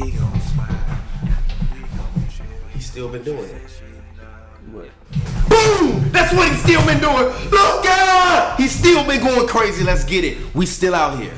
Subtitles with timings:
[0.00, 0.68] We gon' slide.
[1.74, 2.46] We gon' chill.
[2.72, 3.70] He's still been doing it.
[4.72, 4.88] What?
[5.48, 6.10] Boom!
[6.12, 7.24] That's what he's still been doing.
[7.50, 8.54] Look out!
[8.58, 9.84] He's still been going crazy.
[9.84, 10.38] Let's get it.
[10.54, 11.34] We still out here.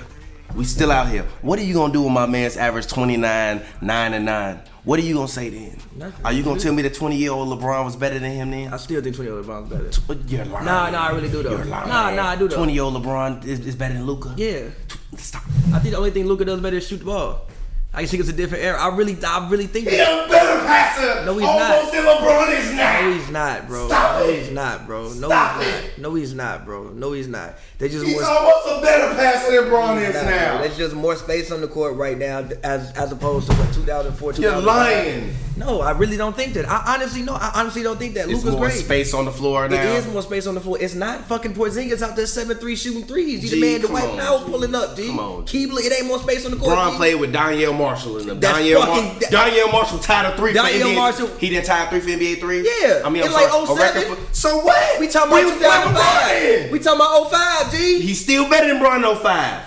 [0.55, 1.25] We still out here.
[1.41, 4.61] What are you gonna do when my man's average 29, 9 and 9?
[4.85, 5.79] What are you gonna say then?
[5.97, 6.27] Nothing.
[6.27, 8.73] Are you gonna tell me that 20 year old LeBron was better than him then?
[8.73, 10.03] I still think 20 year old LeBron's better.
[10.07, 10.67] But You're lying.
[10.67, 11.51] Nah, nah, I really do though.
[11.57, 11.89] You're lying.
[11.89, 12.57] Nah, nah, I do though.
[12.57, 14.35] 20 year old LeBron is, is better than Luka.
[14.37, 14.69] Yeah.
[15.17, 15.43] Stop.
[15.73, 17.47] I think the only thing Luka does better is shoot the ball.
[17.95, 18.79] I think it's a different era.
[18.81, 20.27] I really, I really think He's that.
[20.27, 21.27] a better passer.
[21.27, 21.93] No, he's Almost not.
[21.93, 23.01] than LeBron is now.
[23.03, 23.87] No, he's not, bro.
[23.89, 24.39] Stop no, it.
[24.39, 25.03] he's not, bro.
[25.13, 25.85] No, Stop he's it.
[25.85, 25.99] not.
[25.99, 26.89] No, he's not, bro.
[26.89, 27.55] No, he's not.
[27.79, 28.25] They just He's more.
[28.25, 30.53] almost a better passer than LeBron is Nah, now.
[30.57, 30.63] bro.
[30.67, 34.33] There's just more space on the court right now as as opposed to what 2004,
[34.33, 34.65] You're 2005.
[34.65, 35.35] lying.
[35.65, 36.69] No, I really don't think that.
[36.69, 37.35] I honestly no.
[37.35, 38.29] I honestly don't think that.
[38.29, 38.75] It's Luka's more great.
[38.85, 39.81] space on the floor now.
[39.81, 40.79] It is more space on the floor.
[40.81, 43.41] It's not fucking Porzingis out there seven three shooting threes.
[43.43, 44.97] G, the man to come out pulling up.
[44.97, 45.07] G.
[45.07, 46.77] Come on, Keebler, it ain't more space on the court.
[46.93, 46.97] G.
[46.97, 48.41] played with Donyell Marshall in them.
[48.41, 50.95] That's Donyell, Mar- Donyell Marshall tied a three Donyell for NBA.
[50.97, 52.63] Marshall- He didn't tie a three for NBA three.
[52.83, 54.17] Yeah, I mean, I'm like sorry, a 07.
[54.17, 55.01] for- So what?
[55.01, 56.73] We talking about was 2005.
[56.73, 58.01] We talking about 05, G.
[58.01, 59.63] He's still better than Bron 05.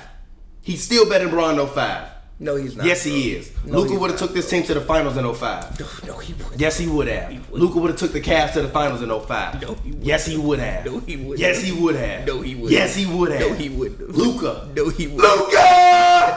[0.62, 2.10] He's still better than Bron 05.
[2.38, 2.86] No, he's not.
[2.86, 3.14] Yes, bro.
[3.14, 3.52] he is.
[3.66, 5.80] No, Luka would have took this team to the finals in 05.
[6.06, 6.60] No, he wouldn't.
[6.60, 7.52] Yes, he would have.
[7.52, 9.62] Luka would have took the Cavs to the finals in 05.
[9.62, 10.04] No, he wouldn't.
[10.04, 10.86] Yes, he would have.
[10.86, 11.40] No, he wouldn't.
[11.40, 12.28] Yes, he would have.
[12.28, 12.72] No, he wouldn't.
[12.72, 13.40] Yes, he would have.
[13.40, 14.10] No, he wouldn't.
[14.10, 14.68] Luka.
[14.76, 15.24] No, he wouldn't.
[15.24, 15.85] Luka.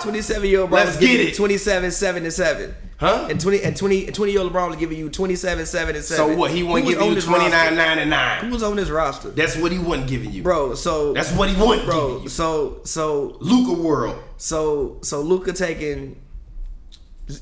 [0.03, 1.37] 27 year old LeBron Let's was giving get you it.
[1.37, 2.75] 27, 7, and 7.
[2.99, 3.29] Huh?
[3.31, 6.05] And 20 and 20 and 20 year old LeBron was giving you 27, 7, and
[6.05, 6.31] 7.
[6.33, 6.51] So what?
[6.51, 7.75] He wasn't was giving you this 29, roster?
[7.77, 8.45] 9, and 9.
[8.45, 9.31] Who was on this roster?
[9.31, 10.43] That's what he wasn't giving you.
[10.43, 14.17] Bro, so That's what he wasn't bro, so so Luka world.
[14.37, 16.21] so so Luka taking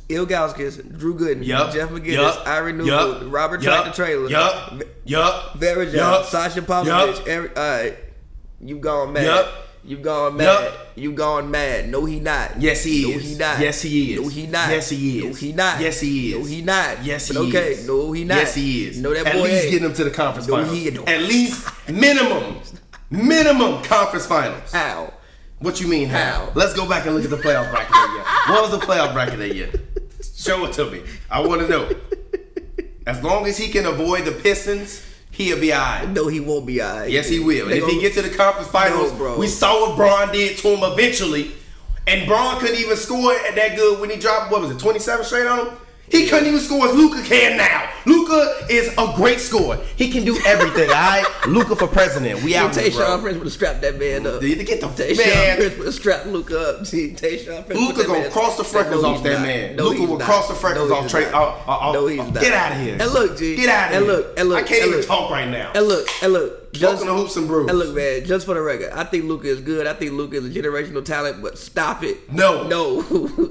[0.08, 1.72] Ilgauskas, Drew Gooden, Yup.
[1.72, 2.46] Jeff McInnis, Yup.
[2.46, 2.72] Ira.
[2.72, 3.82] Newble, Robert Yup.
[3.82, 4.82] Tractor Traylor, Yup.
[5.04, 5.54] Yup.
[5.56, 6.26] Vera Yup.
[6.26, 6.60] Sasha.
[6.60, 7.96] Pavlovich, Eric, all right,
[8.60, 9.24] you gone mad.
[9.24, 9.65] Yup.
[9.86, 10.44] You gone mad.
[10.64, 10.92] Yup.
[10.96, 11.88] You gone mad.
[11.88, 12.60] No, he not.
[12.60, 13.22] Yes, he no, is.
[13.22, 13.60] No, he not.
[13.60, 14.20] Yes, he is.
[14.20, 14.70] No, he not.
[14.70, 15.24] Yes, he is.
[15.24, 15.80] No, he not.
[15.80, 16.34] Yes, he is.
[16.38, 17.04] No, he not.
[17.04, 17.70] Yes, But he okay.
[17.72, 17.86] is.
[17.86, 18.34] No, he not.
[18.38, 19.00] Yes, he is.
[19.00, 19.70] No, that At boy least ain't.
[19.70, 20.72] getting him to the conference No, finals.
[20.76, 21.08] he ain't.
[21.08, 22.56] At least minimum,
[23.10, 24.72] minimum conference finals.
[24.72, 25.12] How?
[25.60, 26.18] What you mean how?
[26.46, 26.52] How?
[26.54, 28.54] Let's go back and look at the playoff bracket that year.
[28.54, 29.70] What was the playoff bracket that year?
[30.34, 31.02] Show it to me.
[31.30, 31.88] I want to know.
[33.06, 35.02] As long as he can avoid the Pistons,
[35.36, 36.08] he'll be alright.
[36.08, 37.10] No, he won't be alright.
[37.10, 37.66] Yes, he will.
[37.68, 39.38] They if he get to the conference finals, No, bro.
[39.38, 41.52] we saw what Bron did to him eventually.
[42.06, 45.46] And Bron couldn't even score that good when he dropped, what was it, 27 straight
[45.46, 45.74] on him?
[46.08, 47.90] He couldn't even score as Luka can now.
[48.06, 49.78] Luka is a great scorer.
[49.96, 51.24] He can do everything, all right?
[51.48, 52.42] Luka for president.
[52.44, 53.20] We out here, Tayshaun bro.
[53.22, 54.40] Prince would have strapped that man up.
[54.40, 55.56] Dude, Get the Tayshaun man.
[55.56, 56.76] Prince would have strapped Luka up.
[56.78, 56.92] Prince.
[56.92, 59.74] Luka gonna cross the freckles off that man.
[59.76, 61.24] No, Luka will cross the freckles off Trey.
[61.24, 61.34] not.
[61.34, 62.34] off- off- No, he's not.
[62.34, 62.96] Get out of here.
[63.00, 63.56] And look, G.
[63.56, 64.14] Get out of and here.
[64.14, 65.72] Look, and look, I can't even talk right now.
[65.74, 66.65] And look, and look.
[66.72, 67.68] Just, Welcome to Hoops and Brews.
[67.70, 68.24] And look, man.
[68.26, 69.86] Just for the record, I think Luka is good.
[69.86, 71.40] I think Luka is a generational talent.
[71.42, 72.30] But stop it.
[72.30, 72.66] No.
[72.68, 73.00] No.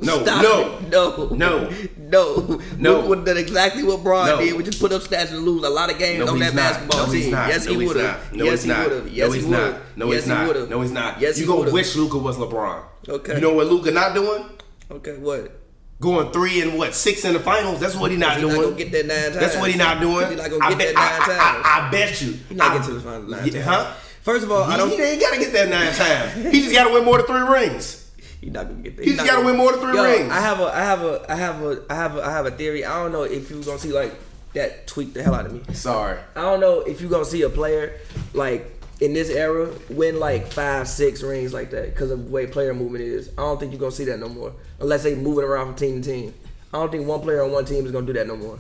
[0.02, 0.22] No.
[0.24, 0.78] Stop No.
[0.78, 0.90] it.
[0.90, 1.28] No.
[1.30, 1.70] No.
[1.98, 2.62] No.
[2.78, 3.16] No.
[3.16, 4.38] Have done exactly what Bron No.
[4.40, 6.54] did, which is put up stats and lose a lot of games No, on that
[6.54, 6.62] not.
[6.62, 7.32] basketball no, team.
[7.32, 8.34] Yes, he would have.
[8.34, 9.06] No, yes, he would have.
[9.06, 9.66] No, Yes, he not.
[9.68, 9.90] would.
[9.98, 10.70] No, yes, he's not.
[10.70, 11.22] No, he's not.
[11.22, 12.84] Yes, you gonna wish Luka was LeBron.
[13.10, 13.36] Okay.
[13.36, 14.46] You know what Luka not doing?
[14.92, 15.52] Okay, what?
[16.02, 17.80] Going three and what six in the finals?
[17.80, 18.56] That's what he not He's doing.
[18.56, 19.36] not gonna get that nine times.
[19.38, 20.28] That's what he not doing.
[20.28, 21.66] He's not gonna I get bet, that nine I, times.
[21.66, 22.32] I, I, I bet you.
[22.50, 23.66] He not I- getting to the finals nine Yeah, times.
[23.66, 23.94] Huh?
[24.22, 24.90] First of all, I don't.
[24.90, 26.52] He ain't gotta get that nine times.
[26.54, 28.12] He just gotta win more than three rings.
[28.42, 29.06] He's not gonna get there.
[29.06, 30.32] He just gotta gonna- win more than three Yo, rings.
[30.32, 32.52] I have a, I have a, I have a, I have a, I have a
[32.52, 32.84] theory.
[32.84, 34.14] I don't know if you're gonna see like
[34.54, 35.62] that tweak the hell out of me.
[35.74, 36.20] Sorry.
[36.36, 38.00] I don't know if you're gonna see a player
[38.34, 42.48] like in this era win like five, six rings like that because of the way
[42.48, 43.30] player movement is.
[43.38, 46.02] I don't think you're gonna see that no more unless they moving around from team
[46.02, 46.34] to team.
[46.74, 48.58] I don't think one player on one team is gonna do that no more.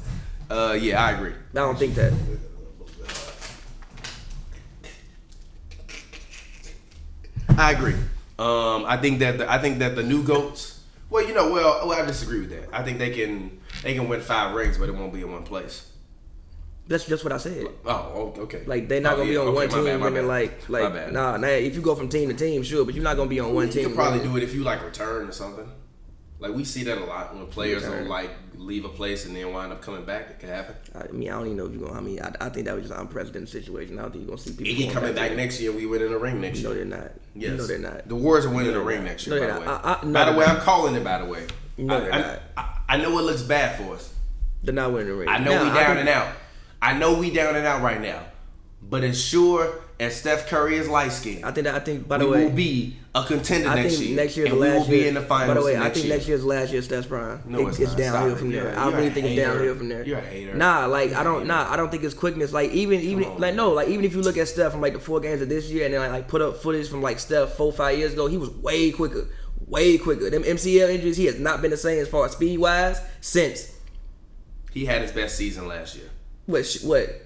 [0.49, 1.31] Uh, yeah, I agree.
[1.31, 2.13] I don't think that.
[7.57, 7.95] I agree.
[8.37, 10.81] Um, I think that the, I think that the new goats.
[11.09, 12.67] Well, you know, well, well, I disagree with that.
[12.73, 15.43] I think they can they can win five rings, but it won't be in one
[15.43, 15.89] place.
[16.87, 17.65] That's just what I said.
[17.85, 18.63] Oh, oh, okay.
[18.65, 20.27] Like they're not Oh, gonna be on okay, one team bad, winning bad.
[20.27, 21.47] like like nah nah.
[21.47, 23.69] If you go from team to team, sure, but you're not gonna be on one
[23.69, 23.77] team.
[23.83, 23.89] You team.
[23.89, 25.67] could probably do it if you like return or something.
[26.37, 28.03] Like we see that a lot when players Return.
[28.03, 30.29] will like leave a place and then wind up coming back.
[30.29, 30.75] It could happen.
[30.93, 31.97] I mean, I don't even know if you're gonna.
[31.97, 33.97] I mean, I, I think that was just an unprecedented situation.
[33.97, 34.83] I don't think you're gonna see people.
[34.83, 35.37] Going coming back there.
[35.37, 35.71] next year.
[35.71, 36.69] We win in the ring next year.
[36.69, 37.11] No, they're not.
[37.33, 37.57] Yes.
[37.57, 38.07] No, they're not.
[38.07, 39.39] The Warriors are winning the ring next year.
[39.39, 39.67] No, by they're the way.
[39.67, 40.45] I- I- no, by the way.
[40.45, 41.03] I'm calling it.
[41.03, 41.47] By the way.
[41.77, 42.39] No, I, they're not.
[42.57, 44.13] I, I know it looks bad for us.
[44.61, 45.29] They're not winning the ring.
[45.29, 46.27] I know Now, we down and out.
[46.85, 48.21] I know we down and out right now.
[48.87, 51.73] But as sure as Steph Curry is light skinned, I think that.
[51.75, 52.07] I think.
[52.07, 54.15] By we the way, will be a contender I next think year.
[54.15, 55.07] next year's and the we last will be year.
[55.07, 56.13] in the finals By the way, I think year.
[56.15, 57.41] next year's last year's Stats Prime.
[57.47, 57.97] No, It- it's not.
[57.97, 58.51] downhill Stop from it.
[58.53, 58.63] there.
[58.65, 59.53] You're- I you're really a think it's hater.
[59.53, 60.03] downhill from there.
[60.05, 60.53] You're a hater.
[60.53, 61.33] Nah, like You're I a don't.
[61.37, 61.45] hater.
[61.47, 62.51] Nah, I don't think it's quickness.
[62.53, 63.55] Like even even on, like man.
[63.55, 65.67] no, like even if you look at Steph from like the four games of this
[65.71, 68.27] year and then like, like put up footage from like Steph four five years ago,
[68.27, 69.27] he was way quicker.
[69.65, 70.29] way quicker.
[70.29, 73.71] Them MCL injuries, he has not been the same as far as speed wise since
[74.71, 76.09] He had his best season last year.
[76.45, 77.21] What sh- what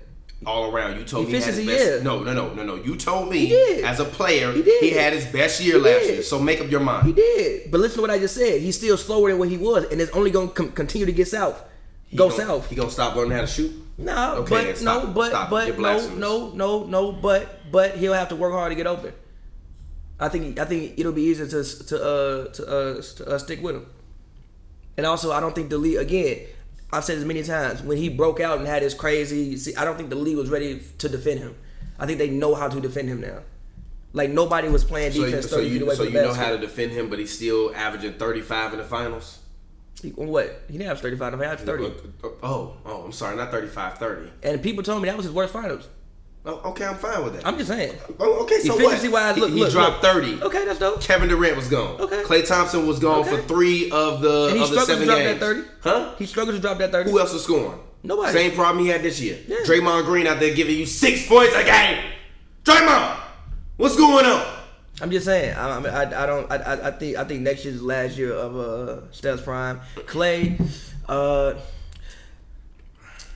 [0.45, 2.04] All around, you told me he had his best.
[2.04, 2.75] No, no, no, no, no.
[2.75, 4.94] You told me He as a player He did.
[4.94, 6.13] had his best year He last did.
[6.13, 6.24] year.
[6.24, 7.07] So make up your mind.
[7.07, 7.69] he did.
[7.71, 8.62] But listen to what I just said.
[8.62, 11.27] He's still slower than what he was, and it's only gonna com- continue to get
[11.27, 11.62] south.
[12.07, 12.69] He Go south.
[12.69, 13.71] He gonna stop learning how to shoot.
[13.98, 18.13] No, Okay, but stop no, but Stop but no, no, no, no, but but he'll
[18.13, 19.12] have to work hard to get open.
[20.22, 23.62] I think I think it'll be easier to to uh to uh, to, uh stick
[23.62, 23.86] with him.
[24.98, 26.48] And also, I don't think the league again.
[26.91, 27.81] I've said this many times.
[27.81, 30.50] When he broke out and had his crazy, see, I don't think the league was
[30.50, 31.56] ready to defend him.
[32.00, 33.39] I think they know how to defend him now.
[34.13, 36.91] Like nobody was playing So you, defense so you, so you know how to defend
[36.94, 39.39] him, but he's still averaging 35 in the finals.
[40.01, 40.62] He- what?
[40.68, 41.38] He didn't have thirty five.
[41.38, 41.86] He had thirty.
[41.86, 44.31] Uh, uh, oh, oh, I'm sorry, not 35, 30.
[44.44, 45.88] And people told me that was his worst finals.
[46.63, 47.46] Oh, okay, I'm fine with that.
[47.48, 47.96] I'm just saying.
[48.19, 48.84] oh, okay, so what?
[48.86, 50.13] Efficiency wise, He- look, he, look, dropped look.
[50.13, 50.42] 30.
[50.44, 51.01] Okay, that's dope.
[51.01, 52.00] Kevin Durant was gone.
[52.01, 52.24] Okay.
[52.24, 53.36] Klay Thompson was gone Okay.
[53.38, 55.40] for three of the And he of the struggled to seven drop games.
[55.40, 55.62] that 30.
[55.81, 56.16] Huh?
[56.18, 57.12] He struggled to drop that 30.
[57.12, 57.80] Who else was scoring?
[58.01, 58.31] Nobody.
[58.34, 59.38] Same problem he had this year.
[59.48, 59.57] Yeah.
[59.66, 62.04] Draymond Green out there giving you six points a game.
[62.63, 63.18] Draymond,
[63.78, 64.46] what's going on?
[65.01, 65.56] I'm just saying.
[65.56, 66.51] I, I, I, I don't.
[66.51, 67.18] I, I, I think.
[67.18, 69.80] I think next year's last year of uh, Steph's prime.
[69.96, 70.60] Klay,
[71.07, 71.54] uh,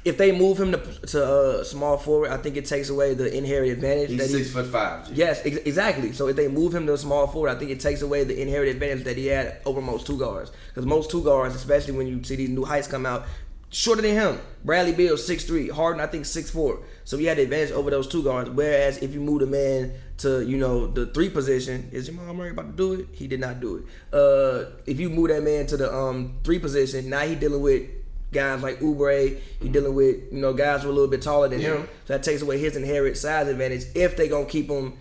[0.05, 0.77] if they move him to,
[1.07, 4.47] to uh, small forward, I think it takes away the inherent advantage He's that six
[4.47, 4.53] he.
[4.53, 5.07] foot five.
[5.07, 5.13] G.
[5.15, 6.11] Yes, ex- exactly.
[6.11, 8.39] So if they move him to a small forward, I think it takes away the
[8.41, 10.51] inherent advantage that he had over most two guards.
[10.67, 13.25] Because most two guards, especially when you see these new heights come out,
[13.69, 14.39] shorter than him.
[14.65, 16.79] Bradley Beal six three, Harden I think six four.
[17.05, 18.49] So he had the advantage over those two guards.
[18.49, 22.51] Whereas if you move the man to you know the three position, is Jamal Murray
[22.51, 23.07] about to do it?
[23.13, 23.83] He did not do it.
[24.15, 27.89] Uh, if you move that man to the um three position, now he dealing with
[28.33, 29.39] guys like Oubre.
[29.61, 31.87] He dealing with you know guys who are a little bit taller than him.
[32.05, 34.97] So that takes away his inherent size advantage if they gonna keep him.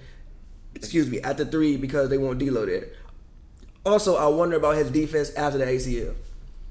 [0.74, 2.96] Excuse me, at the three because they want D'Lo it.
[3.84, 6.14] Also, I wonder about his defense after the ACL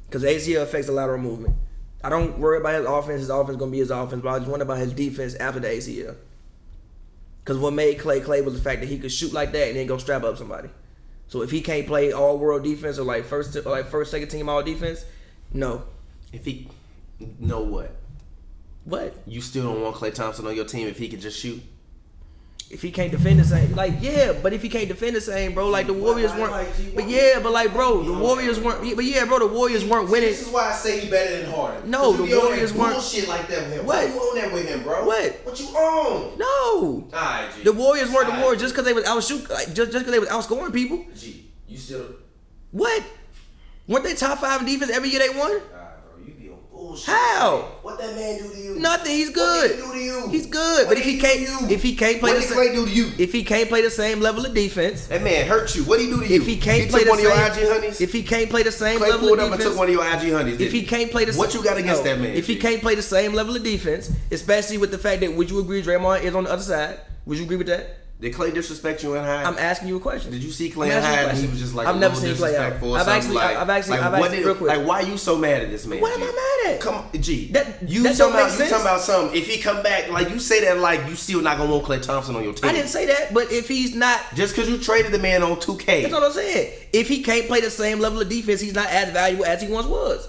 [0.08, 1.56] because the ACL affects the lateral movement.
[2.04, 3.20] I don't worry about his offense.
[3.22, 5.68] His offense gonna be his offense, but I just wonder about his defense after the
[5.68, 6.16] ACL.
[7.44, 9.78] Because what made Klay Klay was the fact that he could shoot like that and
[9.78, 10.70] then go strap up somebody.
[11.28, 14.28] So if he can't play all world defense or like first or like first second
[14.28, 15.06] team all defense,
[15.54, 15.84] no.
[16.32, 16.68] If he,
[17.40, 17.96] know what?
[18.86, 21.62] What You still don't want Klay Thompson on your team if he can just shoot.
[22.72, 23.76] if he can't defend the same?
[23.76, 26.68] Like yeah, but if he can't defend the same, bro, like the Warriors weren't.
[26.96, 28.96] But yeah, but like bro, the Warriors weren't.
[28.96, 30.30] But yeah, bro, the Warriors weren't winning.
[30.30, 31.92] This is why I say he better than Harden.
[31.92, 33.86] No, the be Warriors weren't- bullshit like that with him.
[33.86, 34.08] What?
[34.08, 35.06] Why you on that with him, bro?
[35.06, 35.42] What?
[35.44, 36.40] What you on?
[36.40, 37.64] No, Alright, G.
[37.64, 40.12] the Warriors weren't the Warriors just because they was out shoot like, just just because
[40.12, 41.06] they was outscoring people.
[41.16, 42.06] G, you still.
[42.72, 43.04] What?
[43.88, 45.52] Weren't they top five in defense every year they won?
[45.52, 46.58] Alright, bro, you be on
[46.92, 47.14] bullshit.
[47.14, 47.72] How?
[47.82, 48.76] What that man do to you?
[48.80, 49.12] Nothing.
[49.12, 49.68] He's What good.
[49.70, 50.28] did he do to you?
[50.30, 50.88] He's good.
[50.88, 51.58] What But if he can't, you?
[51.70, 53.12] if he can't play what the Klay same, do to you?
[53.18, 55.84] if he can't play the same level of defense, that man hurt you.
[55.84, 56.36] What did he do to you?
[56.42, 58.72] if he can't he play the one of your same, if he can't play the
[58.72, 60.60] same Klay level of and defense, took one of your IG honeys.
[60.60, 62.36] if he can't play the what you got against no, that man?
[62.36, 65.50] If he can't play the same level of defense, especially with the fact that would
[65.50, 67.00] you agree Draymond is on the other side?
[67.26, 67.98] Would you agree with that?
[68.22, 69.44] Did Klay disrespect you in high?
[69.44, 70.30] I'm asking you a question.
[70.30, 72.74] Did you see Klay in and he was just like I've never seen Klay out.
[72.74, 74.70] I've actually- like, I've actually- like I've actually- did, real quick.
[74.78, 76.02] like why you so mad at this man?
[76.02, 76.26] What am G?
[76.28, 76.82] I mad at?
[76.82, 77.50] Come, G.
[77.52, 79.36] That- you that talking about you talking about something?
[79.36, 82.00] If he come back, like you say that, like you still not gonna want Klay
[82.00, 82.70] Thompson on your team.
[82.70, 85.60] I didn't say that, but if he's not just because you traded the man on
[85.60, 86.04] two K.
[86.04, 86.74] That's what I'm saying.
[86.94, 89.68] If he can't play the same level of defense, he's not as valuable as he
[89.68, 90.28] once was.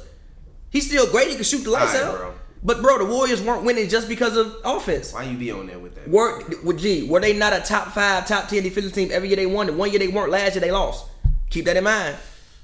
[0.70, 1.28] He's still great.
[1.28, 2.18] He can shoot the lights Alright, out.
[2.18, 2.34] bro.
[2.64, 5.12] But bro, the Warriors weren't winning just because of offense.
[5.12, 6.08] Why you be on there with that?
[6.08, 9.36] Were, well, gee, were they not a top five, top ten defensive team every year
[9.36, 9.66] they won?
[9.66, 11.06] The one year they weren't, last year they lost.
[11.50, 12.16] Keep that in mind.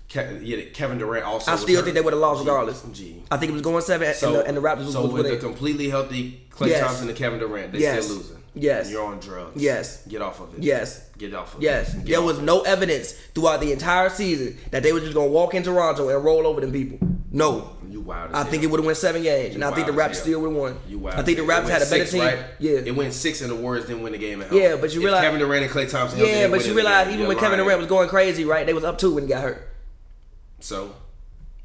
[0.09, 1.53] Ke- yeah, Kevin Durant also.
[1.53, 2.83] I still think they would have lost G, regardless.
[2.93, 3.23] G.
[3.31, 5.13] I think it was going seven, So, and, the, and the Raptors was, so was
[5.13, 6.81] with a completely healthy Klay Yes.
[6.81, 8.05] Thompson and Kevin Durant, they Yes.
[8.05, 8.39] still losing.
[8.55, 8.91] Yes.
[8.91, 9.61] You're on drugs.
[9.61, 10.07] Yes.
[10.07, 10.63] Get off of it.
[10.63, 11.08] Yes.
[11.19, 11.95] Get off of Yes.
[11.95, 15.15] Get there off was of no evidence throughout the entire season that they were just
[15.15, 16.99] gonna walk in Toronto and roll over them people.
[17.31, 18.31] No, You wild.
[18.31, 20.41] As I think it would have won seven games, and I think the Raptors still
[20.41, 20.79] would have won.
[20.89, 21.17] You wild.
[21.19, 21.45] I think the.
[21.45, 22.21] Raptors had a better six, team.
[22.23, 22.39] Right?
[22.59, 24.59] Yeah, It went six, and the Warriors didn't win the game at home.
[24.59, 26.19] Yeah, but you If realize- Kevin Durant and Klay Thompson.
[26.21, 27.59] yeah, but you realize even when Kevin.
[27.59, 28.65] Durant was going crazy, right?
[28.65, 29.69] They was up two when he got hurt.
[30.61, 30.95] so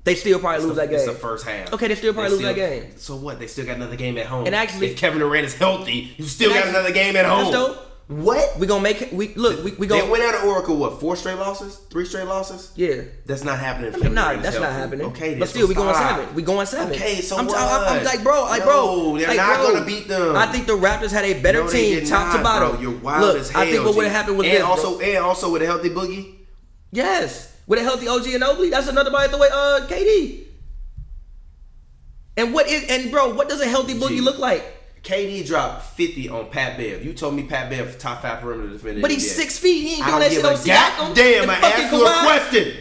[0.03, 1.13] They still probably it's lose the, that it's game.
[1.13, 1.72] the first half.
[1.74, 2.86] Okay, they still probably lose that game.
[2.98, 3.39] So what?
[3.39, 4.45] They still got another game at home.
[4.45, 7.51] And actually- if Kevin Durant is healthy, you still got actually- another game at home.
[7.53, 7.83] Dope.
[8.07, 8.60] What?
[8.60, 10.75] We gonna make we look we we They gonna went out of Oracle.
[10.75, 11.00] What?
[11.00, 11.77] Four straight losses?
[11.89, 12.72] Three straight losses?
[12.75, 13.03] yeah.
[13.25, 13.93] That's not happening.
[13.95, 15.07] I mean, nah, that's not happening.
[15.07, 16.19] Okay, but still, we going stop.
[16.19, 16.36] seven.
[16.36, 16.93] We going seven.
[16.93, 17.57] Okay, so I'm, what?
[17.57, 20.36] I'm, I'm like, bro, like, bro, No, they're like, not bro, gonna beat them.
[20.36, 22.72] I think the Raptors had a better No, team, top not, to bottom.
[22.72, 22.81] Bro.
[22.81, 23.62] You're wild Look, as hell.
[23.62, 25.07] I think what would have happened was and this, also bro.
[25.07, 26.36] and also with a healthy boogie.
[26.91, 30.43] Yes, with a healthy OG and Oakley, that's another body the way uh KD.
[32.36, 34.63] And what is and bro, what does a healthy boogie look like?
[35.03, 37.03] KD dropped 50 on Pat Bev.
[37.03, 39.01] You told me Pat Bev top five perimeter defender.
[39.01, 39.81] But he's six feet.
[39.86, 41.41] He ain't doing that shit on Siakam.
[41.41, 42.77] And I asked you a question.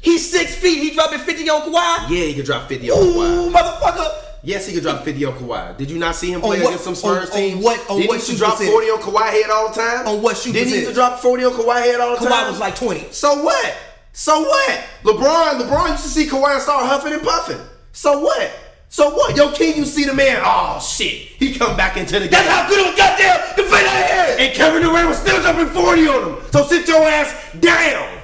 [0.00, 0.82] He's six feet.
[0.82, 2.10] He dropping 50 on Kawhi.
[2.10, 3.52] Yeah, he could drop 50 on Ooh, Kawhi.
[3.52, 4.08] motherfucker.
[4.42, 5.76] Yes, he could drop 50 on Kawhi.
[5.78, 8.08] Did you not see him play what- against some Spurs on- on what- on Didn't
[8.08, 8.72] what he drop percentage?
[8.72, 10.08] 40 on Kawhi head all the time?
[10.08, 12.28] On what shoot Didn't he used to drop 40 on Kawhi head all the Kawhi
[12.28, 12.46] time?
[12.46, 13.06] Kawhi was like 20.
[13.12, 13.74] So what?
[14.12, 14.80] So what?
[15.04, 17.60] LeBron, LeBron used to see Kawhi start huffing and puffing.
[17.92, 18.50] So what?
[18.92, 19.34] So what?
[19.34, 20.42] Yo, King, you see the man?
[20.44, 22.32] Oh shit, he come back into the game.
[22.32, 24.36] That's how good of a goddamn defender is.
[24.38, 26.44] And Kevin Durant was still jumping 40 on him.
[26.52, 28.21] So sit your ass down.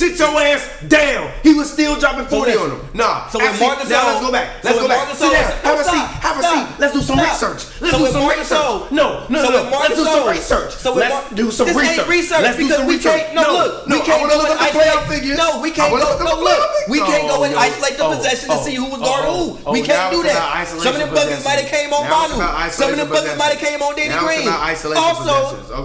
[0.00, 1.30] Sit your ass down.
[1.42, 2.72] He was still dropping 40 listen.
[2.72, 2.88] on him.
[2.96, 3.28] Nah.
[3.28, 4.64] So when actually, Marcus now let's go back.
[4.64, 4.98] Let's when go back.
[5.04, 5.44] Marcus Sit down.
[5.60, 6.08] Have a Stop, seat.
[6.24, 6.80] Have a stop, seat.
[6.80, 7.28] Let's do some stop.
[7.28, 7.60] research.
[7.84, 8.64] Let's So do some Marcus research.
[8.64, 9.60] Gasol- No, no, so no.
[9.76, 10.72] Let's do some research.
[10.72, 12.08] so Let's Mar- do some research.
[12.08, 13.20] research Let's do because some we research.
[13.20, 15.36] can't- no, look, no, we can't wanna go look and at the playoff figures.
[15.36, 18.56] No, we can't go- no, look, we can't go and isolate the oh, possession to
[18.56, 19.68] oh, see who was guarding oh, who.
[19.68, 20.64] Oh, we can't do that.
[20.80, 22.40] Some of them buckets might have came on Manu.
[22.72, 24.48] Some of them buckets might have came on Danny Green.
[24.48, 24.96] Also,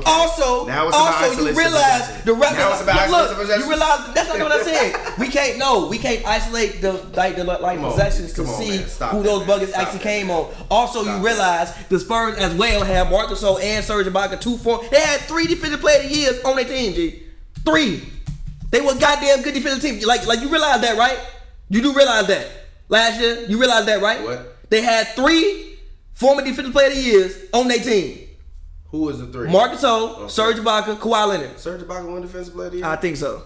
[0.07, 2.55] also, Now it's about also, you realize the Raptors.
[2.55, 5.17] Now it's about look, isolation look, you realize that's not what I said.
[5.19, 5.57] We can't.
[5.57, 8.77] No, we can't isolate the like the like Come on, possessions to see.
[8.77, 9.47] Who that, those man.
[9.47, 10.37] buckets actually that, came man.
[10.37, 10.53] on.
[10.69, 11.25] Also, Stop you that.
[11.31, 14.85] realize the Spurs as well have Marcus Gasol and Serge Ibaka two form.
[14.91, 16.93] They had three defensive player of the years on their team.
[16.93, 17.23] G,
[17.65, 18.03] three.
[18.71, 20.07] They were goddamn good defensive team.
[20.07, 21.17] Like like you realize that, right?
[21.69, 22.47] You do realize that
[22.89, 23.45] last year.
[23.47, 24.21] You realize that, right?
[24.23, 24.69] What?
[24.69, 25.77] They had three
[26.13, 28.21] former defensive player of the years on their team.
[28.91, 29.49] Who was the three?
[29.49, 30.27] Marcus Gasol, Okay.
[30.29, 31.59] Serge Ibaka, Kawhi Leonard.
[31.59, 32.87] Serge Ibaka won defensive player of the year?
[32.87, 33.43] I think so.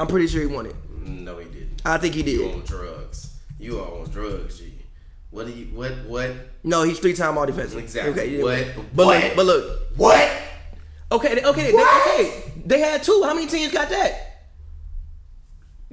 [0.00, 0.74] I'm pretty sure he won it.
[1.06, 1.82] No, he didn't.
[1.84, 2.54] I think he You did.
[2.54, 3.36] on drugs.
[3.58, 4.72] You are on drugs, G.
[5.30, 6.30] What do you what what
[6.64, 7.78] No, he's three time all defensive.
[7.78, 8.42] exactly?
[8.42, 8.42] Okay.
[8.74, 9.80] What But what look, but look.
[9.96, 10.42] what?
[11.12, 12.52] Okay, okay, they, okay.
[12.66, 13.22] They had two.
[13.24, 14.29] How many teams got that?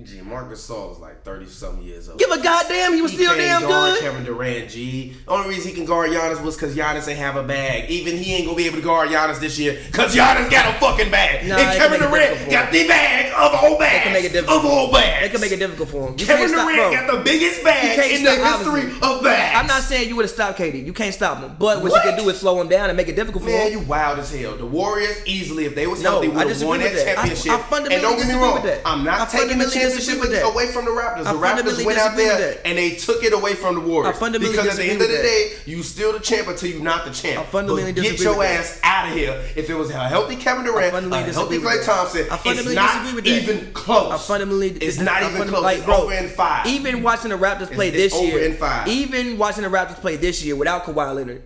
[0.03, 2.19] G Marc Gasol is like thirty something years old.
[2.19, 2.93] Give a goddamn.
[2.93, 4.01] He was He still can't damn guard good.
[4.03, 5.15] Kevin Durant, G.
[5.25, 7.89] The Only reason he can guard Giannis was because Giannis ain't have a bag.
[7.89, 10.79] Even he ain't gonna be able to guard Giannis this year because Giannis got a
[10.79, 11.47] fucking bag.
[11.47, 14.03] Nah, and Kevin Durant got the bag of all bags.
[14.03, 14.59] can make it difficult.
[14.59, 15.21] Of all bags.
[15.23, 16.15] They can make it difficult for him.
[16.19, 18.45] You Kevin can't stop, Durant got the biggest bag in the history
[18.81, 19.01] obviously.
[19.01, 19.57] of bags.
[19.59, 20.85] I'm not saying you would have stopped KD.
[20.85, 21.55] You can't stop him.
[21.57, 22.05] But what, What?
[22.05, 23.79] you can do is slow him down and make it difficult for Man, him.
[23.81, 24.55] you wild as hell.
[24.57, 26.93] The Warriors easily, if they was No, healthy, I would have won that.
[26.93, 27.51] I- championship.
[27.51, 30.45] I fundamentally and don't get me wrong, I'm not taking the championship disagree with that.
[30.45, 31.23] away from the Raptors.
[31.23, 34.15] The Raptors went out there and they took it away from the Warriors.
[34.15, 36.79] I fundamentally because at the end of the day, you still the champ until you
[36.81, 37.39] not the champ.
[37.39, 39.43] I fundamentally but get your ass out of here.
[39.55, 41.85] If it was a healthy Kevin Durant, a healthy disagree Klay with that.
[41.85, 43.43] Thompson, I fundamentally it's not disagree with that.
[43.43, 44.11] even close.
[44.11, 45.63] I fundamentally it's not even close.
[45.63, 46.65] Like, bro, over in five.
[46.67, 48.87] Even watching the Raptors play this year, in five.
[48.87, 51.43] even watching the Raptors play this year without Kawhi Leonard,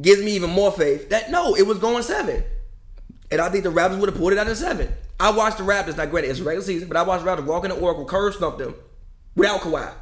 [0.00, 2.44] gives me even more faith that no, it was going seven,
[3.30, 4.92] and I think the Raptors would have pulled it out in seven.
[5.18, 5.96] I watched the Raptors.
[5.96, 8.34] Not granted, it's regular season, but I watched the Raptors walk in the Oracle, curve
[8.34, 8.74] stump them
[9.34, 9.92] without Kawhi.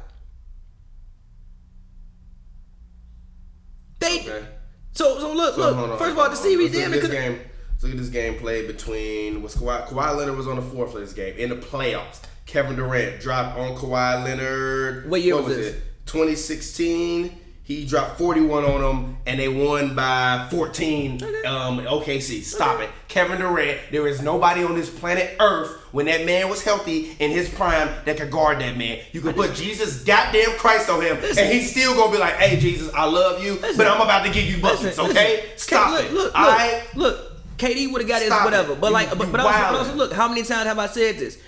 [3.99, 4.45] They Okay.
[4.93, 5.91] so so look So, look.
[5.91, 7.39] on, First of all, the series damn it at this could game.
[7.81, 9.87] Look at this game played between was Kawhi.
[9.87, 12.19] Kawhi Leonard was on the fourth for this game in the playoffs.
[12.45, 15.09] Kevin Durant dropped on Kawhi Leonard.
[15.09, 15.75] What year was this?
[15.75, 15.81] it?
[16.07, 17.37] 2016.
[17.65, 21.13] He dropped 41 on them, and they won by 14.
[21.47, 22.91] Um, OKC, stop it.
[23.07, 27.31] Kevin Durant, there is nobody on this planet Earth when that man was healthy in
[27.31, 28.99] his prime that could guard that man.
[29.13, 32.59] You could put Jesus goddamn Christ on him, and he's still gonna be like, "Hey
[32.59, 35.37] Jesus, I love you, but I'm about to give you buckets, Listen, okay?
[35.37, 35.57] listen.
[35.57, 36.13] Stop look, it.
[36.13, 36.83] Look, look, right?
[36.93, 37.31] look.
[37.57, 38.81] KD would have got his whatever, it.
[38.81, 41.17] but You- like, you but, but, also, also, look, how many times have I said
[41.17, 41.39] this?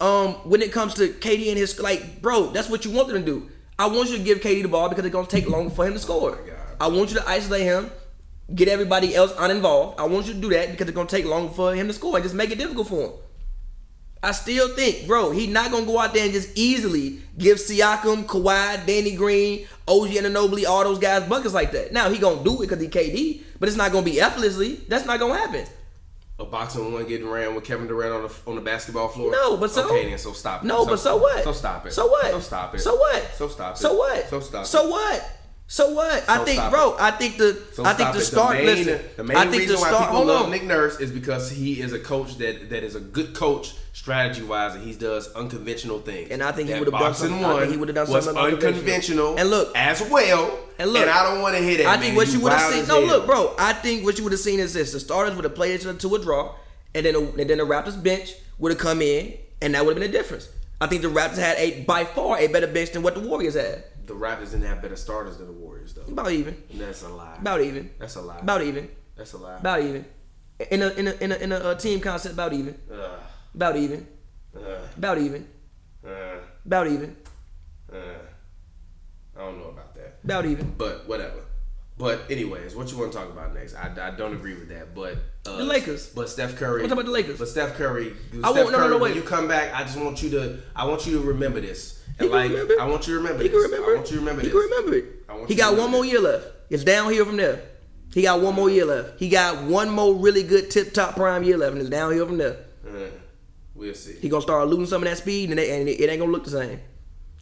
[0.00, 3.18] Um, when it comes to KD and his like, bro, that's what you want them
[3.18, 3.50] to do.
[3.78, 5.92] I want you to give KD the ball because it's gonna take longer for him
[5.92, 6.32] to score.
[6.32, 6.56] Oh God.
[6.80, 7.90] I want you to isolate him,
[8.54, 10.00] get everybody else uninvolved.
[10.00, 12.16] I want you to do that because it's gonna take longer for him to score
[12.16, 13.12] and just make it difficult for him.
[14.22, 18.24] I still think, bro, he not gonna go out there and just easily give Siakam,
[18.24, 21.92] Kawhi, Danny Green, OG Anunoby, all those guys buckets like that.
[21.92, 24.80] Now he gonna do it because he KD, but it's not gonna be effortlessly.
[24.88, 25.66] That's not gonna happen.
[26.38, 29.32] A boxing one getting ran with Kevin Durant on the on the basketball floor.
[29.32, 30.66] No, but so okay then, so stop it.
[30.66, 31.42] No, but so what?
[31.42, 31.92] So stop it.
[31.94, 32.26] So what?
[32.26, 32.80] So stop it.
[32.80, 33.34] So what?
[33.34, 33.78] So stop it.
[33.78, 34.28] So what?
[34.28, 34.68] So stop it.
[34.68, 35.35] So what?
[35.68, 36.28] So what?
[36.28, 36.94] I think, bro.
[36.94, 37.00] it.
[37.00, 38.56] I think the So I think the start.
[38.58, 40.02] The main, listen, the main I think reason the why start.
[40.04, 40.50] people Hold love on.
[40.52, 44.42] Nick Nurse is because he is a coach that that is a good coach strategy
[44.42, 46.30] wise, and he does unconventional things.
[46.30, 48.74] And I think he would've done boxing something- one he would've done something unconventional.
[48.74, 49.38] unconventional.
[49.38, 50.56] And look- as well.
[50.78, 51.86] and look, and I don't want to hear that.
[51.86, 52.16] I think man.
[52.16, 52.86] what you would have seen.
[52.86, 53.06] No, hell.
[53.06, 53.54] look, bro.
[53.58, 55.86] I think what you would have seen is this: the starters would have played each
[55.86, 56.54] other to a draw,
[56.94, 60.00] and then and then the Raptors bench would have come in, and that would have
[60.02, 60.48] been the difference.
[60.80, 63.54] I think the Raptors had a by far a better bench than what the Warriors
[63.54, 63.82] had.
[64.06, 66.02] The Raptors didn't have better starters than the Warriors, though.
[66.02, 66.62] About even.
[66.74, 67.36] That's a lie.
[67.40, 67.90] About even.
[67.98, 68.38] That's a lie.
[68.38, 68.88] About even.
[69.16, 69.58] That's a lie.
[69.58, 70.04] About even.
[70.70, 72.78] In a in a in a, in a uh, team concept, about even.
[72.92, 73.18] Ugh.
[73.54, 74.06] About even.
[74.56, 74.62] Ugh.
[74.96, 75.48] About even.
[76.06, 77.16] Uh, About even.
[77.92, 77.96] uh,
[79.36, 80.18] I don't know about that.
[80.24, 80.74] About even.
[80.78, 81.40] But whatever.
[81.98, 83.74] But anyways, what you want to talk about next?
[83.74, 86.08] I, I don't agree with that, but uh, The Lakers.
[86.10, 86.82] But Steph Curry.
[86.82, 87.38] Talk about the Lakers.
[87.38, 88.12] But Steph Curry.
[88.44, 90.30] I Steph want- no, no, Curry, no, when you come back, I just want you
[90.30, 90.58] to.
[90.76, 91.95] I want you to remember this.
[92.18, 92.80] And like, remember.
[92.80, 93.62] I want you to remember He this.
[93.62, 94.54] can remember I want you to remember He this.
[94.54, 95.48] can remember it.
[95.48, 96.46] He got one more year left.
[96.70, 97.60] It's downhill from there.
[98.14, 99.18] He got one more year left.
[99.20, 102.38] He got one more really good tip top prime year left, and it's downhill from
[102.38, 102.56] there.
[102.86, 103.08] Uh,
[103.74, 104.14] we'll see.
[104.14, 106.32] He gonna start losing some of that speed, and, they, and it, it ain't gonna
[106.32, 106.80] look the same.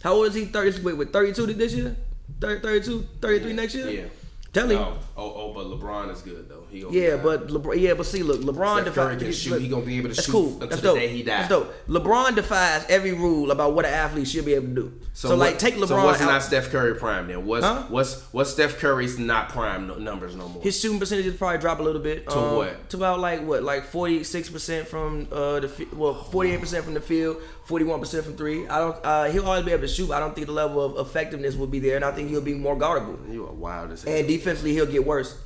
[0.03, 0.47] How old is he?
[0.47, 1.97] Thirty with, with thirty two this year?
[2.41, 3.89] 30, 32, 33 next year?
[3.91, 4.05] Yeah.
[4.53, 4.79] Tell him.
[4.79, 6.64] Oh, oh, oh, but LeBron is good though.
[6.75, 9.23] He gonna Yeah, but LeBron, yeah, but see, look, LeBron defies.
[9.23, 9.51] can shoot.
[9.53, 10.53] look, He gonna be able to that's shoot cool.
[10.55, 10.97] until That's the dope.
[10.99, 11.73] day he That's dope.
[11.89, 14.93] LeBron defies every rule about what an athlete should be able to do.
[15.13, 16.27] So, what- like, take LeBron So what's out.
[16.27, 17.47] not Steph Curry prime then?
[17.47, 17.85] What's Huh?
[17.89, 20.61] what's what's Steph Curry's not prime no, numbers no more?
[20.63, 22.29] his shooting percentages probably drop a little bit.
[22.29, 22.91] To um, what?
[22.91, 26.85] To about like what, like forty six percent from uh the well forty eight percent
[26.85, 28.67] from the field, forty one percent from three.
[28.67, 28.97] I don't.
[29.05, 30.09] Uh, he'll always be able to shoot.
[30.09, 32.41] but I don't think the level of effectiveness will be there, and I think he'll
[32.41, 33.17] be more guardable.
[33.33, 34.13] you are wild as hell.
[34.13, 35.37] And defensively, he'll get worse.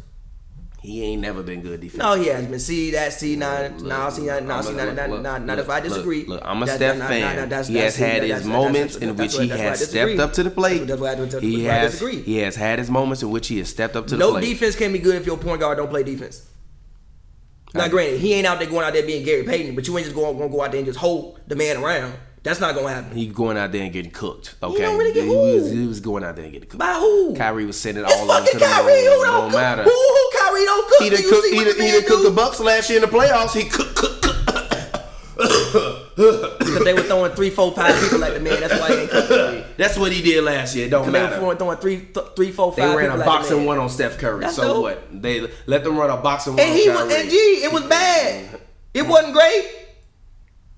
[0.80, 2.16] He ain't never been good defensively.
[2.16, 2.60] No, he has been.
[2.60, 3.12] See that?
[3.12, 3.78] See nine?
[3.78, 4.46] Look, No, see nine?
[4.46, 6.24] No, see look, look, That's look, why I disagree.
[6.24, 7.20] Look, I'm a That- Steph nah, fan.
[7.36, 9.88] nah, that's- he that's- has had his moments in which he that's why I has
[9.88, 10.86] stepped up to the plate.
[10.86, 13.58] That's why I- that's why he has he has had his moments in which he
[13.58, 14.34] has stepped up to the plate.
[14.34, 16.42] No defense can be good if your point guard don't play defense.
[17.74, 20.04] Now, granted, he ain't out there going out there being Gary Payton, but you ain't
[20.06, 22.14] just going to go out there and just hold the man around.
[22.42, 23.16] That's not gonna happen.
[23.16, 24.54] He going out there and getting cooked.
[24.62, 26.78] Okay, don't really get he, was, he was going out there and getting cooked.
[26.78, 27.34] By who?
[27.34, 29.00] Kyrie was sending It's all over to the Kyrie.
[29.00, 29.60] Who don't don't cook?
[29.60, 29.82] matter.
[29.82, 31.02] Who, who Kyrie don't cook?
[31.02, 31.46] He Do done cooked.
[31.48, 32.30] He done, the he done cooked the?
[32.30, 33.54] Bucks last year in the playoffs.
[33.54, 33.96] He cooked.
[33.96, 34.34] cooked, cooked.
[35.38, 38.60] Because they were throwing three, four, five people at the man.
[38.60, 39.64] That's why he ain't cooking.
[39.76, 40.86] That's what he did last year.
[40.86, 43.64] It don't Because they were throwing, throwing three, th- three, four, They ran a boxing
[43.64, 44.40] one on Steph Curry.
[44.40, 44.82] That's so dope.
[44.82, 45.22] what?
[45.22, 47.84] They let them run a boxing one And on he was, and G, it was
[47.84, 48.60] bad.
[48.94, 49.70] It wasn't great.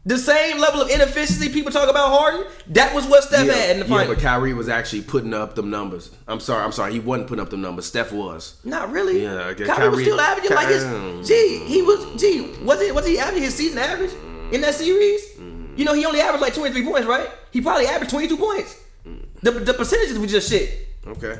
[0.07, 3.77] The same level of inefficiency people talk about Harden, that was what Steph yeah, had
[3.77, 6.11] in the yeah, but Kyrie was actually putting up them numbers.
[6.27, 6.93] I'm sorry, I'm sorry.
[6.93, 7.85] He wasn't putting up them numbers.
[7.85, 8.59] Steph was.
[8.65, 9.23] Not really.
[9.23, 10.85] Yeah, okay, Kyrie, was still averaging like his.
[10.85, 11.87] Kyrie- Gee, he mm-hmm.
[11.87, 12.21] was.
[12.21, 12.95] Gee, was it?
[12.95, 14.13] Was he averaging his season average
[14.53, 15.23] in that series?
[15.33, 15.77] Mm-hmm.
[15.77, 17.29] You know, he only averaged like 23 points, right?
[17.51, 18.83] He probably averaged 22 points.
[19.07, 19.25] Mm-hmm.
[19.43, 20.89] The, the percentages were just shit.
[21.07, 21.39] Okay.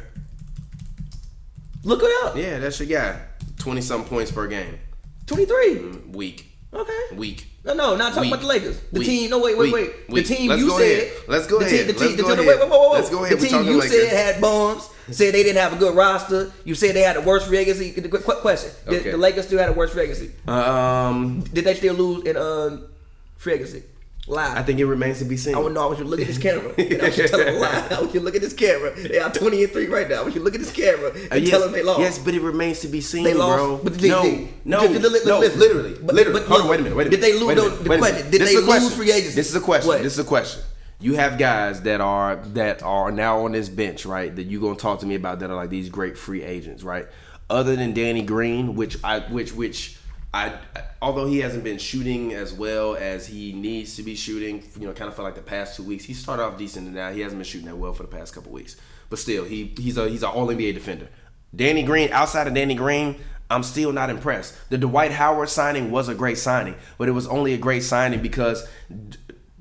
[1.83, 2.37] Look it up.
[2.37, 3.23] Yeah, that's your guy.
[3.57, 4.79] Twenty some points per game.
[5.27, 5.77] 23.
[5.77, 6.47] Mm, week.
[6.75, 7.17] Okay.
[7.17, 7.50] Week.
[7.63, 8.33] No, no, not talking Weak.
[8.33, 8.81] about the Lakers.
[8.93, 9.09] The Weak.
[9.09, 9.31] team.
[9.31, 9.91] No, wait, wait, wait.
[10.09, 10.27] Weak.
[10.27, 10.81] The team Let's you said.
[11.03, 11.13] ahead.
[11.29, 11.77] Let's go the ahead.
[11.79, 12.47] Team, the Let's team, go the, ahead.
[12.47, 12.93] Wait, wait, wait, wait.
[12.95, 13.39] Let's go ahead.
[13.39, 13.93] The team you Lakers.
[14.09, 14.89] said had bombs.
[15.11, 16.53] Said they didn't have a good roster.
[16.65, 17.51] You said they had the worst.
[17.51, 19.11] The quick question: Did Okay.
[19.11, 20.31] the Lakers still had a worst agency?
[20.47, 22.79] Um, Did they still lose in uh,
[23.37, 23.83] free agency?
[24.31, 24.57] Live.
[24.57, 25.57] I think it remains to be seen.
[25.57, 25.83] I would know.
[25.83, 26.73] I want you to look at this camera.
[26.79, 27.87] And I want you to tell them a lie.
[27.91, 28.91] I want you to look at this camera.
[28.95, 30.21] They are 20 and 3 right now.
[30.21, 31.99] I want you to look at this camera and Uh, yes, tell them they lost.
[32.01, 33.81] yes, but it remains to be seen, They lost, bro.
[33.83, 35.59] but did they- no, did- no, did- did- no, listen.
[35.61, 36.41] literally, But- literally.
[36.41, 37.21] but Hold on, wait a minute, wait a minute.
[37.21, 38.85] did they lose- no, the question, did This they is a question.
[38.85, 39.35] lose free agency?
[39.35, 39.89] This is a question.
[39.89, 40.03] What?
[40.03, 40.63] This is a question.
[41.01, 44.35] You have guys that are that are now on this bench, right?
[44.37, 47.07] That you gonna talk to me about that are like these great free agents, right?
[47.49, 49.97] Other than Danny Green, which I which which
[50.33, 50.59] I
[51.03, 54.93] although he hasn't been shooting as well as he needs to be shooting, you know,
[54.93, 56.05] kind of felt like the past two weeks.
[56.05, 58.35] He started off decent and now he hasn't been shooting that well for the past
[58.35, 58.77] couple weeks.
[59.09, 61.09] But still, he he's a he's an all NBA defender.
[61.55, 63.17] Danny Green, outside of Danny Green,
[63.51, 64.55] I'm still not impressed.
[64.71, 68.23] The Dwight Howard signing was a great signing, but it was only a great signing
[68.23, 68.69] because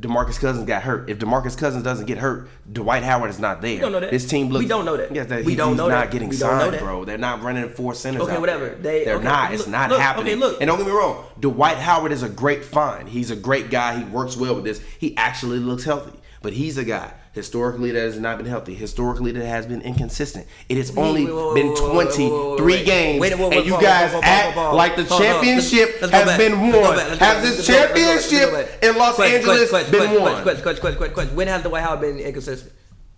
[0.02, 1.10] DeMarcus Cousins got hurt.
[1.10, 3.74] If DeMarcus Cousins doesn't get hurt, Dwight Howard is not there.
[3.76, 4.12] We don't know that.
[4.12, 4.64] This team looks.
[4.64, 5.14] We don't know that.
[5.14, 6.12] Yes, that We he- don't he's know not that.
[6.12, 6.82] getting We don't know signed, that.
[6.82, 7.04] bro.
[7.04, 8.22] They're not running four centers.
[8.22, 8.70] Okay, whatever.
[8.70, 9.52] They- They're okay, not.
[9.52, 10.28] look- it's not look, happening.
[10.34, 10.62] okay, look.
[10.62, 11.26] And don't get me wrong.
[11.40, 13.10] Dwight Howard is a great find.
[13.10, 13.98] He's a great guy.
[13.98, 14.80] He works well with this.
[14.98, 16.14] He actually looks healthy.
[16.42, 18.74] But he's a guy historically that has not been healthy.
[18.74, 20.46] Historically that has been inconsistent.
[20.68, 24.96] It has only wait, wait, been wait, wait, 23 games, and you guys act like
[24.96, 26.72] the championship let's- let's go has been won.
[26.72, 29.20] back, let's go Has this let's go back, let's go back, let's championship in Los
[29.20, 30.42] Angeles been won?
[30.44, 31.36] Question, question, question, question, question.
[31.36, 32.74] When has Dwight Howard been inconsistent?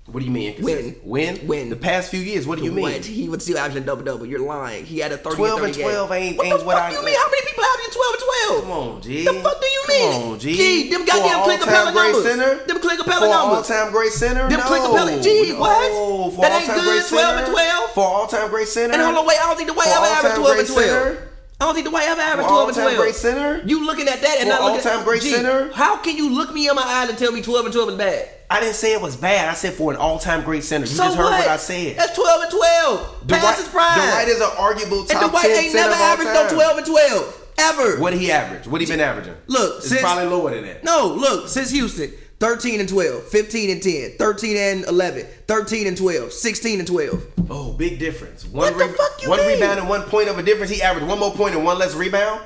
[0.07, 1.05] What do you mean inconsistent?
[1.05, 1.37] When?
[1.47, 1.69] When?
[1.69, 2.45] The past few years.
[2.47, 2.83] What do you mean?
[2.83, 3.05] What?
[3.05, 4.25] He would still averaging double double.
[4.25, 4.83] You're lying.
[4.83, 6.17] He had a 30 12 30 and 12 game.
[6.23, 7.15] ain't- what ain't the what fuck I- you mean?
[7.15, 8.61] How many people averaging 12 and 12?
[8.63, 9.25] Come on, G.
[9.25, 10.31] What the fuck do you Come mean?
[10.33, 10.53] on, G.
[10.57, 12.23] G, them goddamn all-time Capela numbers.
[12.23, 12.55] Center?
[12.65, 13.71] Them For Capela numbers.
[13.71, 14.49] all-time great center?
[14.49, 14.65] Them no.
[14.65, 15.91] Clint Capela- G, what?
[15.91, 17.51] No, for That ain't good, great 12 and center?
[17.51, 17.91] 12?
[17.93, 18.93] For all-time great center?
[18.95, 19.37] And hold on, wait.
[19.39, 20.89] I don't think Dwight For ever averaged 12 and great 12.
[20.89, 21.27] center?
[21.61, 22.97] I don't think Dwight ever averaged For 12 and all-time 12.
[22.97, 23.61] great center?
[23.63, 25.71] You looking at that and For not looking all-time great G, center?
[25.71, 27.95] How can you look me in my eyes and tell me 12 and 12 is
[27.97, 28.29] bad?
[28.49, 29.47] I didn't say it was bad.
[29.47, 30.87] I said for an all-time great center.
[30.87, 31.37] You so just heard what?
[31.39, 31.97] what I said.
[31.97, 33.27] That's 12 and 12.
[33.27, 33.93] Past his prime.
[33.93, 37.37] Dwight is an arguable top and Dwight 10 ain't never averaged no 12 and 12.
[37.59, 37.99] Ever.
[37.99, 38.65] What did he average?
[38.65, 39.35] What he been averaging?
[39.45, 40.83] Look, it's since- probably lower than that.
[40.83, 45.95] No, look, since Houston, 13 and 12, 15 and 10, 13 and 11, 13 and
[45.95, 47.23] 12, 16 and 12.
[47.51, 48.45] Oh, big difference.
[48.45, 49.59] One, What the fuck you one mean?
[49.59, 50.71] rebound and one point of a difference.
[50.71, 52.41] He averaged one more point and one less rebound.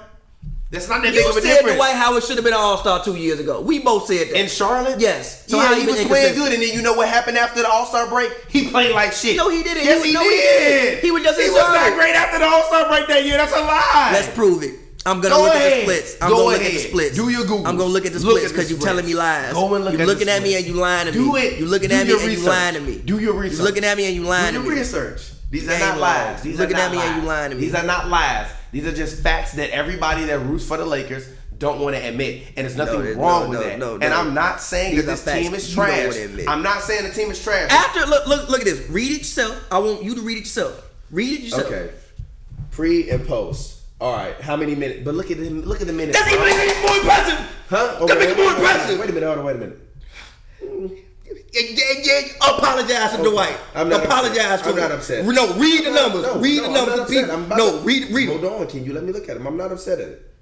[0.70, 1.62] That's not that You big of a said.
[1.76, 3.62] Dwight Howard should have been an All Star two years ago.
[3.62, 4.38] We both said that.
[4.38, 5.00] in Charlotte?
[5.00, 5.46] Yes.
[5.50, 7.70] So yeah, how he was playing good, and then you know what happened after the
[7.70, 8.34] All Star break?
[8.50, 9.38] He played like shit.
[9.38, 9.86] No, he didn't.
[9.86, 11.00] Yes, He he, no, he did.
[11.04, 13.38] He was just He was not great after the All Star break that year.
[13.38, 14.10] That's a lie.
[14.12, 14.74] Let's prove it.
[15.08, 16.18] I'm gonna Go look at the splits.
[16.22, 17.16] I'm Go gonna look at the splits.
[17.16, 17.68] Do your Googles.
[17.68, 19.54] I'm gonna look at the Look splits at the because you're telling me lies.
[19.54, 20.66] Go and look you at the looking at me splits.
[20.68, 21.18] and you lying to me.
[21.20, 21.60] Do it.
[21.60, 22.48] You looking Do at me your and you research.
[22.48, 22.98] lying to me.
[23.06, 23.58] Do your research.
[23.58, 24.80] You're looking at me and you lying Do to your me.
[24.80, 25.32] research.
[25.52, 26.34] These are ain't not lying.
[26.34, 26.42] lies.
[26.42, 27.22] These Looking are not at me and lies.
[27.22, 27.62] you lying to me.
[27.62, 28.48] These are not lies.
[28.72, 31.28] These are just facts that everybody that roots for the Lakers
[31.60, 33.80] don't want to admit, and there's nothing there's- wrong no, with no, that.
[33.80, 34.12] no, and no.
[34.12, 36.08] I'm not saying These that are this facts team is you don't trash.
[36.08, 36.50] wanna admit.
[36.50, 37.72] I'm not saying the team is trash.
[37.72, 38.90] After look look look at this.
[38.90, 39.64] Read it yourself.
[39.72, 40.82] I want you to read it yourself.
[41.12, 41.68] Read it yourself.
[41.68, 41.90] Okay.
[42.72, 43.75] Pre and post.
[44.02, 44.36] All right.
[44.42, 45.02] How many minutes?
[45.06, 45.62] But look at him.
[45.62, 46.18] Look at the minutes.
[46.20, 47.40] That's even even more impressive.
[47.70, 48.06] Huh?
[48.06, 49.00] That make it more impressive.
[49.00, 49.26] Wait a minute.
[49.28, 49.46] Hold on.
[49.46, 49.80] Wait a minute.
[51.54, 52.22] Yeah, yeah, yeah.
[52.58, 53.30] Apologize to Okay.
[53.32, 53.58] Dwight.
[53.74, 54.64] I'm not Apologize upset.
[54.64, 54.82] to I'm him.
[54.82, 55.26] not upset.
[55.26, 56.24] No, read the numbers.
[56.24, 56.98] no, read no, the I'm numbers.
[56.98, 57.30] not upset.
[57.32, 58.68] I'm No, read read Hold on.
[58.68, 59.48] Can you let me look at him?
[59.48, 60.35] I'm not upset at it.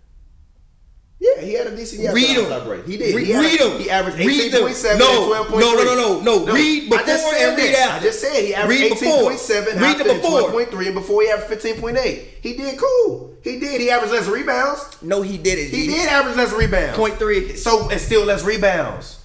[1.23, 2.13] Yeah, he had a decent year.
[2.13, 2.49] Read after them.
[2.49, 2.85] the All-Star break.
[2.85, 3.15] He did.
[3.15, 3.79] Read, he read them.
[3.79, 5.59] He averaged 18.7 no, and 12.3.
[5.59, 6.53] No, no, no, no, no.
[6.53, 7.95] Read before I just said and read after.
[7.95, 10.41] I just said he averaged 18.7 Read after the before.
[10.51, 12.25] 12.3 and before he averaged 15.8.
[12.41, 13.37] He did cool.
[13.41, 13.79] He did.
[13.79, 15.01] He averaged less rebounds.
[15.01, 15.69] No, he didn't.
[15.73, 16.97] He did average less rebounds.
[16.97, 17.55] Point three.
[17.55, 19.23] So it's still less rebounds.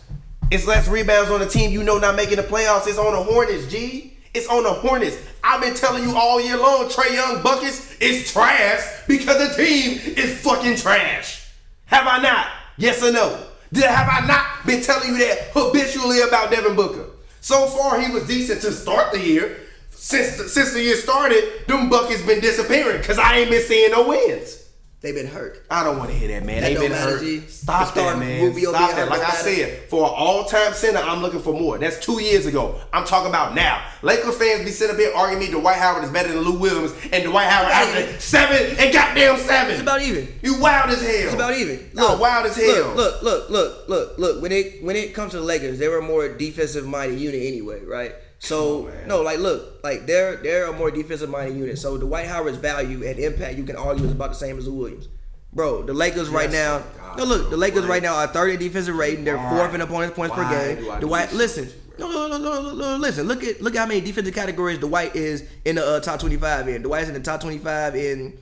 [0.52, 2.86] It's less rebounds on the team you know not making the playoffs.
[2.86, 4.16] It's on the Hornets, G.
[4.34, 5.16] It's on the Hornets.
[5.42, 9.98] I've been telling you all year long, Trae Young buckets is trash because the team
[10.16, 11.47] is fucking trash.
[11.88, 12.46] Have I not?
[12.76, 13.44] Yes or no?
[13.72, 17.06] Did have I not been telling you that habitually about Devin Booker?
[17.40, 19.58] So far, he was decent to start the year.
[19.90, 23.90] Since the, since the year started, them buckets been disappearing because I ain't been seeing
[23.90, 24.57] no wins.
[25.00, 25.64] They've been hurt.
[25.70, 26.62] I don't want to hear that, man.
[26.62, 27.20] They don't been matter, hurt.
[27.20, 27.40] G.
[27.46, 28.42] Stop that, man.
[28.42, 29.08] Rubio Stop that.
[29.08, 29.36] Like I matter.
[29.36, 31.78] said, for an all-time center, I'm looking for more.
[31.78, 32.80] That's two years ago.
[32.92, 33.80] I'm talking about now.
[34.02, 36.92] Lakers fans be sitting up here arguing me Dwight Howard is better than Lou Williams,
[37.12, 39.72] and Dwight Howard averaging seven and goddamn seven.
[39.72, 40.34] It's about even.
[40.42, 41.10] You wild as hell.
[41.10, 41.90] It's about even.
[41.94, 42.94] No, wild as hell.
[42.96, 44.42] Look, look, look, look, look, look.
[44.42, 47.40] When it when it comes to the Lakers, they were a more defensive minded unit
[47.40, 48.16] anyway, right?
[48.38, 51.78] So on, no, like look, like they're they're a more defensive minded unit.
[51.78, 54.64] So the Dwight Howard's value and impact you can argue is about the same as
[54.66, 55.08] the Williams.
[55.52, 56.76] Bro, the Lakers right now.
[56.76, 57.18] Oh God.
[57.18, 57.88] No, look, the Lakers Why?
[57.88, 59.24] right now are third in defensive rating.
[59.24, 59.50] They're Why?
[59.50, 60.84] fourth in opponents points per game.
[60.84, 61.68] do Dwight, listen.
[61.98, 63.26] No, no, no, no, no, no, listen.
[63.26, 66.36] Look at look at how many defensive categories Dwight is in the uh, top twenty
[66.36, 66.82] five in.
[66.82, 68.38] The Dwight's in the top twenty five in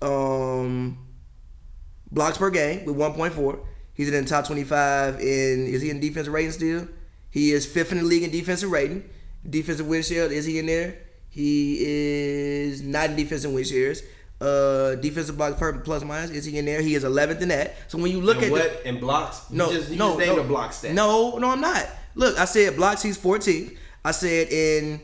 [0.00, 0.98] um
[2.12, 3.58] blocks per game with 1.4.
[3.94, 6.88] He's in the top 25 in is he in defensive rating still?
[7.30, 9.08] He is fifth in the league in defensive rating.
[9.48, 10.98] Defensive win share, is he in there?
[11.28, 14.02] He is not in defensive win shares.
[14.40, 16.80] Uh defensive blocks per plus minus, is he in there?
[16.80, 17.74] He is 11th in that.
[17.88, 19.44] So when you look And at what the, in blocks?
[19.50, 20.94] You no, just, you no, just named no, a block stat.
[20.94, 21.86] No, no, I'm not.
[22.14, 23.02] Look, I said blocks.
[23.02, 23.76] He's 14th.
[24.04, 25.00] I said in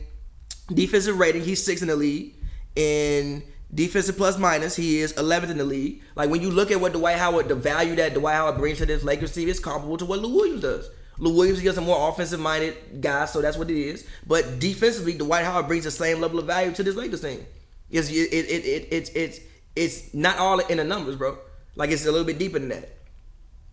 [0.73, 2.35] defensive rating, he's sixth in the league.
[2.75, 6.01] In defensive plus minus, he is 11th in the league.
[6.15, 8.85] Like when you look at what Dwight Howard, the value that Dwight Howard brings to
[8.85, 10.89] this Lakers team is comparable to what Lou Williams does.
[11.19, 14.07] Lou Williams is a more offensive minded guy, so that's what it is.
[14.25, 17.45] But defensively, Dwight Howard brings the same level of value to this Lakers team.
[17.91, 19.39] It's it it it, it it's it's
[19.75, 21.37] it's not all in the numbers, bro.
[21.75, 22.89] Like it's a little bit deeper than that.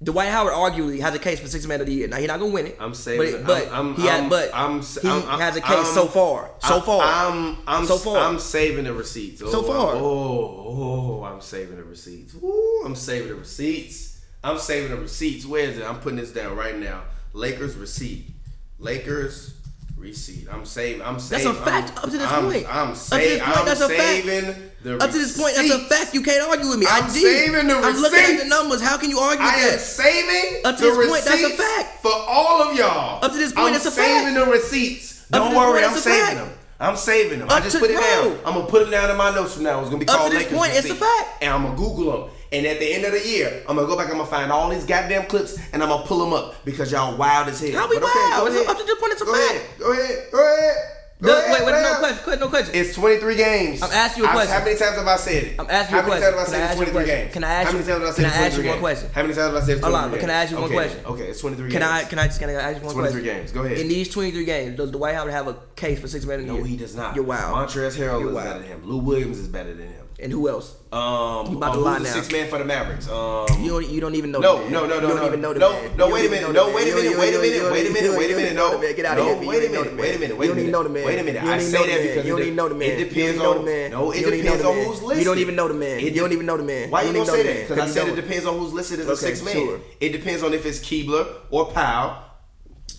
[0.03, 2.09] Dwight Howard arguably has a case for six man of the year.
[2.09, 2.77] Now he's not gonna win it.
[2.79, 3.45] I'm saving.
[3.45, 3.67] but, it.
[3.67, 6.51] but I'm, I'm, he had, but I'm, he has a case so far.
[6.61, 7.03] So far.
[7.03, 8.19] I'm, I'm, So far.
[8.19, 9.41] I'm saving the receipts.
[9.43, 9.95] Oh, So far.
[9.95, 12.35] Oh, oh, I'm saving the receipts.
[12.35, 14.21] Woo, I'm saving the receipts.
[14.45, 15.47] I'm saving the receipts.
[15.47, 15.85] Where is it?
[15.85, 17.05] I'm putting this down right now.
[17.37, 18.31] Lakers receipt.
[18.79, 19.61] Lakers
[19.97, 20.49] receipt.
[20.51, 21.03] I'm saving.
[21.03, 21.45] I'm saving.
[21.53, 22.67] That's a fact I'm, up to this I'm, point.
[22.69, 23.99] I'm, Up to sa- this point, I'm that's a fact.
[24.25, 26.15] saving the Up to this point, that's a fact.
[26.15, 26.87] You can't argue with me.
[26.89, 27.21] I I'm did.
[27.23, 28.81] saving the I'm looking at the numbers.
[28.83, 29.81] How can you argue with I am that?
[29.81, 32.03] saving Up to the this point, that's a receipts fact.
[32.03, 33.23] for all of y'all.
[33.25, 35.29] Up to this point, I'm that's a saving the receipts.
[35.29, 36.37] Don't worry, point, I'm saving fact.
[36.37, 36.59] them.
[36.81, 37.49] I'm saving them.
[37.51, 38.03] I just put it bro.
[38.03, 38.39] down.
[38.47, 39.81] I'm gonna put them down in my notes from now.
[39.81, 41.43] It's gonna be called Up to this Lakers point, it's a fact.
[41.43, 42.36] And I'm gonna Google them.
[42.53, 44.07] And at the end of the year, I'm gonna go back.
[44.09, 47.17] I'm gonna find all these goddamn clips and I'm gonna pull them up because y'all
[47.17, 47.73] wild as hell.
[47.73, 48.41] How we But okay, wild?
[48.41, 48.69] go It's ahead.
[48.71, 49.55] up to this point, it's a go fact.
[49.55, 49.67] Ahead.
[49.79, 50.27] Go ahead.
[50.33, 50.77] Go ahead.
[51.19, 51.51] Go No, ahead.
[51.51, 52.75] wait, wait, no question, question, no question.
[52.75, 53.83] It's 23 games.
[53.83, 54.53] I'm asking you a question.
[54.53, 55.55] How many times have I said it?
[55.59, 56.23] I'm asking you a question.
[56.23, 57.33] How many times have I said I it's ask you a 23 games?
[57.33, 58.65] Can I ask How you- many times have I said can it's I ask 23
[58.65, 58.81] you one games?
[58.87, 59.11] question?
[59.17, 60.59] How many times have I said it's 23 Hold on, but can I ask you
[60.61, 61.01] one question?
[61.07, 61.91] Okay, it's 23 Can games.
[61.93, 63.25] I can I just can I ask you one 23 question?
[63.25, 63.53] games.
[63.53, 63.79] Go ahead.
[63.79, 66.53] In these 23 games, does Dwight Howard have a case for six man of the
[66.53, 66.67] No, year?
[66.67, 67.17] he does not.
[67.17, 67.57] You're wild.
[67.57, 68.47] Montrezl Harrell You're is wild.
[68.47, 68.81] better than him.
[68.85, 70.06] Lou Williams is better than him.
[70.19, 70.75] And who else?
[70.93, 72.05] Um, You about to um, lie now.
[72.05, 73.07] six man for the Mavericks?
[73.07, 74.41] Um, You don't you don't even know.
[74.41, 75.97] no, the no, no, no, You don't no, even know the no, man.
[75.99, 76.07] no.
[76.07, 76.53] You Wait a minute.
[76.55, 77.19] No, wait a minute.
[77.19, 77.73] Wait a minute.
[77.73, 78.17] Wait a minute.
[78.17, 78.55] Wait a minute.
[78.55, 78.97] No, even know the man.
[78.97, 79.37] Get out of here.
[79.49, 79.97] Wait a minute.
[79.99, 80.39] Wait a minute.
[80.41, 81.05] You don't even know the man.
[81.05, 81.43] Wait a minute.
[81.45, 82.89] I say that because You don't even know the man.
[82.89, 83.91] It depends don't even know on the man.
[83.91, 86.01] No, it You don't even know depends on who's You don't even know the man.
[86.01, 86.91] You don't even know the man.
[86.91, 87.69] Why You don't gonna say that?
[87.69, 87.91] Because.
[87.91, 89.81] I said it depends on who's listed as a six man.
[90.01, 92.23] It depends on if it's Kleber or Powell.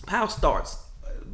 [0.05, 0.77] Powell starts.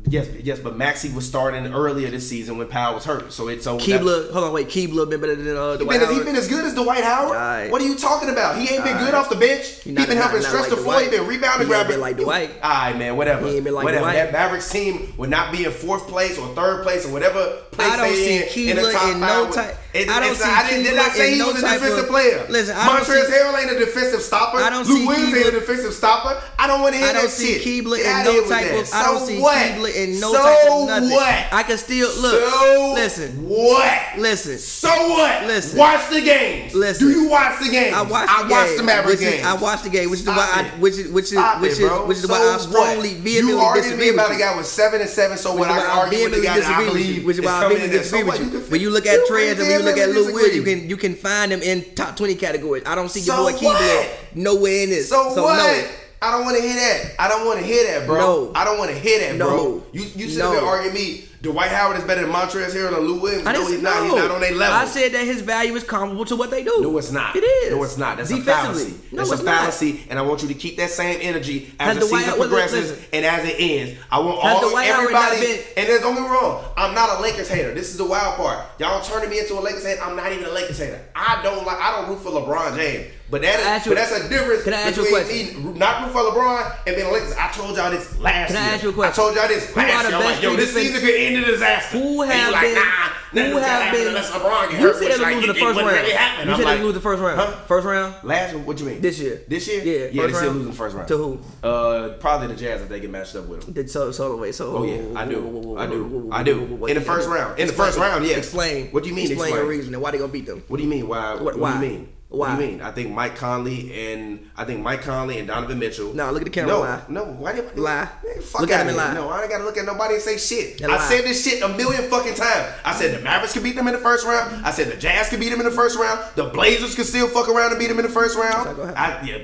[0.05, 3.31] Yes, yes, but Maxi was starting earlier this season when Powell was hurt.
[3.31, 6.13] So it's that- Kleber, hold on, wait, Kleber been better than uh, He Dwight been,
[6.13, 7.29] he been as good as Dwight Howard.
[7.37, 7.71] Alright.
[7.71, 8.57] What are you talking about?
[8.57, 9.81] He ain't been good off the bench.
[9.81, 10.99] He, not- been not- helping not stretch like the floor.
[10.99, 11.91] He been rebounding, He ain't grabbing.
[11.93, 12.51] been like Dwight.
[12.61, 13.15] All right, man.
[13.15, 13.47] Whatever.
[13.47, 14.03] He ain't been like whatever.
[14.03, 14.15] Dwight.
[14.15, 17.89] That Mavericks team would not be in fourth place or third place or whatever place
[17.91, 20.35] I don't they see in, in the Kleber top in no type- It, I don't
[20.35, 22.45] see I didn't, did not say in he no was a type defensive of- player.
[22.49, 24.57] Listen, I don't Montrezl see- Harrell ain't a defensive stopper.
[24.57, 26.41] I don't Lou see Williams ain't a defensive stopper.
[26.57, 27.85] I don't want to hear I don't that see shit.
[27.85, 28.89] Kleber in no type of.
[28.93, 29.53] I don't So see what?
[29.75, 31.09] Kleber in no so type of nothing.
[31.11, 31.45] What?
[31.53, 32.41] I can still look.
[32.43, 33.99] So listen, what?
[34.17, 34.57] listen.
[34.57, 35.45] So what?
[35.45, 35.77] Listen.
[35.77, 36.73] Watch the games.
[36.73, 37.07] Listen.
[37.07, 37.93] Do you watch the games?
[37.95, 38.77] I watched the I game.
[38.77, 39.45] the Mavericks games.
[39.45, 42.17] I watched the game, which is why I, which is which is which is which
[42.17, 42.61] is why I what?
[42.61, 45.89] strongly vehemently disagree about a guy with seven and seven, so when I is can
[45.91, 47.25] why I argue with the guy I believe.
[47.25, 47.97] Which is why I vehemently.
[48.03, 48.59] So disagree with you.
[48.71, 51.15] When you look at trends and you look at Lou Will, you can you can
[51.15, 52.83] find them in top twenty categories.
[52.85, 54.35] I don't see your So boy Kleber what?
[54.35, 55.09] nowhere in this.
[55.09, 55.57] So, what?
[55.57, 55.87] no.
[56.21, 57.15] I don't want to hear that.
[57.19, 58.17] I don't want to hear that, bro.
[58.17, 58.51] No.
[58.55, 59.49] I don't want to hear that, bro.
[59.49, 59.83] No.
[59.91, 60.65] You you sit there No.
[60.65, 61.25] arguing me.
[61.43, 63.45] Dwight Howard is better than Montrezl Harrell and Lou Williams.
[63.45, 64.01] I No, he's not.
[64.05, 64.75] He's not on their level.
[64.77, 66.79] I said that his value is comparable to what they do.
[66.81, 67.35] No, it's not.
[67.35, 67.71] It is.
[67.75, 68.15] No, it's not.
[68.15, 68.93] That's a fallacy.
[69.11, 69.59] No, That's it's a not.
[69.59, 72.39] fallacy, and I want you to keep that same energy as Has the season Howard-
[72.39, 73.05] progresses listen.
[73.11, 73.99] and as it ends.
[74.09, 75.39] I want Has all everybody.
[75.41, 76.63] been- and there's don't get me wrong.
[76.77, 77.73] I'm not a Lakers hater.
[77.73, 78.59] This is the wild part.
[78.79, 80.01] Y'all turning me into a Lakers hater.
[80.01, 81.01] I'm not even a Lakers hater.
[81.13, 81.77] I don't like.
[81.77, 83.07] I don't root for LeBron James.
[83.33, 85.25] But that I is, you- but that's a difference can I ask you a between
[85.25, 85.73] question?
[85.73, 87.33] me not root for LeBron and being a Lakers.
[87.33, 88.73] I told y'all this last Can I year.
[88.75, 89.11] ask you a question?
[89.11, 90.17] I told y'all this Who last year.
[90.19, 91.97] I'm like, yo, this season could end in disaster.
[91.97, 92.75] Who you have like, been?
[92.75, 94.07] Nah, who have been?
[94.09, 94.95] unless LeBron get you hurt.
[94.97, 96.07] said which, they like, lose the first round.
[96.07, 97.39] You said like, they lose the first round.
[97.39, 97.51] Huh?
[97.65, 98.15] First round.
[98.23, 99.01] Last what you mean?
[99.01, 99.41] This year.
[99.47, 99.83] This year?
[99.83, 101.07] Yeah, Yeah, they still losing the first round.
[101.07, 101.39] To who?
[101.67, 103.73] Uh, probably the Jazz if they get matched up with them.
[103.73, 105.75] Did so so wait so Oh yeah, I do.
[105.75, 106.29] I do.
[106.31, 106.85] I do.
[106.85, 107.57] In the first round.
[107.59, 108.37] In the first round, yeah.
[108.37, 108.91] Explain.
[108.91, 109.31] What do you mean?
[109.31, 110.63] Explain, your reason and why they gonna beat them.
[110.67, 111.07] What do you mean?
[111.07, 111.33] Why?
[111.33, 112.09] What- do you mean?
[112.33, 112.49] Why?
[112.49, 112.81] What do you mean?
[112.81, 116.15] I think Mike Conley and I think Mike Conley and Donovan Mitchell.
[116.15, 117.01] No, look at the camera, No, lie.
[117.07, 117.25] no.
[117.25, 118.09] Why did Lie.
[118.23, 119.13] Man, fuck Look at him and lie.
[119.13, 120.81] No, I ain't gotta look at nobody and say shit.
[120.81, 121.01] And I lie.
[121.09, 122.73] said this shit a million fucking times.
[122.83, 124.65] I said the Mavericks could beat them in the first round.
[124.65, 126.21] I said the Jazz could beat them in the first round.
[126.35, 128.67] The Blazers could still fuck around and beat them in the first round.
[128.97, 129.37] I, yeah,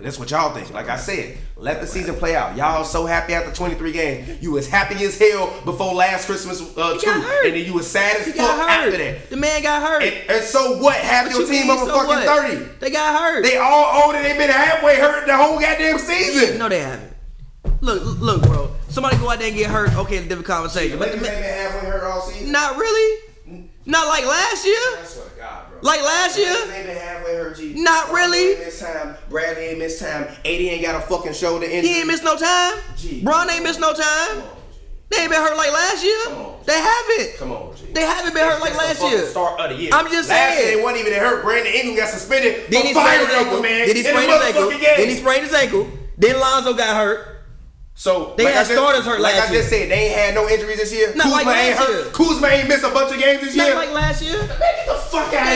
[0.00, 0.72] that's what y'all think.
[0.72, 2.54] Like I said, let the season play out.
[2.58, 4.42] Y'all so happy after 23 games.
[4.42, 8.18] You was happy as hell before last Christmas uh, too, and then you was sad
[8.18, 9.30] as fuck after that.
[9.30, 10.02] The man got hurt.
[10.02, 10.96] And, and so what?
[10.96, 12.48] Half What your you team over so fucking what?
[12.50, 12.64] 30.
[12.80, 13.42] They got hurt.
[13.44, 14.22] They all older.
[14.22, 16.58] They been halfway hurt the whole goddamn season.
[16.58, 17.16] no, they haven't.
[17.80, 18.70] Look, look, bro.
[18.90, 19.94] Somebody go out there and get hurt.
[19.96, 20.98] Okay, different conversation.
[20.98, 22.52] But the man, been halfway hurt all season.
[22.52, 23.22] not really.
[23.86, 24.74] Not like last year.
[24.76, 25.63] I swear to God.
[25.84, 26.48] Like last year.
[26.66, 27.74] They been halfway hurt, G.
[27.76, 28.56] Not really.
[28.64, 29.16] Missed time.
[29.28, 30.22] Bradley ain't missed time.
[30.24, 31.86] AD ain't got a fucking shoulder injury.
[31.92, 32.78] He ain't missed no time.
[32.96, 33.22] Gee.
[33.22, 34.38] Bron ain't missed no time.
[34.38, 34.44] On,
[35.10, 36.18] They ain't been hurt like last year.
[36.28, 36.56] On.
[36.64, 37.36] They haven't.
[37.38, 37.84] Come on, G.
[37.92, 39.26] They haven't been hurt like last year.
[39.26, 39.90] Start of the year.
[39.92, 40.68] I'm just last saying.
[40.68, 41.42] Year they wasn't even hurt.
[41.44, 43.60] Brandon Ingram got suspended Then he sprained his ankle.
[43.60, 43.86] man.
[43.86, 44.70] Then he in sprained his ankle.
[44.70, 45.90] Then he sprained his ankle.
[46.16, 47.30] Then Lonzo got hurt.
[47.96, 50.34] So They like had just, starters hurt Like last I just said, they ain't had
[50.34, 51.14] no injuries this year.
[51.14, 51.90] Not Kuzma like ain't hurt.
[52.06, 52.10] year.
[52.12, 53.76] Kuzma ain't missed a bunch of games this Not year.
[53.76, 54.38] like last year.
[54.38, 55.53] Man, get the fuck out of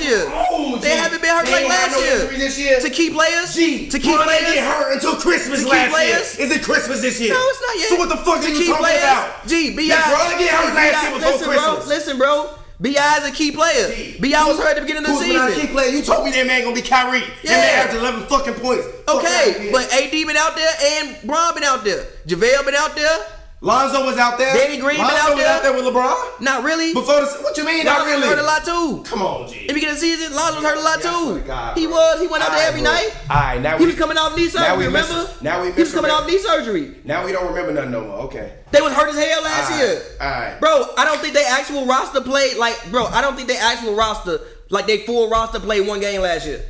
[0.00, 0.24] last year.
[0.50, 2.26] Oh, They haven't been hurt They like last no year.
[2.38, 2.80] this year.
[2.80, 3.54] To key players?
[3.54, 4.54] G, To key Bron players?
[4.54, 6.38] get hurt until Christmas To last players?
[6.38, 6.46] year.
[6.46, 7.34] Is it Christmas this year?
[7.34, 7.88] No, it's not yet.
[7.88, 9.02] So what the fuck To are you talking players?
[9.02, 9.46] about?
[9.46, 9.96] G, B.I.
[9.96, 11.76] Did Bron get hurt last year before listen, Christmas?
[11.76, 12.50] Bro, listen, bro.
[12.80, 13.18] B.I.
[13.18, 14.16] is a key player.
[14.20, 14.46] B.I.
[14.48, 15.90] was hurt at the beginning of the Kuzma not a key player.
[15.90, 17.20] You told me that man gonna be Kyrie.
[17.44, 17.52] Yeah.
[17.52, 18.86] That man averaged 11 fucking points.
[19.04, 22.06] Fuck Okay, but AD been out there and Bron been out there.
[22.26, 23.18] JaVale been out there.
[23.62, 24.54] Lonzo was out there.
[24.54, 25.52] Danny Green Lonzo out was there.
[25.54, 26.40] out there with LeBron.
[26.40, 26.94] Not really.
[26.94, 27.84] Before the, what you mean?
[27.84, 28.28] Not Lonzo really.
[28.28, 29.02] hurt a lot too.
[29.04, 29.60] Come on, G.
[29.60, 31.40] In the beginning of the season, Lonzo was hurt a lot too.
[31.46, 32.20] God, he was.
[32.22, 32.90] He went out there every bro.
[32.90, 33.10] night.
[33.28, 34.86] Alright, now he we- was coming off knee now surgery.
[34.86, 35.30] we miss- remember?
[35.42, 36.96] now we he was coming off knee surgery.
[37.04, 38.16] Now we don't remember nothing no more.
[38.32, 38.50] Okay.
[38.70, 40.02] They was hurt as hell last Alright, year.
[40.22, 40.60] alright.
[40.60, 43.94] Bro, I don't think they actual roster played like bro, I don't think they actual
[43.94, 46.64] roster like they full roster played one game last year.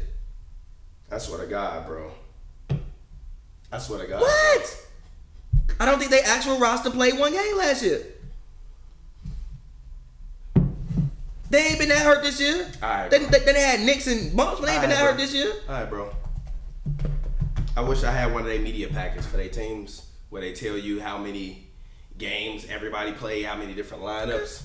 [1.09, 2.11] That's what I got, bro.
[3.71, 4.23] That's what I got.
[4.23, 4.87] What?
[5.81, 8.03] I don't think they actual roster played one game last year.
[11.49, 12.69] They ain't been that hurt this year.
[12.83, 13.29] Alright, They, bro.
[13.29, 15.53] they, they had nicks and bumps, but they ain't been that Alright, hurt this year.
[15.69, 16.15] All right, bro.
[17.77, 20.77] I wish I had one of their media packets for their teams where they tell
[20.77, 21.67] you how many
[22.19, 24.63] games everybody played, how many different lineups.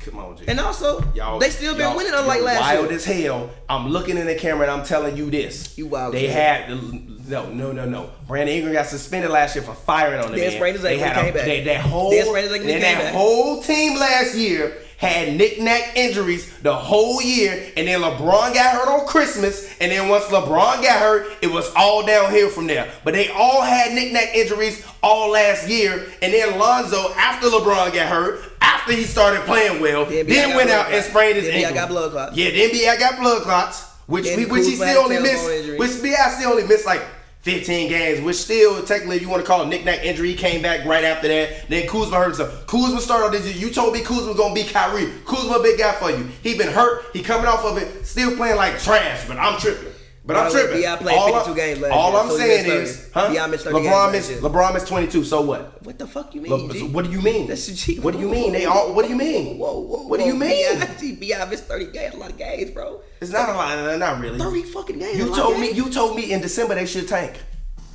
[0.00, 0.44] Come on, G.
[0.46, 2.94] And also, Y'all, they still been winning unlike last wild year.
[2.96, 3.50] as hell.
[3.68, 5.76] I'm looking in the camera and I'm telling you this.
[5.76, 8.10] You wild They had no, no, no, no.
[8.28, 10.74] Brandon Ingram got suspended last year for firing on the Then man.
[10.82, 11.32] They had a.
[11.32, 13.14] They, that whole Then sprained his ankle came that back.
[13.14, 18.88] whole team last year had knick-knack injuries the whole year, and then LeBron got hurt
[18.88, 22.90] on Christmas, and then once LeBron got hurt, it was all downhill from there.
[23.04, 28.08] But they all had knick-knack injuries all last year, and then Lonzo, after LeBron got
[28.08, 31.68] hurt, after he started playing well, Then then, went out and sprained his Then B.I.
[31.68, 31.82] ankle.
[31.82, 32.36] got blood clots.
[32.36, 32.96] Yeah, then B.I.
[32.96, 36.30] got blood clots, which he, which he still only missed, which B.I.
[36.30, 37.02] still only missed like
[37.46, 40.60] 15 games, which still technically, if you want to call it knick-knack injury, he came
[40.60, 41.68] back right after that.
[41.68, 42.66] Then Kuzma hurt himself.
[42.66, 43.56] Kuzma started this.
[43.56, 45.12] You told me Kuzma was gonna be Kyrie.
[45.24, 46.28] Kuzma big guy for you.
[46.42, 47.04] He been hurt.
[47.12, 49.28] He coming off of it, still playing like trash.
[49.28, 49.92] But I'm tripping.
[50.26, 50.78] But I'm tripping.
[50.80, 50.96] B.I.
[50.96, 53.30] played 52 games last all year, I'm so saying is, huh?
[53.30, 53.46] B.I.
[53.46, 54.32] missed 30 LeBron missed.
[54.32, 55.22] LeBron missed 22.
[55.24, 55.84] So what?
[55.84, 56.72] What the fuck you mean?
[56.72, 57.46] So what do you mean?
[57.46, 58.00] That's G.
[58.00, 58.52] What do you mean?
[58.52, 58.92] They all.
[58.92, 59.56] What do you mean?
[59.56, 60.80] Whoa, whoa, whoa What do you mean?
[61.20, 61.44] B.I.
[61.44, 63.00] Missed 30 games, a lot of games, bro.
[63.20, 63.78] It's not a lot.
[63.78, 64.38] uh, Not really.
[64.38, 65.16] 30 fucking games.
[65.16, 65.70] You told me.
[65.70, 67.38] You told me in December they should tank.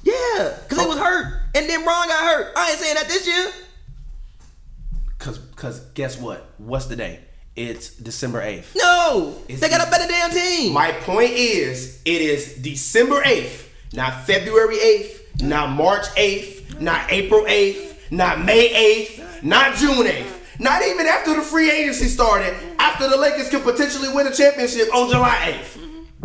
[0.04, 1.42] Yeah, because he was hurt.
[1.54, 2.54] And then Ron got hurt.
[2.56, 3.52] I ain't saying that this year.
[5.20, 6.50] Cause, cause guess what?
[6.58, 7.20] What's the day?
[7.56, 8.76] It's December eighth.
[8.76, 9.36] No.
[9.48, 10.74] It's they got a better damn team.
[10.74, 17.46] My point is, it is December eighth, not February eighth, not March eighth, not April
[17.48, 22.56] eighth, not May eighth, not June eighth, not even after the free agency started.
[22.80, 25.78] After the Lakers can potentially win a championship on July eighth.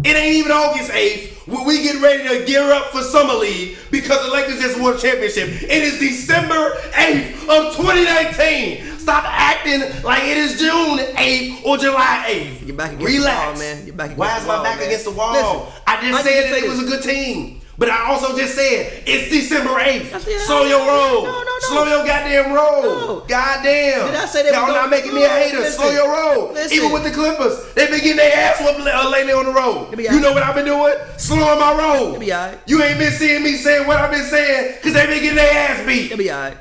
[0.04, 3.76] It ain't even August 8th when we get ready to gear up for Summer League
[3.90, 5.48] because the Lakers just won a championship.
[5.62, 8.98] It is December 8th of 2019.
[8.98, 12.66] Stop acting like it is June 8th or July 8th.
[12.66, 13.40] You're back against Relax.
[13.40, 13.86] the wall, man.
[13.86, 14.86] You're back against Why the is my back man.
[14.88, 15.32] against the wall?
[15.32, 17.60] Listen, I just I said that say it was a good team.
[17.78, 20.12] But I also just said it's December 8th.
[20.14, 21.24] I Slow your roll.
[21.24, 21.58] no, no, no.
[21.60, 22.82] Slow your goddamn roll.
[22.82, 23.20] No.
[23.28, 24.06] Goddamn.
[24.06, 25.58] Did I say that Y'all not making me a hater.
[25.58, 25.80] listen.
[25.80, 26.52] Slow your roll.
[26.52, 26.78] Listen.
[26.78, 29.98] Even with the Clippers, they been getting their ass whooped uh, lately on the road.
[29.98, 30.94] You know what I've been doing?
[31.18, 32.14] Slowing my roll.
[32.14, 32.58] Alright.
[32.66, 35.52] You ain't been seeing me saying what I've been saying because they been getting their
[35.52, 36.08] ass beat.
[36.08, 36.56] They'll be alright.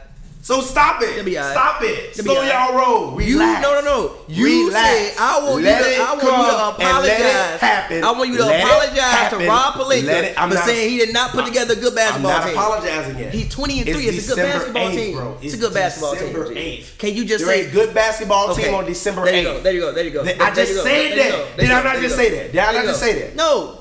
[0.46, 1.26] So stop it.
[1.26, 1.58] Be alright.
[1.58, 2.16] Uh, stop it.
[2.16, 2.50] Slow alright.
[2.54, 3.20] y'all roll.
[3.20, 4.16] You no no no.
[4.28, 5.16] You Relax.
[5.16, 7.20] said I want Let you to I want you to apologize.
[7.20, 8.04] let it happen.
[8.04, 11.48] I want you to Let apologize to Rob Pelinka for saying he did not put
[11.48, 12.38] together a good basketball team.
[12.38, 12.58] I'm not team.
[12.60, 13.34] apologizing yet.
[13.34, 14.06] He's 20 and 3.
[14.06, 15.16] It's, a good basketball 8th, team.
[15.16, 15.38] Bro.
[15.42, 16.54] It's, a good basketball December team.
[16.54, 16.78] G.
[16.84, 16.98] 8th.
[17.00, 18.66] Can you just There say a good basketball Okay.
[18.66, 19.38] team on December there 8th?
[19.42, 19.62] you go.
[19.64, 19.94] There you go.
[19.94, 20.22] There you go.
[20.46, 21.58] I just said that.
[21.58, 22.52] Did I not just say that?
[22.52, 23.36] Did I not just say that?
[23.36, 23.80] No.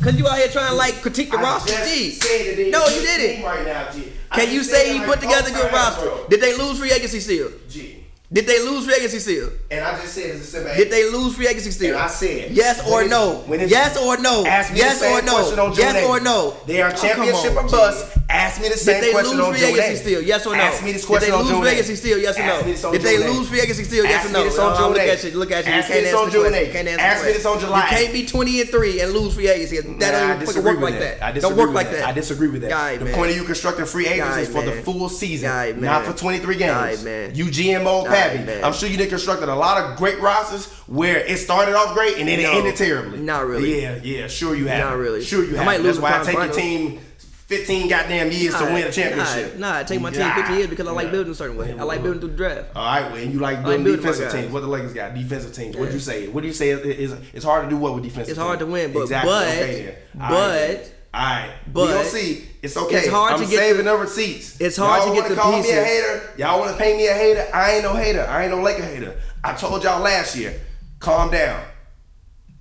[0.00, 2.18] Cause you out here trying to like critique the roster, G.
[2.22, 3.36] it No, you didn't.
[3.36, 4.12] team Right now, G.
[4.34, 6.06] Can you say he put together a good roster?
[6.06, 6.26] bro.
[6.28, 7.50] Did they lose free agency still?
[7.68, 8.03] G.
[8.34, 9.50] Did they lose free agency still?
[9.70, 10.76] And I just said it's December 8th.
[10.76, 11.94] Did they lose free agency still?
[11.94, 13.44] And I said, yes or no.
[13.48, 14.44] Yes or no.
[14.44, 15.34] Ask me yes the same or no.
[15.38, 16.08] question on June yes 8th.
[16.08, 16.56] or no.
[16.66, 18.18] They are Oh, championship on, or bust.
[18.28, 19.98] Ask me the same Did they question lose on free June agency 8th.
[20.02, 20.22] still?
[20.22, 20.62] Yes or no?
[20.64, 22.18] Ask me this Did they lose free agency still?
[22.18, 22.90] Yes or no?
[22.90, 24.04] me Did they lose free agency still?
[24.04, 24.44] Yes or me no?
[24.44, 25.30] this on June look at you.
[25.38, 25.70] Look at you.
[25.70, 26.72] You Ask me can't this answer on June 8th.
[26.72, 27.60] Can't answer Ask me this on.
[27.60, 29.80] July You can't be 20 and 3 and lose free agency.
[29.80, 31.20] That nah, don't work like that.
[31.20, 31.22] that.
[31.22, 32.04] I disagree Don't work like that.
[32.04, 32.98] I disagree with that.
[32.98, 36.56] The point of you constructing free agents is for the full season, not for 23
[36.56, 37.04] games.
[37.38, 38.44] You GMO Guy, Pappy.
[38.44, 38.64] man.
[38.64, 42.18] I'm sure you did constructed a lot of great rosters where it started off great
[42.18, 43.20] and then No, it ended terribly.
[43.20, 43.82] not really.
[43.82, 44.84] Yeah, yeah, sure you have.
[44.90, 45.22] Not really.
[45.24, 45.60] Sure you have.
[45.62, 47.00] I might lose That's why I take your team
[47.46, 49.58] 15 goddamn years to win a championship.
[49.58, 50.34] Nah, nah, I take my team Nah.
[50.34, 51.12] 50 years because I like Yeah.
[51.12, 51.74] building a certain way.
[51.78, 52.68] I like building through the draft.
[52.74, 54.52] All right, well, and you like like building building my defensive teams.
[54.52, 55.14] What the Lakers got?
[55.14, 55.76] Defensive teams.
[55.76, 56.28] What'd you say?
[56.28, 56.70] What do you say?
[56.70, 58.30] Is it's hard to do what with defensive?
[58.30, 59.30] It's hard to win, but- exactly.
[59.30, 59.94] but- okay.
[60.20, 60.90] All but-.
[61.14, 62.48] All right, but we gonna see.
[62.62, 62.96] It's okay.
[62.96, 64.60] it's hard I'm to get saving the- the receipts.
[64.60, 66.30] it's hard y'all to get the call me a hater.
[66.38, 67.46] Y'all want to pay me a hater?
[67.54, 68.26] I ain't no hater.
[68.28, 69.14] I ain't no Laker hater.
[69.44, 70.58] I told y'all last year.
[70.98, 71.62] Calm down.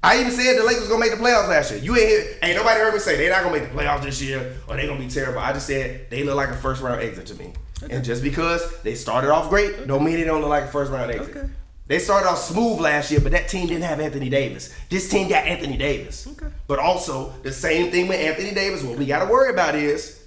[0.04, 1.80] I even said the Lakers gonna make the playoffs last year.
[1.80, 4.22] You ain't hear, ain't nobody heard me say they not gonna make the playoffs this
[4.22, 5.40] year or they gonna be terrible.
[5.40, 7.54] I just said they look like a first round exit to me.
[7.90, 10.92] And just because they started off great, don't mean they don't look like a first
[10.92, 11.36] round exit.
[11.36, 11.48] Okay.
[11.94, 14.74] They started off smooth last year, but that team didn't have Anthony Davis.
[14.90, 16.26] This team got Anthony Davis.
[16.26, 16.48] Okay.
[16.66, 18.82] But also the same thing with Anthony Davis.
[18.82, 20.26] What we gotta worry about is,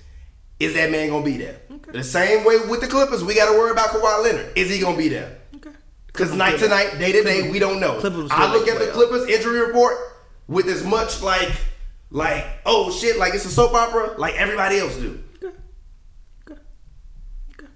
[0.61, 1.57] is that man gonna be there?
[1.90, 4.52] The same way with the Clippers, we gotta worry about Kawhi Leonard.
[4.57, 5.38] Is he gonna be there?
[5.57, 5.72] Okay.
[6.07, 7.98] Because night to night, day to day, we don't know.
[7.98, 8.87] Clippers I look at the.
[8.92, 9.96] Clippers injury report
[10.46, 11.50] with as much like,
[12.12, 15.20] like, oh shit, like it's a soap opera, like everybody else do.
[15.42, 15.57] Okay.
[16.48, 16.61] Okay.
[17.59, 17.66] Okay.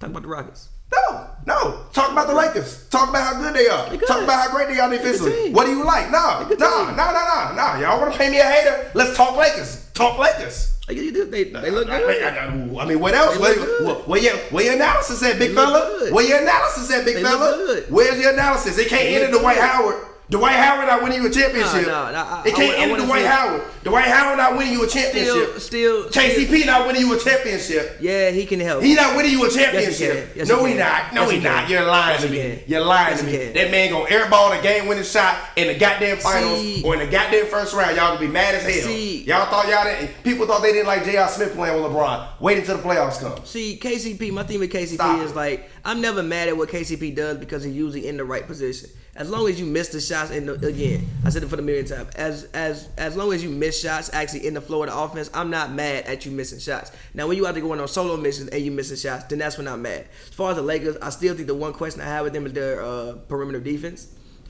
[0.00, 0.68] Talk about the Rockets.
[0.92, 1.84] No, no.
[1.92, 2.86] Talk about the Lakers.
[2.88, 3.90] Talk about how good they are.
[3.90, 4.06] Good.
[4.06, 5.52] Talk about how great they are defensively.
[5.52, 6.10] What do you like?
[6.10, 7.80] Nah, nah, nah, nah, nah, no.
[7.80, 8.90] Y'all want to pay me a hater?
[8.94, 9.90] Let's talk Lakers.
[9.94, 10.74] Talk Lakers.
[10.88, 12.22] Oh, you do- They, they look good.
[12.22, 13.34] I- I- I mean, what else?
[13.34, 16.08] They Where, where, where your, where your analysis at, big fella?
[16.10, 17.82] Where your analysis at, big They fella?
[17.90, 18.78] Where's your analysis?
[18.78, 19.58] It can't They end in look Dwight.
[19.58, 19.96] Howard.
[20.30, 21.86] Dwight Howard not winning you a championship.
[21.86, 23.62] No, no, no, I- it can't I end wanna Dwight Howard.
[23.82, 25.58] Dwight Howard not winning you a championship.
[25.58, 26.10] Still, still.
[26.10, 27.96] KCP not winning you a championship.
[28.00, 28.82] Yeah, he can help.
[28.82, 30.14] He not winning you a championship.
[30.14, 30.38] Yes, he.
[30.40, 31.14] Yes, no, he he not.
[31.14, 31.70] No, Yes, he, he not.
[31.70, 32.62] You're lying to me.
[32.66, 33.36] You're lying to me.
[33.52, 37.00] That man gonna airball the game winning shot in the goddamn finals See- or in
[37.00, 37.96] the goddamn first round.
[37.96, 38.86] Y'all gonna be mad as hell.
[38.86, 40.10] See- y'all thought y'all didn't.
[40.24, 41.28] People thought they didn't like J.R.
[41.30, 42.26] Smith playing with LeBron.
[42.40, 43.42] Wait until the playoffs come.
[43.46, 47.14] See, KCP, my thing with KCP Stop is like, I'm never mad at what KCP
[47.14, 48.90] does because he's usually in the right position.
[49.18, 51.88] As long as you miss the shots, the, again, I said it for the millionth
[51.88, 52.06] time.
[52.14, 55.28] As as as long as you miss shots actually in the flow of the offense,
[55.34, 56.92] I'm not mad at you missing shots.
[57.14, 59.58] Now, when you out there going on solo missions and you missing shots, then that's
[59.58, 60.06] when I'm mad.
[60.28, 62.46] As far as the Lakers, I still think the one question I have with them
[62.46, 64.06] is their uh, perimeter defense.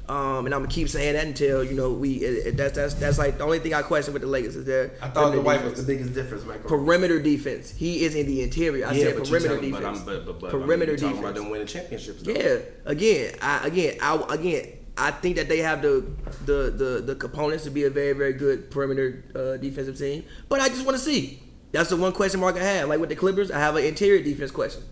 [0.08, 2.12] Um, and I'm gonna keep saying that until you know we.
[2.14, 4.64] It, it, that's that's that's like the only thing I question with the Lakers is
[4.64, 5.86] their I thought the perimeter Dwight was defense.
[5.86, 6.58] the biggest difference, man.
[6.60, 7.70] perimeter defense.
[7.72, 8.86] He is in the interior.
[8.86, 9.98] I yeah, said but you perimeter talking- but defense.
[9.98, 11.18] I'm- But, but, but, perimeter I mean, you talking defense.
[11.30, 12.22] about them winning championships.
[12.22, 12.32] Though.
[12.32, 12.58] Yeah.
[12.86, 16.06] Again, I again, I again, I think that they have the
[16.46, 20.24] the the, the components to be a very very good perimeter uh, defensive team.
[20.48, 21.42] But I just want to see.
[21.70, 22.88] That's the one question mark I have.
[22.88, 24.82] Like with the Clippers, I have an interior defense question.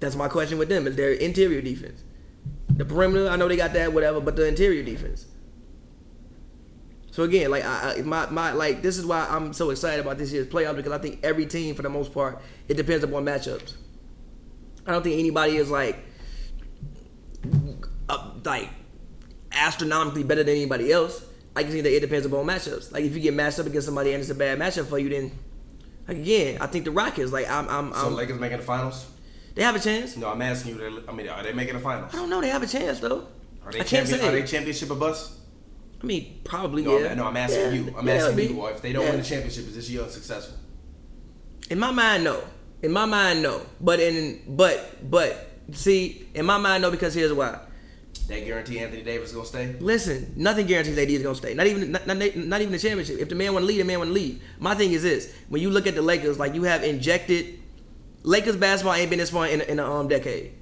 [0.00, 2.02] That's my question with them is their interior defense.
[2.70, 5.26] The perimeter, I know they got that, whatever, but the interior defense.
[7.14, 10.18] So again, like I, I my my like this is why I'm so excited about
[10.18, 13.24] this year's playoff because I think every team for the most part it depends upon
[13.24, 13.74] matchups.
[14.84, 15.96] I don't think anybody is like
[18.08, 18.68] uh, like
[19.52, 21.24] astronomically better than anybody else.
[21.54, 22.90] I can think that it depends upon matchups.
[22.90, 25.08] Like if you get matched up against somebody and it's a bad matchup for you,
[25.08, 25.30] then
[26.08, 29.06] like again, I think the Rockets like I'm I'm, So I'm Lakers making the finals?
[29.54, 30.16] They have a chance.
[30.16, 31.02] No, I'm asking you.
[31.08, 32.12] I mean, are they making the finals?
[32.14, 32.40] I don't know.
[32.40, 33.26] They have a chance though.
[33.64, 34.26] Are they I can't say.
[34.26, 35.32] Are they championship or bust?
[36.02, 36.82] I mean, probably.
[36.82, 37.12] No, yeah.
[37.12, 37.70] I'm, no, I'm asking Yeah.
[37.70, 37.94] you.
[37.96, 38.66] I'm Yeah, asking it'll you.
[38.66, 39.10] If they don't yeah.
[39.10, 40.56] win the championship, is this year unsuccessful?
[41.70, 42.42] In my mind, no.
[42.82, 43.62] In my mind, no.
[43.80, 46.90] But in but but see, in my mind, no.
[46.90, 47.58] Because here's why.
[48.28, 49.76] That guarantee Anthony Davis is gonna stay?
[49.80, 51.52] Listen, nothing guarantees AD is gonna stay.
[51.54, 53.18] Not even not, not, not even the championship.
[53.18, 54.42] If the man want to leave, the man want to leave.
[54.58, 57.60] My thing is this: when you look at the Lakers, like you have injected,
[58.24, 60.54] Lakers basketball ain't been this far in a, in a um decade.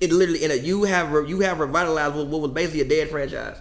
[0.00, 3.60] It literally in a you have you have revitalized what, was basically a dead franchise.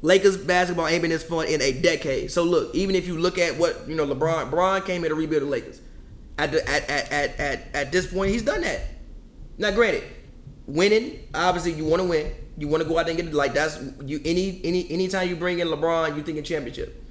[0.00, 2.30] Lakers basketball ain't been this fun in a decade.
[2.30, 5.14] So look, even if you look at what you know, LeBron, LeBron came here to
[5.14, 5.82] rebuild the Lakers.
[6.38, 8.80] At the at at at at, at this point, he's done that.
[9.58, 10.04] Now, granted,
[10.66, 12.32] winning obviously you want to win.
[12.56, 13.34] You want to go out there and get it.
[13.34, 14.20] Like that's you.
[14.24, 17.04] Any any anytime you bring in LeBron, you thinking championship.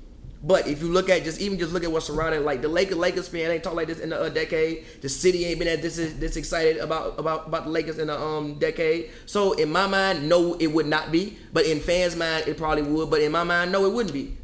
[0.44, 2.98] But if you look at just even just look at what's surrounding like the Lakers
[2.98, 4.86] Lakers fan ain't talk like this in a, a decade.
[5.02, 8.10] The city ain't been at this is this excited about about about the Lakers in
[8.10, 9.10] a um decade.
[9.26, 11.38] So in my mind, no, it would not be.
[11.54, 13.10] But in fans' mind, it probably would.
[13.10, 14.38] But in my mind, no, it wouldn't be.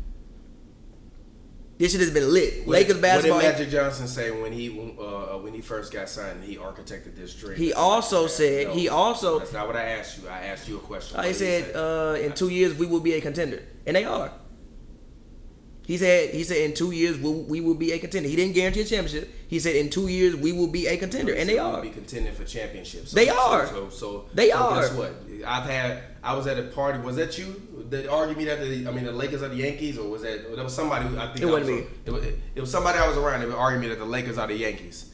[1.77, 2.67] This shit has been lit.
[2.67, 3.37] Lakers basketball.
[3.37, 4.69] What did Magic Johnson say when he
[4.99, 6.43] uh, when he first got signed?
[6.43, 7.57] He architected this dream.
[7.57, 10.29] He also said- he also- That's not what I asked you.
[10.29, 11.17] I asked you a question.
[11.17, 14.05] I What did said uh, in two years we will be a contender, and they
[14.05, 14.31] are.
[15.85, 18.29] He said he said in two years we, we will be a contender.
[18.29, 19.29] He didn't guarantee a championship.
[19.47, 21.81] He said in two years we will be a contender, and they We'll are.
[21.81, 23.11] be contending for championships.
[23.11, 23.67] They are.
[23.67, 24.81] So, so They so are.
[24.81, 25.13] Guess what?
[25.45, 26.03] I've had.
[26.23, 26.99] I was at a party.
[26.99, 29.97] Was that you that argued me that the I mean the Lakers are the Yankees,
[29.97, 31.05] or was that there was somebody?
[31.17, 31.87] I think It I wasn't was, me.
[32.05, 32.23] It was,
[32.55, 33.41] it was somebody I was around.
[33.41, 35.12] that arguing me that the Lakers are the Yankees.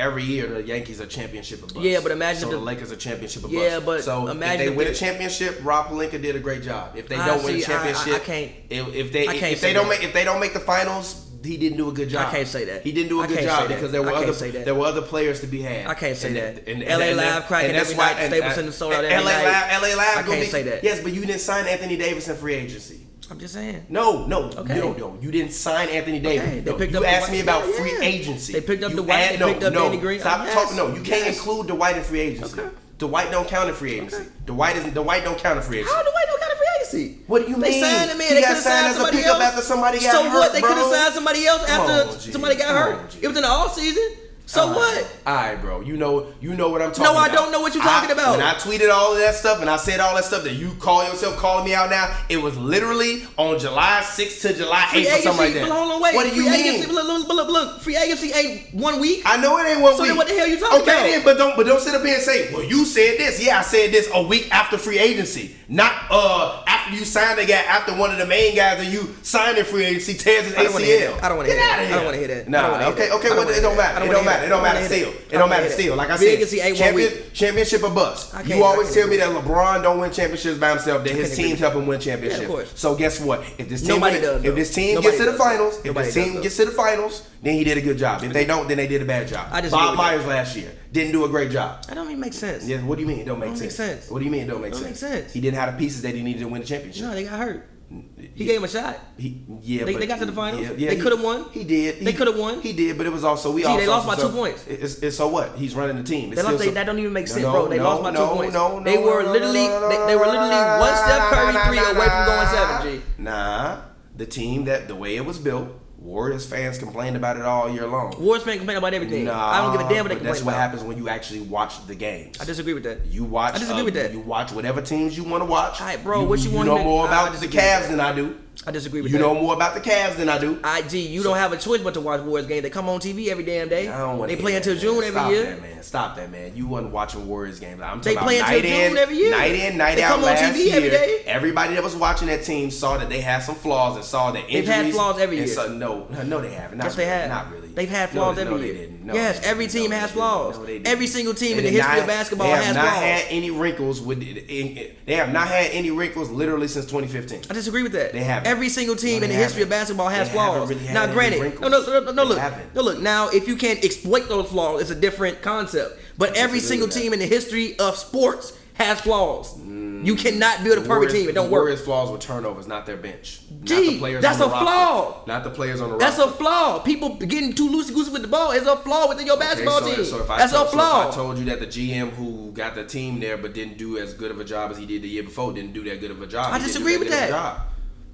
[0.00, 1.80] Every year the Yankees are championship or bust.
[1.80, 3.54] Yeah, but imagine so the, the- Lakers are championship bust.
[3.54, 6.62] Yeah, but so imagine if they if win a championship, Rob Pelinka did a great
[6.62, 6.96] job.
[6.96, 9.32] If they I don't win a see, I- I- championship, can't- If, if they I
[9.38, 9.98] can't if say they don't that.
[10.00, 12.28] make if they don't make the finals, he didn't do a good job.
[12.28, 12.82] I can't say that.
[12.82, 15.46] He didn't do a good job because there were other there were other players to
[15.46, 15.86] be had.
[15.86, 16.68] I can't say And- that.
[16.68, 18.92] and- LA and- Live cracking and that's every why- night, and- Staples Center and- sold
[18.94, 19.44] out every LA night.
[19.44, 20.84] Live, LA Live I can't make- say that.
[20.84, 23.00] Yes, but you didn't sign Anthony Davis in free agency.
[23.30, 23.86] I'm just saying.
[23.88, 24.74] No, no, Okay.
[24.76, 25.16] no, no.
[25.20, 26.48] You didn't sign Anthony Davis.
[26.48, 28.08] Okay, they No, picked you up asked the me Dwight- about yeah, free yeah.
[28.08, 28.52] agency.
[28.54, 29.84] They picked up You the Dwight, they no, picked up no.
[29.84, 30.20] Danny Green.
[30.20, 30.76] Stop Yes, talking.
[30.76, 31.36] No, you can't yes.
[31.36, 32.60] include Dwight in free agency.
[32.60, 32.68] Okay.
[32.98, 34.24] Dwight don't count in free agency.
[34.46, 35.94] Dwight is Dwight don't count in free agency.
[35.94, 37.18] How do I know kind of free agency?
[37.28, 37.84] What do you They mean?
[37.84, 38.28] signed him in.
[38.28, 39.42] He They got signed signed as a pickup else.
[39.42, 40.52] after somebody got so hurt, what?
[40.52, 42.98] They could have signed somebody else after on, somebody got hurt.
[42.98, 44.02] on, it was in the off season.
[44.50, 44.96] So All what?
[44.96, 45.06] right.
[45.28, 45.80] All right, bro.
[45.80, 47.14] You know, you know what I'm talking about.
[47.14, 47.30] No, about.
[47.30, 48.36] I don't know what you're talking I- about.
[48.36, 50.72] When I tweeted all of that stuff and I said all that stuff that you
[50.80, 54.90] call yourself calling me out now, it was literally on July 6th to July 8th
[54.90, 55.68] Free or something like that.
[55.70, 56.16] Hold on, wait.
[56.16, 56.74] What do you free mean?
[56.74, 57.80] Agency, look, look, look, look.
[57.80, 59.22] Free agency ain't one week.
[59.24, 60.08] I know it ain't one So week.
[60.08, 61.02] then what the hell you talking okay, about?
[61.06, 63.40] then, but don't but don't sit up here and say, well, you said this.
[63.40, 67.46] Yeah, I said this a week after free agency, not uh after you signed the
[67.46, 70.54] guy after one of the main guys that you signed in free agency tears his
[70.56, 71.22] I don't wanna hear ACL.
[71.22, 71.78] I don't wanna hear that.
[71.80, 72.48] I don't wanna hear that.
[72.48, 74.04] Nah, okay, okay, well, it don't matter.
[74.04, 74.46] It don't matter.
[74.46, 75.10] It don't matter still.
[75.10, 75.96] It don't matter still.
[75.96, 78.34] Like I said, agency ain't champion, championship or bust.
[78.46, 81.04] You always tell me that LeBron don't win championships by himself.
[81.04, 82.42] That his teams help him win championships.
[82.42, 82.72] Yeah, of course.
[82.74, 83.44] So guess what?
[83.58, 86.14] If this team Nobody win- does, if this team gets to the finals, if this
[86.14, 88.22] team gets to the finals, then he did a good job.
[88.22, 89.50] If they don't, then they did a bad job.
[89.70, 89.96] Bob.
[89.96, 91.84] Myers last year didn't do a great job.
[91.86, 92.66] That don't even make sense.
[92.66, 94.00] Yeah, what do you mean it don't make Don't make sense?
[94.00, 94.10] sense.
[94.10, 95.02] What do you mean it don't make Don't sense?
[95.02, 95.32] make sense.
[95.32, 97.02] He didn't have the pieces that he needed to win the championship.
[97.04, 97.66] No, they got hurt.
[97.92, 98.04] Mm,
[98.36, 98.98] he gave him a shot.
[99.18, 100.62] He, yeah, They- but, they got to the finals.
[100.62, 101.46] Yeah, yeah, They could have won.
[101.50, 102.04] He did.
[102.04, 102.60] They could have won.
[102.60, 104.64] He did, but it was also we Gee, also they lost by so- two points.
[104.68, 105.56] It's, it's so what?
[105.56, 106.30] He's running the team.
[106.30, 107.68] They lost, so- that don't even make sense, no, bro.
[107.68, 108.54] They no, lost by no, two points.
[108.54, 112.26] No, no, they were literally they, they were literally one Steph Curry three away from
[112.26, 112.98] going seven.
[112.98, 113.02] G.
[113.18, 113.80] Nah,
[114.16, 115.68] the team that the way it was built,
[116.00, 118.14] Warriors fans complained about it all year long.
[118.18, 119.26] Warriors fans complain about everything.
[119.26, 120.60] Nah, I don't give a damn what they complain that's what about.
[120.60, 122.40] happens when you actually watch the games.
[122.40, 123.04] I disagree with that.
[123.06, 123.54] You watch.
[123.54, 124.12] I disagree uh, with that.
[124.12, 125.78] You watch whatever teams you want to watch.
[125.78, 128.14] All right, bro, what you want know me to- more about the Cavs than I
[128.14, 128.34] do.
[128.66, 130.58] I disagree with You You know more about the Cavs than I do.
[130.62, 132.62] I G, you don't have a choice but to watch Warriors games.
[132.62, 133.88] They come on TV every damn day.
[133.88, 135.44] I don't want They play until June every Stop year.
[135.44, 135.82] That, man.
[135.82, 136.54] Stop that, man.
[136.54, 137.80] You wasn't watching Warriors games.
[137.80, 139.30] I'm They play about until night June in, every year.
[139.30, 140.16] night in, night They out.
[140.16, 141.22] come on TV year, every day.
[141.24, 144.40] Everybody that was watching that team saw that they had some flaws and saw that
[144.40, 144.66] injuries.
[144.66, 145.46] They've had flaws every year.
[145.46, 146.78] So, no, no, they haven't.
[146.78, 147.30] Not Yes, they have.
[147.30, 147.69] Not really.
[147.74, 148.88] They've had flaws no, every they year.
[149.02, 150.58] No, yes, every team No, has flaws.
[150.58, 152.74] No, every single team in the history not- of basketball has flaws.
[152.74, 153.22] they have not flaws.
[153.22, 154.20] had any wrinkles with.
[154.20, 157.42] They have not had any wrinkles literally since 2015.
[157.50, 158.12] I disagree with that.
[158.12, 158.48] They haven't.
[158.50, 160.68] Every single team No, in the they history of basketball has They flaws.
[160.68, 162.74] really now, granted, no, no, no, no, no look, haven't.
[162.74, 163.00] no, look.
[163.00, 165.98] Now, if you can't exploit those flaws, it's a different concept.
[166.18, 169.56] But every single team in the history of sports has flaws.
[170.04, 171.28] You cannot build a perfect team.
[171.28, 171.62] It don't the work.
[171.62, 173.40] Warriors' flaws with turnovers, not their bench.
[173.50, 174.58] not Gee, the players that's a roster.
[174.64, 175.24] flaw.
[175.26, 176.78] Not the players on the That's a flaw.
[176.80, 179.90] People getting too loosey goosey with the ball is a flaw within your basketball Okay,
[179.90, 180.04] so, team.
[180.04, 181.08] so if I That's told, a so flaw.
[181.08, 183.98] if I told you that the GM who got the team there but didn't do
[183.98, 186.10] as good of a job as he did the year before didn't do that good
[186.10, 186.46] of a job.
[186.52, 187.30] I He didn't do disagree with good of a that.
[187.30, 187.60] job.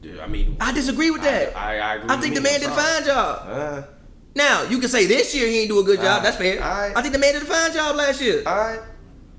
[0.03, 1.57] Dude, I mean, I disagree with that.
[1.57, 2.09] I, I, I agree.
[2.11, 3.43] I with think the man did a fine job.
[3.49, 3.83] Uh,
[4.35, 6.23] Now you can say this year he ain't do a good job.
[6.23, 6.63] That's fair.
[6.63, 8.43] I think the man did a fine job last year.
[8.47, 8.81] all right.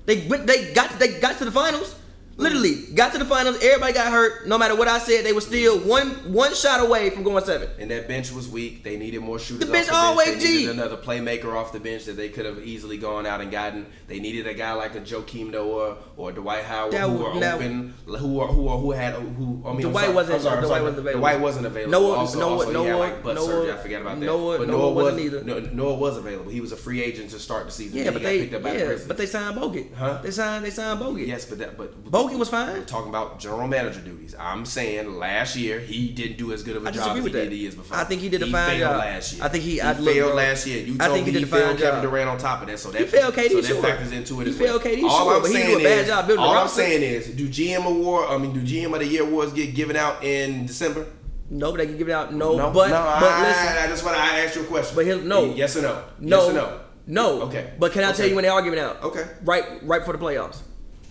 [0.06, 0.46] They went.
[0.46, 0.98] They got.
[0.98, 1.94] They got to the finals.
[2.38, 3.56] Literally got to the finals.
[3.62, 4.46] Everybody got hurt.
[4.46, 7.68] No matter what I said, they were still one one shot away from going seven.
[7.80, 8.84] And that bench was weak.
[8.84, 9.66] They needed more shooters.
[9.66, 10.42] The bench off the always bench.
[10.44, 13.50] They needed another playmaker off the bench that they could have easily gone out and
[13.50, 13.86] gotten.
[14.06, 17.56] They needed a guy like a Joakim Noah or Dwight Howard That who were that-
[17.56, 19.60] open, who are who are who had who.
[19.66, 21.20] I mean, Dwight sorry, wasn't- I'm sorry, I'm Dwight sorry, wasn't available.
[21.20, 21.90] Dwight wasn't available.
[21.92, 23.72] Noah- also, Noah- also he had Noah- like butt Noah- surgery.
[23.72, 24.26] I forgot about that.
[24.26, 25.42] Noah- but Noah Noah, was wasn't either.
[25.42, 26.52] No, Noah was available.
[26.52, 27.98] He was a free agent to start the season.
[27.98, 29.92] Yeah, but they picked up by yeah, but they signed Bogut.
[29.94, 30.20] Huh?
[30.22, 31.26] They signed they signed Bogut.
[31.26, 32.72] Yes, but that but Bogut was fine.
[32.72, 34.34] We're talking about general manager duties.
[34.38, 37.38] I'm saying last year he didn't do as good of a job as he that.
[37.44, 37.96] did the years before.
[37.96, 38.98] I think he did a he fine job.
[38.98, 39.44] last year.
[39.44, 40.78] I think he- he I- failed bro, last year.
[40.84, 42.10] You I told think he me he, did a fine failed Kevin job.
[42.10, 43.80] Durant on top of that, so that He failed KD, so sure.
[43.82, 44.78] that factors into it He as well.
[44.78, 47.02] failed KD, All sure, I'm but he saying a bad is, job all I'm saying
[47.02, 48.26] is, do GM award?
[48.30, 51.06] I mean, do GM of the year awards get given out in December?
[51.50, 52.34] No, but they can give it out.
[52.34, 52.94] No, No, but no.
[53.20, 53.78] but I, listen.
[53.84, 54.94] I just want to ask you a question.
[54.94, 55.54] But here's- no.
[55.54, 56.02] Yes or no?
[56.20, 56.80] No, Yes or no?
[57.06, 57.42] no.
[57.44, 57.70] Okay.
[57.78, 59.02] But can I tell you when they are giving out?
[59.02, 59.24] Okay.
[59.44, 60.58] Right, right before the playoffs.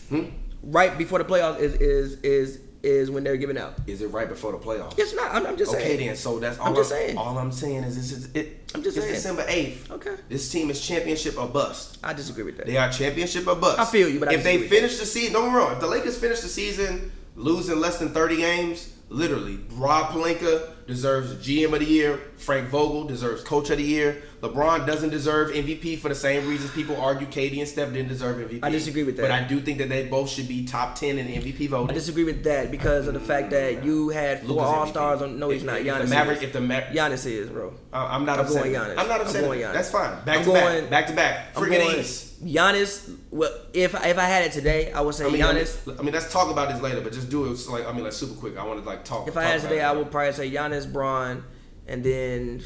[0.10, 0.26] Hmm?
[0.64, 3.76] Right before the playoffs is is is is when they're giving out.
[3.88, 4.98] Is it right before the playoffs?
[4.98, 5.34] It's not.
[5.34, 6.08] I'm, I'm just Okay, saying.
[6.08, 6.16] then.
[6.16, 7.18] So that's all I'm just saying.
[7.18, 8.72] All I'm saying is this is it.
[8.76, 9.16] I'm just it's saying.
[9.16, 9.92] December eighth.
[9.92, 10.16] Okay.
[10.30, 11.98] This team is championship or bust.
[12.04, 12.66] I disagree with that.
[12.66, 13.80] They are championship or bust.
[13.80, 15.74] I feel you, but I if they finish the season, don't wrong.
[15.74, 21.34] If the Lakers finish the season losing less than thirty games, literally, Rob Pelinka deserves
[21.46, 22.20] GM of the year.
[22.38, 24.24] Frank Vogel deserves Coach of the year.
[24.42, 28.38] LeBron doesn't deserve MVP for the same reasons people argue KD and Steph didn't deserve
[28.38, 28.60] MVP.
[28.64, 29.24] I disagree with that.
[29.24, 31.90] But I do think that they both should be top ten in MVP vote.
[31.90, 34.88] I disagree with that because of the fact that you had four All.
[34.88, 35.40] Stars on.
[35.40, 35.80] No, he's If- not.
[35.82, 36.02] If Giannis.
[36.04, 36.44] the Maverick, is.
[36.44, 37.74] if the Maverick, Giannis is, bro.
[37.92, 38.64] I- I'm not I'm upset.
[38.64, 38.98] going Giannis.
[38.98, 39.74] I'm not I'm going Giannis.
[39.74, 40.24] That's fine.
[40.24, 40.90] Back I'm to going- back.
[40.90, 41.54] Back to back.
[41.56, 42.24] Friggin' Ace.
[42.44, 43.16] Giannis.
[43.32, 46.00] Well, if if I had it today, I would say I mean, Giannis.
[46.00, 48.14] I mean, let's talk about this later, but just do it like I mean, like
[48.14, 48.58] super quick.
[48.58, 49.28] I want to like talk.
[49.28, 49.82] If I had it today.
[49.82, 51.44] I would probably say Giannis, Bron,
[51.88, 52.62] and then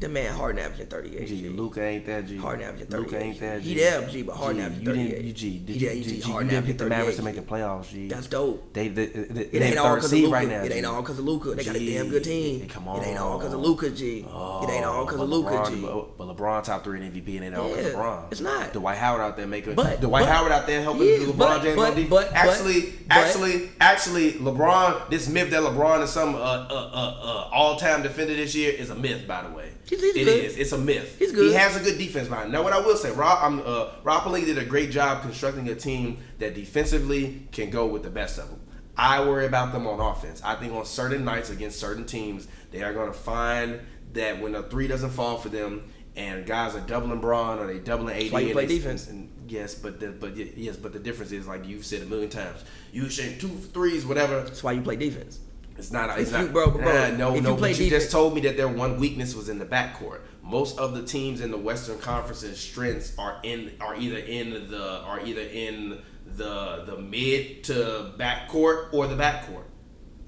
[0.00, 1.28] the man Harden averaging 38.
[1.28, 1.48] G, G.
[1.50, 2.36] Luka ain't that G.
[2.38, 3.04] Harden averaging 38.
[3.12, 3.68] Luka ain't that G.
[3.68, 5.24] He there, G, but Harden G, averaging you didn't, 38.
[5.24, 5.58] you G.
[5.58, 7.36] Did He you, there, G, G, G, Harden you didn't pick the Mavericks to make
[7.36, 8.08] the playoffs, G.
[8.08, 8.72] That's dope.
[8.72, 10.32] They, the, the, It ain't all because of Luka.
[10.32, 10.62] right now.
[10.62, 11.54] it ain't all because of Luka.
[11.54, 12.66] They got a G, damn good team.
[12.68, 13.02] Come on.
[13.02, 13.60] It ain't all because of.
[13.60, 14.20] Luka, G.
[14.20, 15.80] it ain't all because of Luka, G.
[15.82, 18.32] But, but LeBron top three in MVP and it ain't all because Yeah, of LeBron.
[18.32, 18.72] it's not.
[18.72, 19.74] Dwight Howard out there making.
[19.74, 21.76] But- Dwight but- Howard out there helping Yeah, LeBron but- James.
[21.76, 25.10] but- but- actually, but- actually, actually, LeBron.
[25.10, 28.88] This myth that LeBron is some uh, uh, uh, uh, all-time defender this year is
[28.90, 29.72] a myth, by the way.
[29.90, 30.56] He's- he's It is.
[30.56, 31.16] It's a myth.
[31.18, 31.48] He's good.
[31.48, 32.46] He has a good defense behind.
[32.46, 32.52] him.
[32.52, 35.68] Now, what I will say, Rob, I'm, uh, Rob Pelinka did a great job constructing
[35.68, 38.60] a team that defensively can go with the best of them.
[38.96, 40.40] I worry about them on offense.
[40.44, 43.80] I think on certain nights against certain teams, they are going to find
[44.12, 45.82] that when a three doesn't fall for them,
[46.16, 48.32] and guys are doubling Bron or they doubling AD.
[48.32, 49.06] why you play defense.
[49.08, 52.28] and yes, but the, but yes, but the difference is like you've said a million
[52.28, 52.64] times.
[52.92, 54.42] You shoot two threes, whatever.
[54.42, 55.38] That's why you play defense.
[55.80, 56.10] It's not.
[56.10, 56.52] If It's you- not.
[56.52, 57.56] bro, bro, Nah, no, no.
[57.56, 60.20] but you defense- just told me that their one weakness was in the backcourt.
[60.42, 64.98] Most of the teams in the Western Conference's strengths are in are either in the
[65.00, 65.98] are either in
[66.36, 69.64] the the mid to backcourt or the backcourt.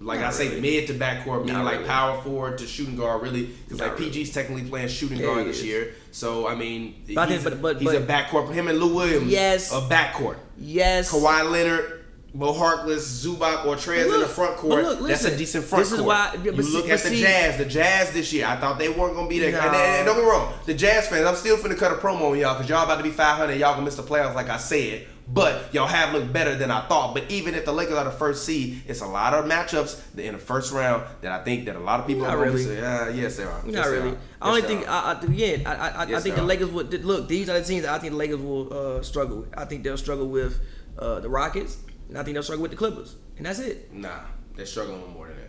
[0.00, 0.60] Like Not I say, really.
[0.62, 1.84] mid to backcourt, meaning like really.
[1.86, 4.10] power forward to shooting guard, really, because like really.
[4.10, 5.92] PG's technically playing shooting Yeah, guard this year.
[6.12, 8.52] So I mean, But I think- he's, but- but- he's a backcourt.
[8.52, 9.70] Him and Lou Williams, Yes.
[9.70, 10.36] a backcourt.
[10.58, 11.12] Yes.
[11.12, 12.01] Kawhi Leonard,
[12.34, 14.82] Mo Harkless, Zubac, or Trez in the front court.
[14.84, 17.20] look, that's a decent front this is why- yeah, you look see- at the see-
[17.20, 17.58] Jazz.
[17.58, 19.54] The Jazz this year, I thought they weren't gonna be there.
[19.54, 19.78] And, No.
[19.78, 22.38] and don't get me wrong, the Jazz fans, I'm still finna cut a promo on
[22.38, 23.58] y'all because y'all about to be 500.
[23.58, 25.06] Y'all gonna miss the playoffs, like I said.
[25.28, 27.14] But y'all have looked better than I thought.
[27.14, 30.32] But even if the Lakers are the first seed, it's a lot of matchups in
[30.32, 32.54] the first round that I think that a lot of people Not are going to
[32.56, 32.64] really.
[32.76, 33.62] say, uh, yes, they are.
[33.64, 34.10] Not Yes, really.
[34.10, 34.16] are.
[34.42, 34.88] I only Yes, think.
[34.88, 35.62] I, I, again.
[35.64, 36.42] I, I, I think the.
[36.42, 37.28] Lakers would look.
[37.28, 39.48] These are the teams that I think the Lakers will uh, struggle with.
[39.56, 40.58] I think they'll struggle with
[40.98, 41.76] uh, the Rockets,
[42.12, 43.16] and I think they'll struggle with the Clippers.
[43.38, 43.90] and that's it.
[43.92, 44.20] Nah,
[44.54, 45.48] they're struggling more than that.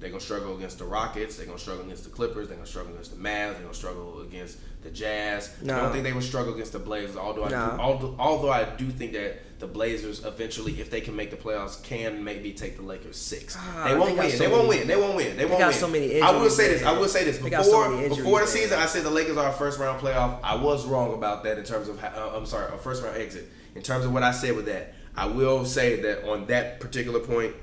[0.00, 1.36] They're gonna struggle against the Rockets.
[1.36, 2.48] They're gonna struggle against the Clippers.
[2.48, 3.52] They're gonna struggle against the Mavs.
[3.52, 5.50] They're gonna struggle against the Jazz.
[5.62, 7.16] I don't think they would struggle against the Blazers.
[7.16, 7.76] Although I Nah.
[7.76, 11.36] do, although, although I do think that the Blazers eventually, if they can make the
[11.36, 13.54] playoffs, can maybe take the Lakers six.
[13.58, 14.30] Ah, they won't they win.
[14.32, 14.88] so they won't many- win.
[14.88, 15.36] They won't win.
[15.36, 15.78] They, won't got win.
[15.78, 16.82] so many I will say this.
[16.82, 17.36] I will say this.
[17.38, 18.54] They got so Before injuries, before the man.
[18.54, 20.38] season, I said the Lakers are a first round playoff.
[20.42, 22.02] I was wrong about that in terms of.
[22.02, 23.50] Uh, I'm sorry, a first round exit.
[23.74, 27.20] In terms of what I said with that, I will say that on that particular
[27.20, 27.54] point,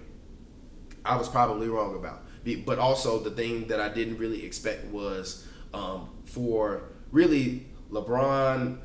[1.06, 2.24] I was probably wrong about.
[2.66, 8.78] But also the thing that I didn't really expect was um, for really LeBron.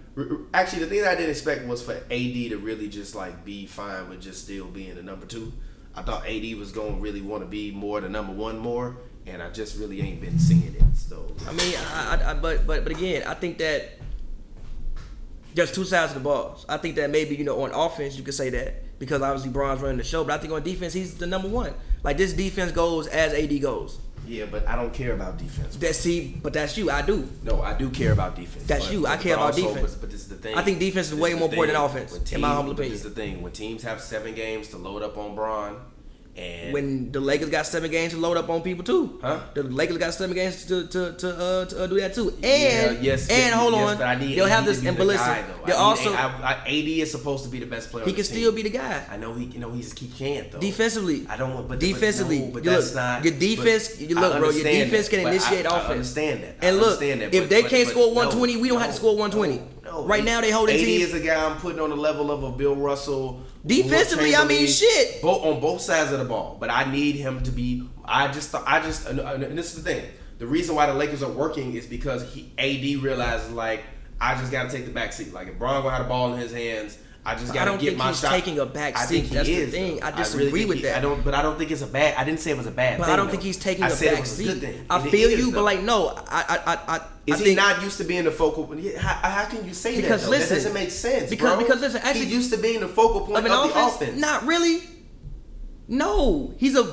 [0.52, 3.66] Actually, the thing that I didn't expect was for AD to really just like be
[3.66, 5.52] fine with just still being the number two.
[5.94, 8.96] I thought AD was gonna really want to be more the number one more,
[9.26, 10.96] and I just really ain't been seeing it.
[10.96, 13.98] So I mean, I, I, I, but but but again, I think that
[15.54, 16.58] there's two sides of the ball.
[16.68, 19.80] I think that maybe you know on offense you could say that because obviously Bron's
[19.80, 21.74] running the show, but I think on defense he's the number one.
[22.02, 23.98] Like this defense goes as AD goes.
[24.26, 25.76] yeah, but I don't care about defense.
[25.76, 26.90] That see, but that's you.
[26.90, 27.28] I do.
[27.42, 28.64] No, I do care about defense.
[28.66, 29.06] That's but- you.
[29.06, 29.92] I care about also- defense.
[29.94, 30.56] But, but this is the thing.
[30.56, 32.84] I think defense is This way more important than offense, When in my humble but
[32.84, 33.42] This is the thing.
[33.42, 35.76] When teams have seven games to load up on Bron,
[36.34, 39.18] and When the Lakers got seven games to load up on people too.
[39.22, 39.40] Huh?
[39.52, 42.30] The Lakers got seven games to to to, uh, to uh, do that too.
[42.42, 44.86] And Yeah, yes, and hold yes, on, but I need they'll have AD to this.
[44.86, 47.90] And but listen, guy, they're also I, I, AD is supposed to be the best
[47.90, 48.06] player.
[48.06, 48.54] he can still team.
[48.56, 49.04] be the guy.
[49.10, 50.58] I know he, you know he's he can't though.
[50.60, 54.00] Defensively, I don't want, but defensively, but, no, but that's look, not your defense.
[54.00, 54.50] You look, bro.
[54.50, 55.90] Your defense that, can initiate I, I offense.
[55.90, 56.54] understand that.
[56.62, 58.96] And look, that, if but- they but- can't score no, 120, we don't have to
[58.96, 59.58] score 120.
[59.84, 60.06] no, no.
[60.06, 62.42] Right now, they holding AD teams- is a guy I'm putting on the level of
[62.42, 63.42] a Bill Russell.
[63.64, 65.22] Defensively, I mean, shit.
[65.22, 67.88] Both on both sides of the ball, but I need him to be.
[68.04, 70.04] I just, I just, and this is the thing.
[70.38, 73.84] The reason why the Lakers are working is because he AD realizes like
[74.20, 75.32] I just got to take the back seat.
[75.32, 77.78] Like if Bron gonna have the ball in his hands, I just got to don't
[77.80, 78.30] get think my he's shot.
[78.32, 79.14] taking a back I seat.
[79.20, 79.96] think he That's the thing.
[80.00, 80.06] though.
[80.06, 80.98] I really disagree think with he- that.
[80.98, 82.16] I don't, but I don't think it's a bad.
[82.16, 83.12] I didn't say it was a bad But thing.
[83.12, 83.30] I don't though.
[83.30, 84.58] think he's taking I a back a seat.
[84.60, 84.86] thing.
[84.90, 85.58] I feel is, you, though.
[85.58, 88.32] but like no, I I I, I Is I he not used to being the
[88.32, 88.96] focal point?
[88.96, 90.26] How, how can you say Because that?
[90.26, 90.30] though?
[90.32, 91.30] listen, that doesn't make sense.
[91.30, 91.62] because- bro.
[91.64, 93.94] because listen, actually- he's used to being the focal point of of, an the offense?
[93.94, 94.20] offense.
[94.20, 94.80] Not really.
[95.88, 96.84] No, he's a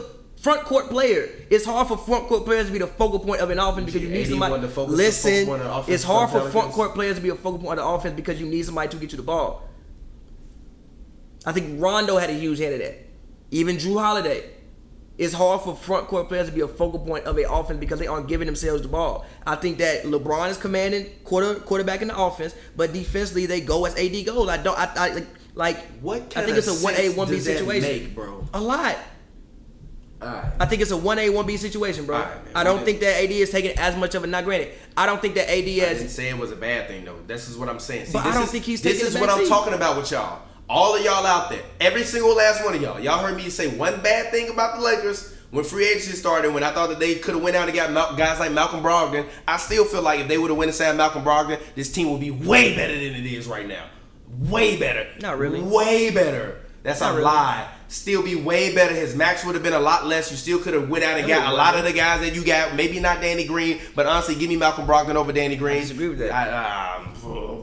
[0.41, 1.27] front court player.
[1.49, 4.01] It's hard for front court players to be the focal point of an offense because
[4.01, 4.51] you need somebody.
[4.51, 6.93] wanted to focus- Listen, focus point of the offense it's hard for for front court
[6.93, 9.11] players to be a focal point of the offense because you need somebody to get
[9.11, 9.63] you the ball.
[11.45, 12.97] I think Rondo had a huge hand in that.
[13.51, 14.43] Even Jrue Holiday.
[15.17, 17.99] It's hard for front court players to be a focal point of a offense because
[17.99, 19.25] they aren't giving themselves the ball.
[19.45, 23.85] I think that LeBron is commanding quarter quarterback in the offense, but defensively they go
[23.85, 24.47] as AD goes.
[24.47, 24.79] I don't.
[24.79, 25.77] I, I like like.
[25.99, 27.81] What I think it's a one A one B situation.
[28.05, 28.47] make, bro?
[28.53, 28.95] A lot.
[30.21, 30.51] Right.
[30.59, 32.17] I think it's a one A one B situation, bro.
[32.17, 32.53] Alright, man.
[32.55, 34.27] I don't think that AD is taking as much of a.
[34.27, 36.13] Not granted, I don't think that AD I didn't has.
[36.15, 37.19] say it was a bad thing though.
[37.27, 38.05] This is what I'm saying.
[38.07, 39.47] See, But I this don't is- think he's This is what I'm backseat.
[39.49, 40.43] talking about with y'all.
[40.69, 42.99] All of y'all out there, every single last one of y'all.
[42.99, 46.53] Y'all heard me say one bad thing about the Lakers when free agency started.
[46.53, 48.83] When I thought that they could have went out and got Mal- guys like Malcolm
[48.83, 49.27] Brogdon.
[49.47, 52.11] I still feel like if they would have went and signed Malcolm Brogdon, this team
[52.11, 53.85] would be way better than it is right now.
[54.41, 55.07] Way better.
[55.21, 55.59] Not really.
[55.59, 56.61] Way better.
[56.83, 57.25] That's Not a really.
[57.25, 57.67] lie.
[57.89, 58.93] Still be way better.
[58.93, 60.29] His max would have been a lot less.
[60.29, 62.43] You still could have went out and got a lot of the guys that you
[62.45, 62.75] got.
[62.75, 65.77] Maybe not Danny Green, but honestly, give me Malcolm Brogdon over Danny Green.
[65.77, 66.31] I disagree with that.
[66.31, 67.05] I, um,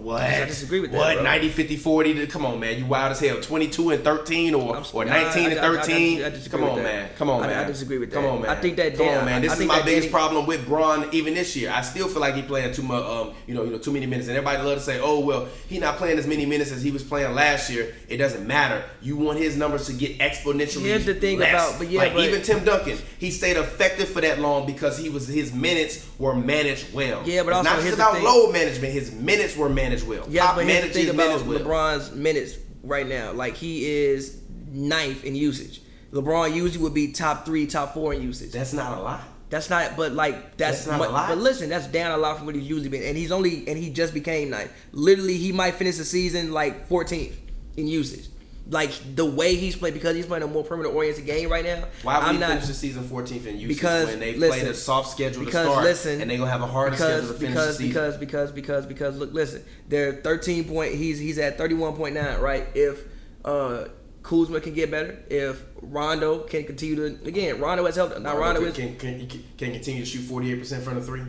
[0.05, 0.23] what?
[0.23, 1.15] I disagree with that, What?
[1.15, 1.23] bro.
[1.23, 2.15] 90, 50, 40?
[2.15, 2.77] to- Come on, man.
[2.79, 3.41] You wild as hell.
[3.41, 6.33] 22 and 13 or, or 19 I- and I- I- I 13?
[6.51, 7.09] Come on, man.
[7.17, 8.17] Come on, I- I disagree with that.
[8.17, 8.51] Come on, man.
[8.51, 9.43] I think that Come on, man.
[9.43, 11.73] This I is my biggest problem with Bron even this year.
[11.73, 14.07] I still feel like he playing too much, um, you know, you know, too many
[14.07, 14.27] minutes.
[14.29, 16.91] And everybody love to say, oh, well, he not playing as many minutes as he
[16.91, 17.95] was playing last year.
[18.09, 18.83] It doesn't matter.
[19.03, 21.51] You want his numbers to get exponentially Here's the thing less.
[21.51, 24.99] about- but yeah, like but- even Tim Duncan, he stayed effective for that long because
[24.99, 27.23] he was his minutes were managed well.
[27.25, 28.93] Yeah, but it's also not just about load management.
[28.93, 30.27] His minutes were managed well.
[30.29, 31.59] Yeah, Top but here's the thing about well.
[31.59, 33.33] LeBron's minutes right now.
[33.33, 34.39] Like he is
[34.73, 35.81] ninth in usage.
[36.13, 38.53] LeBron usually would be top three, top four in usage.
[38.53, 39.21] That's not a lot.
[39.49, 41.29] That's not, but like that's, That's not a lot.
[41.29, 43.79] But listen, that's down a lot from what he's usually been, and he's only and
[43.79, 44.73] he just became ninth.
[44.93, 47.35] Literally, he might finish the season like 14th
[47.77, 48.27] in usage.
[48.69, 51.85] Like the way he's played because he's playing a more perimeter oriented game right now.
[52.03, 54.61] Why would I'm he not finish the season 14th in usage because when they listen,
[54.61, 57.33] played a soft schedule to start listen, and they gonna have a hard because, schedule
[57.33, 57.89] to finish because, the season?
[57.89, 60.95] Because because because because look, listen, they're 13 point.
[60.95, 62.67] He's he's at 31.9, right?
[62.75, 63.05] If
[63.45, 63.85] uh
[64.25, 68.19] Kuzma can get better, if Rondo can continue to again, Rondo has helped.
[68.21, 71.23] Now Rondo, Rondo is can, can, can, can continue to shoot 48% from the three.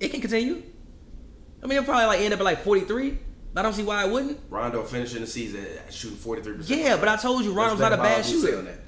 [0.00, 0.64] it can continue.
[1.62, 3.18] I mean, it'll probably like end up at like 43.
[3.56, 4.38] I don't see why I wouldn't.
[4.48, 6.64] Rondo finishing the season shooting 43%.
[6.68, 8.78] Yeah, but I told you Rondo's not a bad shooter.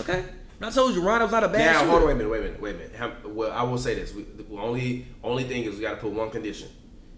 [0.00, 0.24] Okay,
[0.60, 1.90] I told you Rondo's not a bad Now, shooter.
[1.90, 2.94] hold on, wait a minute, wait a minute, wait a minute.
[2.96, 4.14] How, well, I will say this.
[4.14, 6.68] We, the only only thing is we got to put one condition.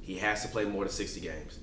[0.01, 1.59] He has to play more than 60 games.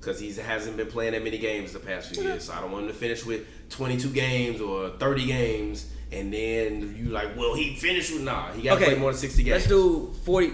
[0.00, 2.44] because he hasn't been playing that many games the past few years.
[2.44, 6.94] So I don't want him to finish with 22 games or 30 games, and then
[6.98, 8.52] you like, well, he finished with nah.
[8.52, 9.54] He got to Okay, play more than 60 games.
[9.54, 10.50] Let's do 40,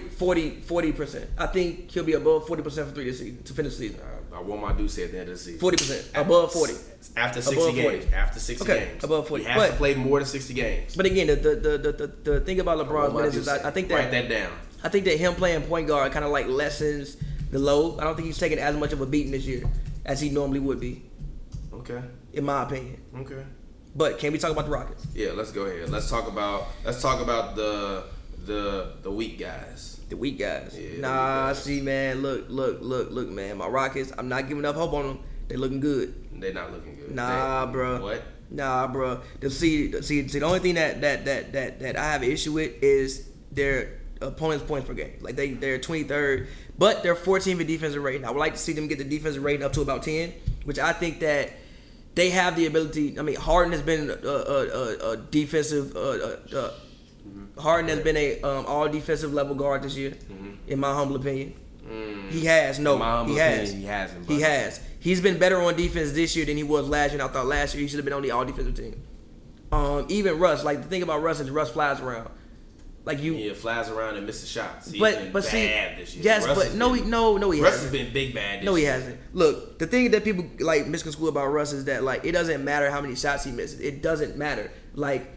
[0.61, 1.29] 40 percent.
[1.37, 3.99] I think he'll be above forty percent for three this season to finish the season.
[4.01, 5.59] Uh, I want my due say at the end of the season.
[5.59, 6.73] Forty percent above forty.
[7.15, 7.97] After 60 Above 40.
[7.99, 8.13] games.
[8.13, 9.03] After 60 Okay, games.
[9.03, 9.43] above 40.
[9.43, 10.95] He has to play more than 60 games.
[10.95, 13.67] But again, the the the the, the, thing about LeBron's minutes is I.
[13.67, 14.51] I think Write that, that down.
[14.83, 17.17] I think that him playing point guard kind of like lessens
[17.51, 17.99] the load.
[17.99, 19.63] I don't think he's taking as much of a beating this year
[20.05, 21.03] as he normally would be,
[21.73, 22.01] Okay.
[22.33, 23.01] in my opinion.
[23.17, 23.43] Okay.
[23.95, 25.07] But can we talk about the Rockets?
[25.13, 25.89] Yeah, let's go ahead.
[25.89, 28.03] Let's talk about let's talk about the
[28.45, 29.99] the the weak guys.
[30.09, 30.77] The weak guys.
[30.79, 31.63] Yeah, nah, weak guys.
[31.63, 33.57] see, man, look, look, look, look, man.
[33.57, 35.19] My Rockets, I'm not giving up hope on them.
[35.47, 36.13] They looking good.
[36.39, 37.13] They're not looking good.
[37.15, 38.01] Nah, They- bruh.
[38.01, 38.23] What?
[38.51, 39.19] Nah, bro.
[39.41, 40.39] The see, see, see.
[40.39, 43.99] The only thing that that that that that I have an issue with is their
[44.21, 45.13] opponent's points per game.
[45.21, 48.25] Like they they're 23rd, but they're 14th in defensive rating.
[48.25, 50.33] I would like to see them get the defensive rating up to about 10,
[50.63, 51.51] which I think that
[52.15, 53.17] they have the ability.
[53.19, 55.95] I mean, Harden has been a, a, a, a defensive.
[55.95, 56.71] Uh,
[57.57, 60.13] Harden has been a um, all defensive level guard this year,
[60.67, 61.53] in my humble opinion.
[62.29, 62.93] He has no.
[62.93, 63.57] In my humble he has.
[63.69, 64.81] opinion, he hasn't, He has.
[64.99, 67.21] He's been better on defense this year than he was last year.
[67.21, 69.01] And I thought last year he should have been on the all defensive team.
[69.71, 72.29] Um, even Russ, like the thing about Russ is Russ flies around.
[73.09, 74.91] Like you, yeah, flies around and misses shots.
[74.91, 75.65] He's but but see,
[75.97, 76.23] this year.
[76.23, 77.91] yes, Russ but no, been- he, no, no, he Russ hasn't.
[77.91, 78.59] Russ has been big bad.
[78.59, 78.91] This No, he year.
[78.93, 79.19] hasn't.
[79.33, 82.91] Look, the thing that people like misconstrue about Russ is that like it doesn't matter
[82.91, 83.79] how many shots he misses.
[83.79, 84.71] It doesn't matter.
[84.93, 85.27] Like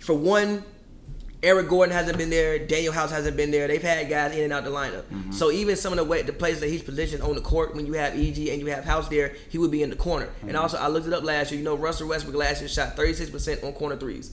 [0.00, 0.64] for one,
[1.42, 2.58] Eric Gordon hasn't been there.
[2.58, 3.68] Danuel House hasn't been there.
[3.68, 5.04] They've had guys in and out the lineup.
[5.04, 5.30] Mm-hmm.
[5.30, 7.86] So even some of the way the places that he's positioned on the court, when
[7.86, 10.26] you have EG and you have House there, he would be in the corner.
[10.26, 10.48] Mm-hmm.
[10.48, 11.58] And also, I looked it up last year.
[11.58, 14.32] You know, Russell Westbrook last year shot 36% on corner threes.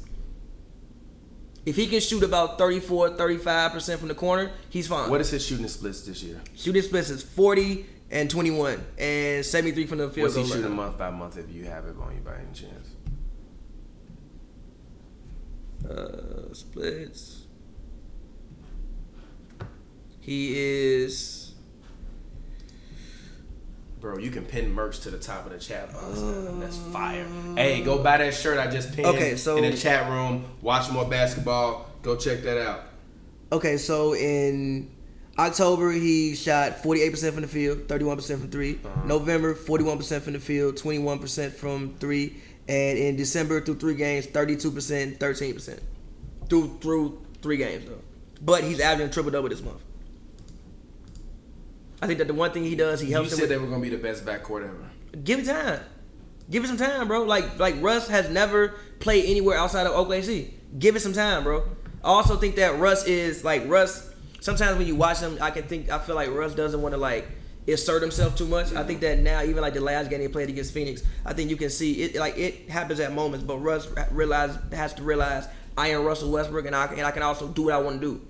[1.66, 5.09] If he can shoot about 34, 35% from the corner, he's fine.
[5.09, 6.39] What is his shooting splits this year?
[6.55, 10.97] Shooting splits is 40 and 21 and 73 from the field What's he shooting month
[10.97, 12.89] by month if you have it on you by any chance?
[15.89, 17.45] Uh, splits.
[20.20, 21.34] He is.
[24.05, 26.19] Bro, you can pin merch to the top of the chat box.
[26.19, 26.59] now.
[26.59, 27.25] That's fire.
[27.55, 30.45] Hey, go buy that shirt I just pinned Okay, so- in the chat room.
[30.61, 31.89] Watch more basketball.
[32.03, 32.81] Go check that out.
[33.51, 34.91] Okay, so in
[35.39, 39.07] October he shot 48% from the field, 31% from 3 uh-huh.
[39.07, 42.37] November 41% from the field, 21% from three,
[42.67, 45.79] and in December through three games, 32%, 13%
[46.47, 48.01] through through three games though.
[48.39, 49.81] But he's averaging triple double this month.
[52.01, 53.67] I think that the one thing he does, he helps him said with they were
[53.67, 54.89] gonna be the best backcourt ever.
[55.23, 55.79] Give it time.
[56.49, 57.23] Give it some time, bro.
[57.23, 60.51] Like like Russ has never played anywhere outside of OKC.
[60.77, 61.63] Give it some time, bro.
[62.03, 64.11] I also think that Russ is like Russ.
[64.41, 66.99] Sometimes when you watch him, I can think I feel like Russ doesn't want to
[66.99, 67.27] like
[67.67, 68.73] assert himself too much.
[68.73, 71.49] I think that now, even like the last game he played against Phoenix, I think
[71.49, 72.15] you can see it.
[72.15, 76.65] Like it happens at moments, but Russ realize has to realize I am Russell Westbrook,
[76.65, 78.27] and I and I can also do what I want to do.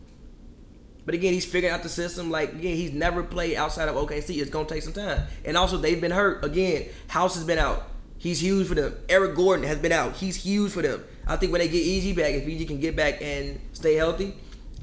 [1.05, 2.31] But again, he's figuring out the system.
[2.31, 4.41] Like again, he's never played outside of OKC.
[4.41, 5.27] It's gonna take some time.
[5.43, 6.43] And also, they've been hurt.
[6.43, 7.87] Again, House has been out.
[8.17, 8.95] He's huge for them.
[9.07, 10.15] Eric Gordon has been out.
[10.15, 11.03] He's huge for them.
[11.27, 14.33] I think when they get EG back, if EG can get back and stay healthy,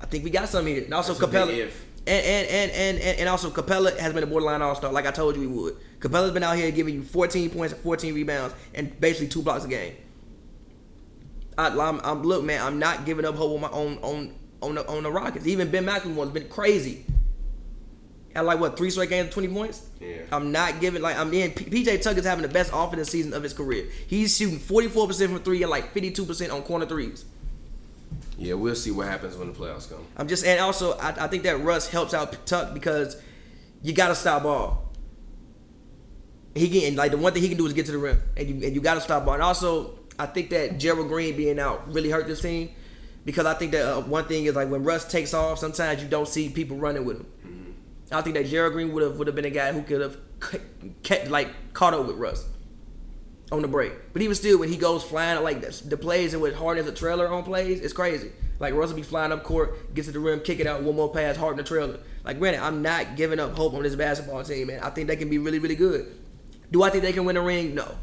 [0.00, 0.84] I think we got something here.
[0.84, 1.70] And also That's Capela.
[2.04, 5.06] And, and, and, and, and, and also Capela has been a borderline all star, like
[5.06, 5.76] I told you he would.
[6.00, 9.68] Capela's been out here giving you 14 points, 14 rebounds, and basically two blocks a
[9.68, 9.94] game.
[11.56, 12.64] I, I'm, I'm look, man.
[12.64, 15.46] I'm not giving up hope on my own on on the on the Rockets.
[15.46, 17.04] Even Ben McLemore's been crazy.
[18.34, 19.86] Had like what three straight games, twenty points.
[20.00, 20.22] Yeah.
[20.30, 21.50] I'm not giving like I'm in.
[21.50, 23.86] PJ Tucker's having the best offensive season of his career.
[24.06, 27.24] He's shooting 44 percent from three and like 52 percent on corner threes.
[28.38, 30.04] Yeah, we'll see what happens when the playoffs come.
[30.16, 33.20] I'm just and also I, I think that Russ helps out Tuck because
[33.82, 34.90] you got to stop ball.
[36.54, 38.48] He can like the one thing he can do is get to the rim, and
[38.48, 39.34] you and you got to stop ball.
[39.34, 42.70] And also I think that Gerald Green being out really hurt this team
[43.24, 46.08] because I think that uh, one thing is like when Russ takes off, sometimes you
[46.08, 47.26] don't see people running with him.
[48.10, 50.16] I think that Gerald Green would have would have been a guy who could have
[51.02, 52.46] kept like caught up with Russ
[53.50, 53.92] on the break.
[54.12, 56.90] But even still, when he goes flying like this, the plays and with Harden as
[56.90, 58.32] a trailer on plays, it's crazy.
[58.58, 60.94] Like Russ will be flying up court, gets to the rim, kick it out, one
[60.94, 61.98] more pass, Harden the trailer.
[62.24, 64.80] Like granted, I'm not giving up hope on this basketball team, man.
[64.82, 66.14] I think they can be really, really good.
[66.70, 67.74] Do I think they can win a ring?
[67.74, 67.96] No.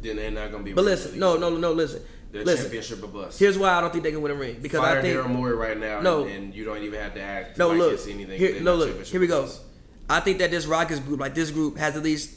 [0.00, 0.72] Then they're not gonna be.
[0.72, 2.02] But really, listen, really no, no, no, listen.
[2.32, 2.64] They're Listen.
[2.64, 3.38] championship or bust.
[3.38, 5.28] Here's why I don't think they can win a ring because Fire I think Daryl
[5.28, 6.24] Morey right now, No.
[6.24, 7.58] and, and you don't even have to act.
[7.58, 8.00] No, like look.
[8.08, 8.38] anything.
[8.38, 9.04] Here, no, look.
[9.04, 9.48] Here we go.
[10.08, 12.34] I think that this Rockets group, like this group, has at least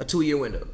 [0.00, 0.66] a two year window.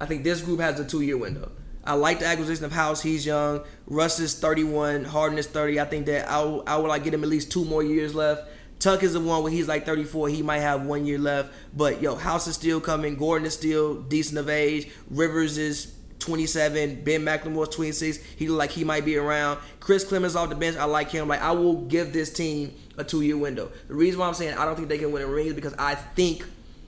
[0.00, 1.50] I think this group has a two year window.
[1.82, 3.02] I like the acquisition of House.
[3.02, 3.62] He's young.
[3.86, 5.04] Russ is 31.
[5.04, 5.80] Harden is 30.
[5.80, 8.48] I think that I I would like get him at least two more years left
[8.84, 10.28] Tuck is the one where he's like 34.
[10.28, 11.54] He might have one year left.
[11.74, 13.16] But yo, House is still coming.
[13.16, 14.90] Gordon is still decent of age.
[15.08, 17.04] Rivers is 27.
[17.04, 18.18] Ben McLemore's 26.
[18.36, 19.58] He look like he might be around.
[19.80, 20.76] Chris Clemons off the bench.
[20.76, 21.28] I like him.
[21.28, 23.70] Like I will give this team a two year window.
[23.88, 25.74] The reason why I'm saying I don't think they can win a ring is because
[25.78, 26.44] I think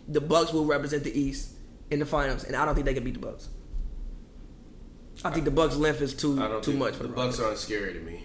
[0.08, 1.50] the Bucks will represent the East
[1.90, 3.48] in the finals, and I don't think they can beat the Bucks.
[5.24, 7.40] I think the Bucks' length is too too much for the Bucks.
[7.40, 8.22] aren't scary to me.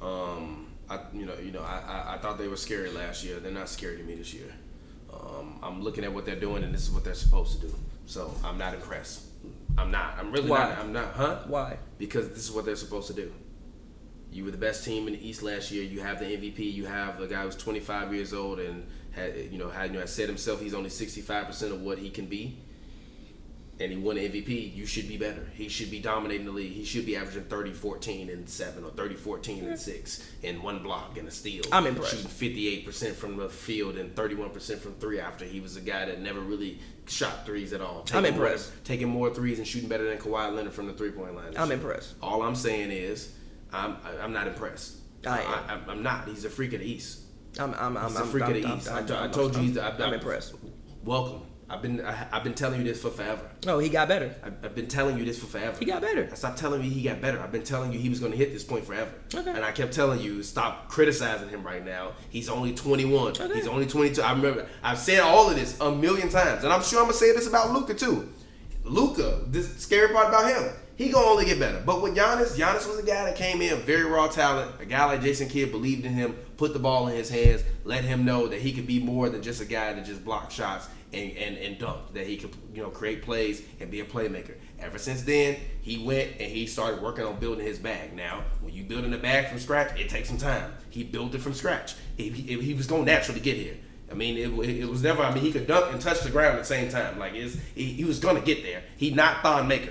[0.00, 3.40] Um, I you know you know I, I I thought they were scary last year.
[3.40, 4.52] They're not scary to me this year.
[5.12, 7.74] Um, I'm looking at what they're doing, and this is what they're supposed to do.
[8.06, 9.22] So I'm not impressed.
[9.76, 10.16] I'm not.
[10.18, 10.68] I'm really Why?
[10.68, 10.78] not.
[10.78, 11.12] I'm not.
[11.14, 11.38] Huh?
[11.46, 11.78] Why?
[11.98, 13.32] Because this is what they're supposed to do.
[14.30, 15.84] You were the best team in the East last year.
[15.84, 16.58] You have the MVP.
[16.72, 20.00] You have a guy who's 25 years old and had you know had you know
[20.00, 22.58] has said himself he's only 65 percent of what he can be.
[23.80, 24.74] And he won the MVP.
[24.76, 25.50] You should be better.
[25.54, 26.72] He should be dominating the league.
[26.72, 29.76] He should be averaging 30, 14, and seven, or 30, 14, and mm-hmm.
[29.76, 31.64] six, and one block and a steal.
[31.72, 32.12] I'm impressed.
[32.12, 35.18] Shooting 58 percent from the field and 31 percent from three.
[35.18, 38.00] After he was a guy that never really shot threes at all.
[38.00, 38.84] I'm Taking more- impressed.
[38.84, 41.54] taking more threes and shooting better than Kawhi Leonard from the three point line.
[41.56, 41.74] I'm year.
[41.76, 42.14] impressed.
[42.22, 43.34] All I'm saying is,
[43.72, 44.98] I'm I'm not impressed.
[45.26, 45.80] I am.
[45.88, 46.28] I, am not.
[46.28, 47.20] He's a freak of the East.
[47.58, 48.88] I'm I'm I'm He's a I'm, freak I'm, of the I'm- East.
[48.90, 49.74] I'm- I, I I'm- told you I'm- he's.
[49.74, 50.54] The, I, I'm impressed.
[51.04, 51.42] Welcome.
[51.68, 53.42] I've been I, I've been telling you this for forever.
[53.64, 54.34] No, he got better.
[54.42, 55.76] I've, I've been telling you this for forever.
[55.78, 56.28] He got better.
[56.30, 57.40] I stopped telling you he got better.
[57.40, 59.10] I've been telling you he was going to hit this point forever.
[59.34, 59.50] Okay.
[59.50, 62.12] And I kept telling you stop criticizing him right now.
[62.28, 63.28] He's only 21.
[63.28, 63.54] Okay.
[63.54, 64.20] He's only 22.
[64.22, 67.14] I remember I've said all of this a million times, and I'm sure I'm gonna
[67.14, 68.32] say this about Luka too.
[68.84, 71.82] Luka, this scary part about him, he gonna only get better.
[71.84, 74.80] But with Giannis, Giannis was a guy that came in very raw talent.
[74.80, 78.04] A guy like Jason Kidd believed in him, put the ball in his hands, let
[78.04, 80.88] him know that he could be more than just a guy that just block shots
[81.12, 82.12] and, and, and dunk.
[82.14, 84.54] That he could you know create plays and be a playmaker.
[84.78, 88.14] Ever since then, he went and he started working on building his bag.
[88.14, 90.72] Now, when you building a bag from scratch, it takes some time.
[90.90, 91.94] He built it from scratch.
[92.18, 93.76] If he, he was gonna naturally get here.
[94.10, 95.24] I mean, it, it was never.
[95.24, 97.18] I mean, he could dunk and touch the ground at the same time.
[97.18, 98.84] Like it's, he, he was gonna get there.
[98.96, 99.90] He not Thon Maker.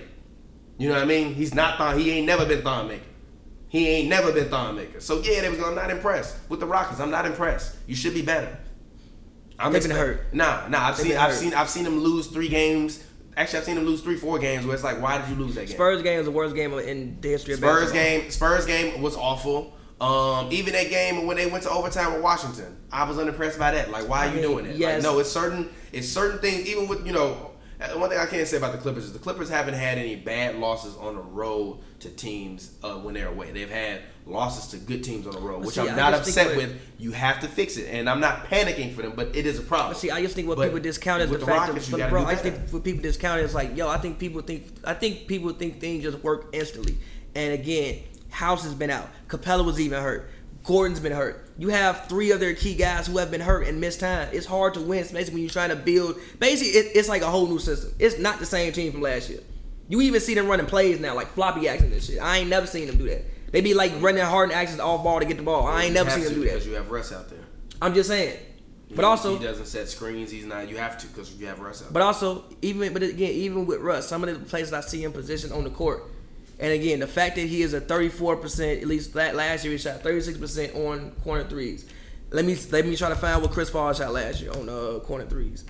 [0.77, 1.33] You know what I mean?
[1.33, 1.99] He's not Thon.
[1.99, 3.03] He ain't never been Thon Maker.
[3.69, 4.99] He ain't never been Thon Maker.
[4.99, 6.99] So yeah, they was, I'm not impressed with the Rockets.
[6.99, 7.75] I'm not impressed.
[7.87, 8.57] You should be better.
[9.59, 10.33] I'm They've been hurt.
[10.33, 10.89] Nah, nah.
[10.89, 11.37] I've They've seen, I've hurt.
[11.39, 13.03] seen, I've seen them lose three games.
[13.35, 14.65] Actually, I've seen them lose three, four games.
[14.65, 15.75] Where it's like, why did you lose that game?
[15.75, 18.19] Spurs game is the worst game in the history of Spurs basketball.
[18.21, 19.73] game, Spurs game was awful.
[20.01, 23.71] Um, even that game when they went to overtime with Washington, I was unimpressed by
[23.71, 23.89] that.
[23.89, 24.75] Like, why are you mean, doing that?
[24.75, 25.03] yes.
[25.03, 26.67] Like, no, it's certain, it's certain things.
[26.67, 27.51] Even with you know,
[27.95, 30.55] one thing I can't say about the Clippers is the Clippers haven't had any bad
[30.57, 33.51] losses on the road to teams uh, when they're away.
[33.51, 36.79] They've had losses to good teams on the road, which see, I'm not upset with.
[36.97, 39.61] You have to fix it, and I'm not panicking for them, but it is a
[39.61, 39.95] problem.
[39.95, 42.35] See, I just think what But people discount is the, fact Rockets, that, bro, I
[42.35, 45.79] think what people discount is like, yo, I think people think, I think people think
[45.81, 46.97] things just work instantly.
[47.35, 49.09] And again, House has been out.
[49.27, 50.29] Capela was even hurt.
[50.63, 51.42] Gordon's been hurt.
[51.57, 54.29] You have three other key guys who have been hurt and missed time.
[54.31, 56.17] It's hard to win, especially when you're trying to build.
[56.39, 57.93] Basically, it, it's like a whole new system.
[57.99, 59.39] It's not the same team from last year.
[59.87, 62.19] You even see them running plays now, like floppy actions and shit.
[62.21, 63.23] I ain't never seen them do that.
[63.51, 65.67] They be like running hard and actions off ball to get the ball.
[65.67, 66.45] I ain't never seen them do that.
[66.45, 67.39] because you have Russ out there.
[67.81, 68.39] I'm just saying.
[68.89, 70.31] But He- also, he doesn't set screens.
[70.31, 70.69] He's not.
[70.69, 71.93] You have to because you have Russ out.
[71.93, 75.11] But also, even but again, even with Russ, some of the places I see him
[75.11, 76.03] positioned on the court,
[76.59, 79.71] and again, the fact that he is a 34 percent, at least that last year
[79.73, 81.85] he shot 36 percent on corner threes.
[82.31, 84.99] Let me let me try to find what Chris Paul shot last year on uh,
[84.99, 85.65] corner threes.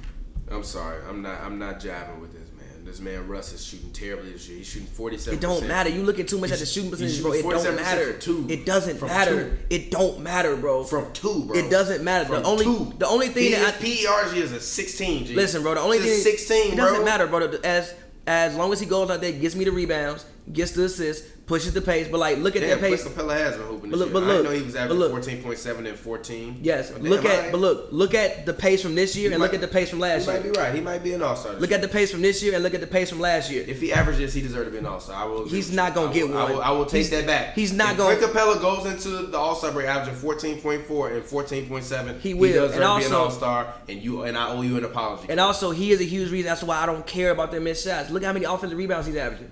[0.52, 1.02] I'm sorry.
[1.08, 1.42] I'm not.
[1.42, 2.86] I'm not jiving with this man.
[2.86, 4.58] This man Russ is shooting terribly this year.
[4.60, 5.38] He's shooting 47.
[5.38, 5.90] It don't matter.
[5.90, 7.32] You looking too much at the shooting he's percentage, bro.
[7.60, 8.14] It don't matter.
[8.18, 8.46] two.
[8.50, 9.50] It doesn't From matter.
[9.52, 9.58] two.
[9.70, 10.84] It don't matter, bro.
[10.84, 11.58] from two, bro.
[11.58, 12.26] It doesn't matter.
[12.30, 12.94] The From only two.
[12.98, 15.26] the only thing His that I, PERG is a 16.
[15.28, 15.34] G.
[15.36, 15.74] Listen, bro.
[15.76, 17.06] The only It's thing a 16, it doesn't bro.
[17.06, 17.40] matter, bro.
[17.64, 17.94] As
[18.26, 21.74] as long as he goes out there, gets me the rebounds, gets the assists, pushes
[21.74, 22.08] the pace.
[22.10, 23.04] But like, look at Damn, that pace.
[23.04, 24.22] Chris Capela has been hooping But look- year.
[24.22, 25.12] but I know he was averaging look.
[25.12, 26.60] 14.7 and 14.
[26.62, 27.52] Yes, But look at alright.
[27.52, 29.90] but look look at the pace from this year and might- look at the pace
[29.90, 30.38] from last year.
[30.38, 30.76] He might be right.
[30.76, 31.54] He might be an all star.
[31.56, 33.66] Look at the pace from this year and look at the pace from last year.
[33.68, 35.16] If he averages, he deserves to be an all star.
[35.22, 35.48] I will.
[35.48, 36.52] He's not gonna I get will- I one.
[36.54, 37.56] will, I will take He's- that back.
[37.56, 41.24] he's not if gonna- Clint Capela goes into the All Star break averaging 14.4 and
[41.24, 42.20] 14.7.
[42.22, 42.54] He will.
[42.54, 45.26] does And to be an All Star, and you and I owe you an apology.
[45.30, 47.84] And also, he is a huge reason That's why I don't care about them missed
[47.86, 48.10] shots.
[48.10, 49.52] Look how many offensive rebounds he's averaging.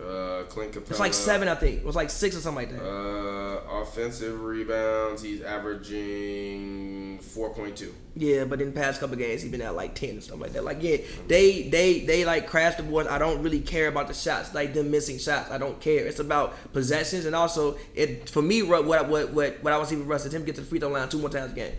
[0.00, 0.90] Uh, Clint Capela.
[0.90, 1.80] It's like seven, I think.
[1.80, 2.84] It was like six or something like that.
[2.88, 7.92] Uh, offensive rebounds, he's averaging 4.2.
[8.14, 10.52] Yeah, but in the past couple games, he's been at like ten and stuff like
[10.52, 10.64] that.
[10.64, 13.08] Like, yeah, they they they like crash the boards.
[13.08, 15.50] I don't really care about the shots, like them missing shots.
[15.50, 16.04] I don't care.
[16.06, 18.62] It's about possessions and also it for me.
[18.62, 20.80] What what what what, what I was even Russ is him get to the free
[20.80, 21.74] throw line two more times a game.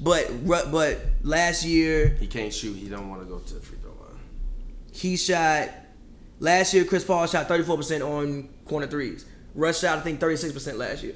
[0.00, 2.74] But but last year He can't shoot.
[2.74, 4.18] He don't want to go to the free throw line.
[4.92, 5.70] he shot.
[6.42, 9.24] Last year, Chris Paul shot thirty four percent on corner threes.
[9.54, 11.14] Russ shot I think thirty six percent last year.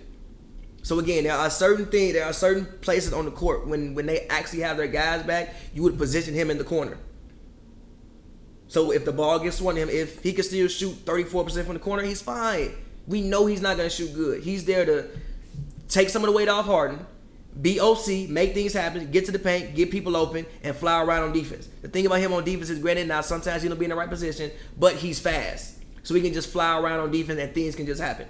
[0.85, 4.07] So again, there are certain things, there are certain places on the court when when
[4.07, 6.97] they actually have their guys back, you would position him in the corner.
[8.69, 11.75] So if the ball gets swung to him, if he can still shoot 34% from
[11.75, 12.71] the corner, he's fine.
[13.09, 14.45] We know he's not gonna shoot good.
[14.45, 15.09] He's there to
[15.89, 17.05] take some of the weight off Harden,
[17.61, 21.23] be OC, make things happen, get to the paint, get people open, and fly around
[21.25, 21.69] on defense.
[21.83, 24.11] The thing about him on defense is granted now sometimes he'll be in the right
[24.11, 25.79] position, but he's fast.
[26.03, 28.29] So he can just fly around on defense and things can just happen.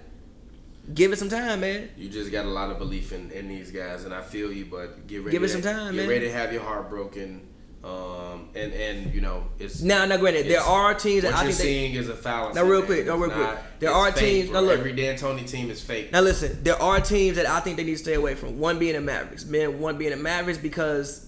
[0.94, 1.88] Give it some time, man.
[1.96, 4.66] You just got a lot of belief in, in these guys, and I feel you.
[4.66, 5.32] But get ready.
[5.32, 6.08] Give it to- some time, Get man.
[6.08, 7.40] ready to have your heart broken.
[7.86, 11.56] Um, and and you know it's Now, now, granted, there are teams that I think
[11.56, 12.58] they- seeing is a fallacy.
[12.58, 13.46] Now, real quick, no, It's real quick.
[13.46, 14.78] not- There are teams- now, look.
[14.78, 16.10] every D'Antoni team is fake.
[16.12, 18.58] Now listen, there are teams that I think they need to stay away from.
[18.58, 19.44] One being the Mavericks.
[19.44, 21.26] Man, one being the Mavericks because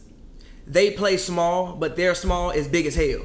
[0.66, 3.20] they play small, but their small is big as hell.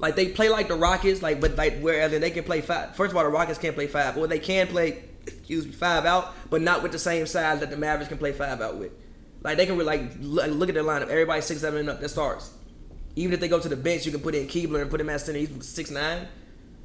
[0.00, 2.96] Like they play like the Rockets, like but like whereas they can play five.
[2.96, 6.04] First of all, the Rockets can't play five, or they can play, excuse me, five
[6.06, 8.90] out, but not with the same size that the Mavericks can play five out with.
[9.42, 11.08] Like they can like look look at their lineup.
[11.08, 12.00] Everybody six seven and up.
[12.00, 12.52] That starts.
[13.16, 15.10] Even if they go to the bench, you can put in Kleber and put him
[15.10, 15.38] at center.
[15.38, 16.28] He's six nine.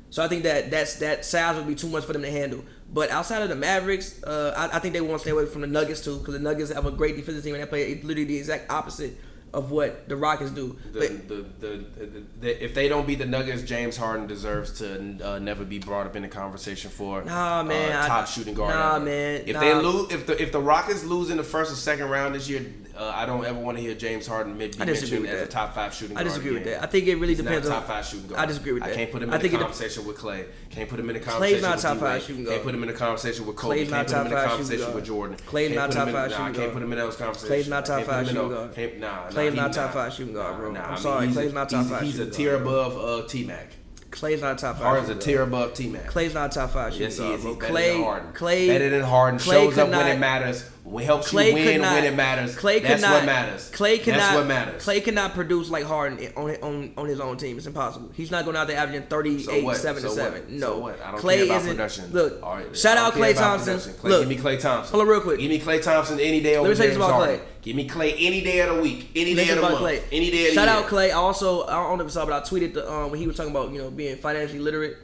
[0.09, 2.63] So I think that that's that size would be too much for them to handle.
[2.93, 5.61] But outside of the Mavericks, uh, I, I think they want to stay away from
[5.61, 8.23] the Nuggets too, because the Nuggets have a great defensive team and they play literally
[8.23, 9.17] the exact opposite
[9.57, 10.77] of what the Rockets do.
[10.93, 15.17] The, But the, the, the, if they don't beat the Nuggets, James Harden deserves to
[15.27, 18.53] uh, never be brought up in the conversation for Nah, man, uh, I- top shooting
[18.53, 18.73] guard.
[18.75, 19.05] nah, ever.
[19.05, 19.59] man, If nah.
[19.61, 22.47] they lose, if the if the Rockets lose in the first or second round this
[22.47, 25.45] year, uh, I don't ever want to hear James Harden mid- be mentioned as a
[25.47, 26.25] top five shooting guard.
[26.25, 26.33] I guard.
[26.41, 26.83] disagree with that.
[26.83, 27.79] I think it really He's not depends a on.
[27.79, 28.39] top five shooting guard.
[28.41, 28.91] I disagree with that.
[28.91, 30.45] I can't put him in I think it- conversation with Klay.
[30.71, 32.11] Can't put him in the Klay's not with top D-Wade.
[32.11, 32.53] five shooting guard.
[32.55, 33.75] Can't put him in the conversation with Kobe.
[33.85, 35.37] Klay's not Can't put him in top five shooting conversation with Jordan.
[35.47, 37.51] Klay's Can't top five shooting Can't put him in those conversations.
[37.51, 38.99] Klay's not top five shooting guard.
[38.99, 40.71] Nah, nah, Klay's not top five shooting guard, bro.
[40.71, 42.51] nah, I'm I mean, sorry, he's a- Klay's not top he's- five He's a tier
[42.51, 42.61] guard.
[42.61, 43.71] above uh, T Mac.
[44.09, 44.83] Klay's not top five.
[44.85, 46.09] Harden's a tier above T Mac.
[46.09, 47.43] Klay's not top five shooting Yes, he is.
[47.43, 48.33] He's Klay.
[48.33, 49.39] Klay, better than Harden.
[49.39, 50.69] Klay Shows could up when it matters.
[50.87, 52.55] Helps Klay you win not, when it matters.
[52.55, 53.69] Klay That's not, what matters.
[53.71, 54.17] Klay cannot.
[54.19, 54.85] That's what matters.
[54.85, 57.57] Klay cannot produce like Harden on on on his own team.
[57.57, 58.09] It's impossible.
[58.13, 59.77] He's not going out there averaging 38, So what?
[59.77, 60.33] 7 So to what?
[60.33, 60.59] 7.
[60.59, 60.79] So No.
[60.79, 61.01] what?
[61.01, 61.71] I don't Klay care about isn't.
[61.71, 62.11] production.
[62.13, 63.77] Look, All right, shout out Klay Thompson.
[63.77, 64.91] Klay, look, give me Klay Thompson.
[64.93, 65.39] Hold on real quick.
[65.39, 67.39] Give me Klay Thompson any day over me tell you about Klay.
[67.61, 70.01] Give me Klay any day of the week, any day Listen of the month, Klay.
[70.11, 70.53] any day of the week.
[70.53, 70.77] Shout year.
[70.77, 71.09] out Klay.
[71.09, 73.27] I also, I don't know if you saw, but I tweeted the um when he
[73.27, 74.97] was talking about you know being financially literate.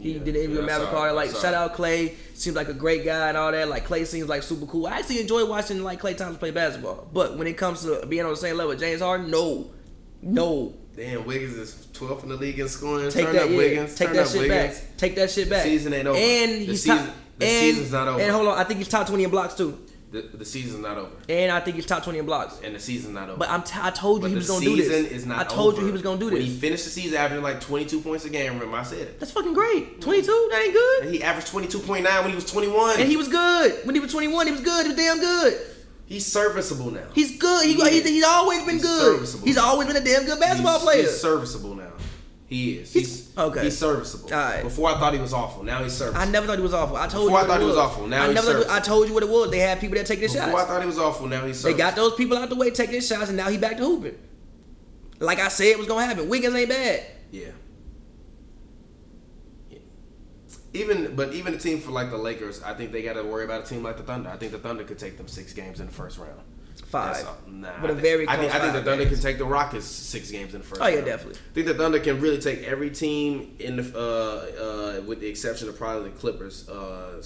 [0.00, 1.12] He Yeah, did an interview yeah, with Maverick Carter.
[1.12, 2.14] Like, shout out Klay.
[2.34, 3.68] Seems like a great guy and all that.
[3.68, 4.86] Like, Klay seems like super cool.
[4.86, 7.08] I actually enjoy watching like Klay Thompson play basketball.
[7.12, 9.70] But when it comes to being on the same level with James Harden, no,
[10.22, 10.74] no.
[10.96, 13.10] Damn, Wiggins is 12th in the league in scoring.
[13.10, 13.56] Take Turn that, up yeah.
[13.56, 13.94] Wiggins.
[13.94, 14.78] Take Turn that up shit Wiggins.
[14.80, 14.96] back.
[14.96, 15.62] Take that shit back.
[15.62, 16.18] season ain't over.
[16.18, 17.14] And The he's season- top.
[17.38, 18.20] the and, season's not over.
[18.20, 19.78] And hold on, I think he's top twenty in blocks too.
[20.12, 22.58] The, the season's not over, And I think he's top twenty in blocks.
[22.64, 23.38] and the season's not over.
[23.38, 24.88] But I'm t- I told you But he was gonna do this.
[24.88, 25.82] The season is not I told over.
[25.82, 26.44] you he was gonna do When this.
[26.46, 29.20] he finished the season averaging like 22 points a game, remember I said it.
[29.20, 30.00] That's fucking great.
[30.00, 31.02] Twenty two, that ain't good.
[31.04, 32.98] And he averaged 22.9 when he was 21.
[32.98, 34.46] And he was good when he was twenty one.
[34.46, 34.86] He was good.
[34.86, 35.60] He was damn good.
[36.06, 37.06] he's serviceable now.
[37.14, 37.64] He's good.
[37.64, 39.00] He, He he's, he's always been He's good.
[39.14, 39.46] serviceable.
[39.46, 41.02] He's always been a damn good basketball he's, player.
[41.02, 41.79] He's serviceable now.
[42.50, 42.92] He is.
[42.92, 43.62] He's- He's, okay.
[43.62, 44.24] He's serviceable.
[44.34, 44.64] All right.
[44.64, 45.62] Before I thought he was awful.
[45.62, 46.20] Now he's serviceable.
[46.20, 46.96] I never thought he was awful.
[46.96, 47.44] I told Before you.
[47.44, 48.06] I thought he was awful.
[48.08, 48.64] Now I he's never.
[48.64, 48.76] Thought.
[48.76, 49.52] I told you what it was.
[49.52, 50.46] They had people that take their shots.
[50.46, 51.28] Before I thought he was awful.
[51.28, 51.72] Now he's Serviceable.
[51.72, 53.84] They got those people out the way taking their shots, and now he back to
[53.84, 54.18] hooping.
[55.20, 56.28] Like I said, it was gonna happen.
[56.28, 57.06] Wiggins ain't bad.
[57.30, 57.46] Yeah.
[59.70, 59.78] Yeah.
[60.74, 63.44] Even but even a team for like the Lakers, I think they got to worry
[63.44, 64.28] about a team like the Thunder.
[64.28, 66.40] I think the Thunder could take them six games in the first round.
[66.90, 67.24] Five.
[67.46, 69.16] Nah, But a very I think, I think the Thunder games.
[69.20, 70.80] can take the Rockets six games in the first.
[70.82, 71.06] Oh, yeah, round.
[71.06, 71.38] definitely.
[71.50, 75.28] I think the Thunder can really take every team in the uh, uh, with the
[75.28, 76.68] exception of probably the Clippers.
[76.68, 77.22] Uh,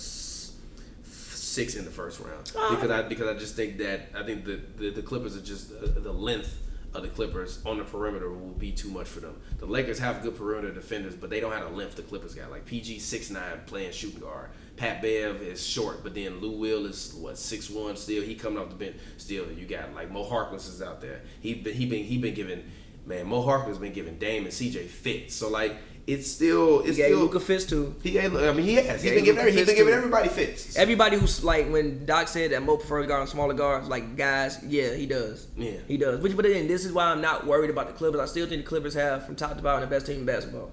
[1.03, 2.75] six in the first round Ah.
[2.75, 5.71] because I because I just think that I think the the, the Clippers are just
[5.73, 6.61] uh, the length
[6.95, 9.35] of the Clippers on the perimeter will be too much for them.
[9.59, 12.51] The Lakers have good perimeter defenders, but they don't have the length the Clippers got.
[12.51, 14.51] Like PG six nine playing shooting guard.
[14.77, 18.23] Pat Bev is short, but then Lou Will is what six one still.
[18.23, 19.47] He coming off the bench still.
[19.53, 21.21] You got like Mo Harkless is out there.
[21.41, 22.65] He been he been he been giving
[23.07, 25.35] man Mo Harkless been giving Dame and CJ fits.
[25.37, 27.95] So like it's still He it's gave still Luka fits too.
[28.03, 30.29] he gave, I mean he has he Yeah, been giving every, he been giving everybody
[30.29, 30.77] fits.
[30.77, 34.93] Everybody who's like when Doc said that Mo prefers guards, smaller guards, like guys, yeah,
[34.95, 35.47] he does.
[35.57, 35.79] Yeah.
[35.87, 36.21] he does.
[36.21, 38.21] Which, but then this is why I'm not worried about the Clippers.
[38.21, 40.73] I still think the Clippers have, from top to bottom, the best team in basketball.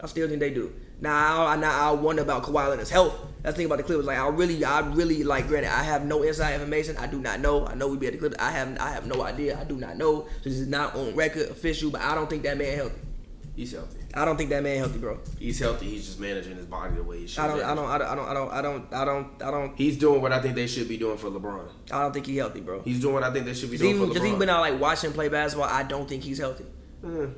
[0.00, 0.72] I still think they do.
[1.00, 3.14] Now, I now I wonder about Kawhi Leonard's health.
[3.42, 4.04] That's the thing about the Clippers.
[4.04, 5.48] Like, I really, I really like.
[5.48, 6.96] Granted, I have no inside information.
[6.98, 7.66] I do not know.
[7.66, 8.38] I know we be at the Clippers.
[8.38, 9.58] I have, I have no idea.
[9.58, 10.28] I do not know.
[10.44, 11.90] This is not on record, official.
[11.90, 13.00] But I don't think that man healthy.
[13.56, 13.98] He's healthy.
[14.14, 15.18] I don't think that man healthy, bro.
[15.38, 15.86] He's healthy.
[15.88, 17.44] He's just managing his body the way he should.
[17.44, 19.50] I don't, I don't, I don't, I don't, I don't, I don't, I don't, I
[19.50, 21.66] don't, He's doing what I think they should be doing for LeBron.
[21.90, 22.82] I don't think he healthy, bro.
[22.82, 24.40] He's doing what I think they should be doing even, for just even LeBron.
[24.40, 26.64] been out like watching him play basketball, I don't think he's healthy.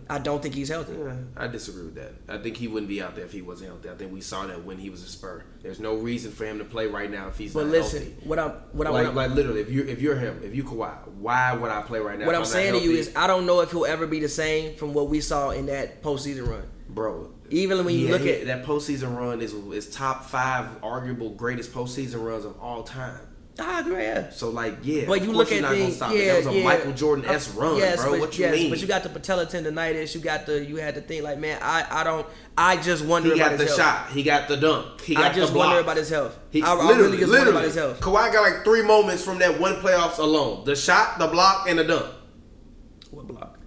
[0.08, 0.94] I don't think he's healthy.
[0.98, 2.12] Yeah, I disagree with that.
[2.28, 3.90] I think he wouldn't be out there if he wasn't healthy.
[3.90, 5.44] I think we saw that when he was a Spur.
[5.62, 8.16] There's no reason for him to play right now if he's But not listen, healthy.
[8.24, 10.54] what I'm what I Like, what I'm, like literally, if you if you're him, if
[10.54, 12.26] you Kawhi, why would I play right now?
[12.26, 14.18] what if I'm not saying to you is I don't know if he'll ever be
[14.18, 16.64] the same from what we saw in that postseason run.
[16.88, 17.30] bro.
[17.50, 21.72] Even when you yeah, look at- that postseason run is is top five arguable greatest
[21.72, 23.20] postseason runs of all time.
[23.58, 24.02] I agree.
[24.02, 24.30] Yeah.
[24.30, 26.18] So like, yeah, But you look at not gonna things, stop it.
[26.24, 26.64] yeah, That was a yeah.
[26.64, 28.12] Michael Jordan s run, yes, bro.
[28.12, 28.70] But, what you yes, mean?
[28.70, 30.14] but you got the patella tendonitis.
[30.14, 32.26] You got the you had to think like, man, I I don't.
[32.56, 33.76] I just wonder he about got the health.
[33.78, 34.10] shot.
[34.10, 35.00] He got the dunk.
[35.02, 35.66] He got I just the block.
[35.68, 36.38] wonder about his health.
[36.50, 38.00] He, I, I really just literally, wonder about his health.
[38.00, 41.78] Kawhi got like three moments from that one playoffs alone: the shot, the block, and
[41.78, 42.06] the dunk.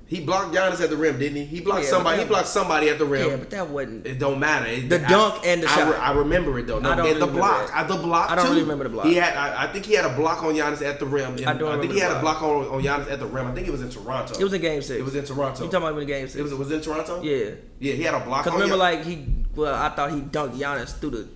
[0.07, 0.19] Block?
[0.19, 1.45] He blocked Giannis at the rim, didn't he?
[1.45, 2.21] He blocked Yeah, somebody.
[2.21, 3.27] He blocked somebody at the rim.
[3.29, 4.05] Yeah, but that wasn't.
[4.05, 4.67] It don't matter.
[4.67, 5.89] It- The I- dunk and the I, shot.
[5.91, 6.77] re- I remember it though.
[6.79, 7.71] No, I don't and the block.
[7.75, 8.29] I, uh, the block.
[8.29, 8.51] I don't too.
[8.51, 9.07] really remember the block.
[9.07, 9.35] He had.
[9.35, 11.37] I, I think he had a block on Giannis at the rim.
[11.37, 12.39] And I don't I think he had a block.
[12.39, 13.47] block on, on Giannis at the rim.
[13.47, 14.35] I think it was in Toronto.
[14.39, 14.99] It was in Game Six.
[14.99, 15.63] It was in Toronto.
[15.65, 16.35] You talking about Game Six?
[16.35, 16.51] It was.
[16.51, 17.21] It was in Toronto.
[17.23, 17.51] yeah.
[17.79, 17.93] Yeah.
[17.93, 18.43] He had a block.
[18.43, 19.25] Cause remember, Gian- like he,
[19.55, 21.27] well, I thought he dunked Giannis through the.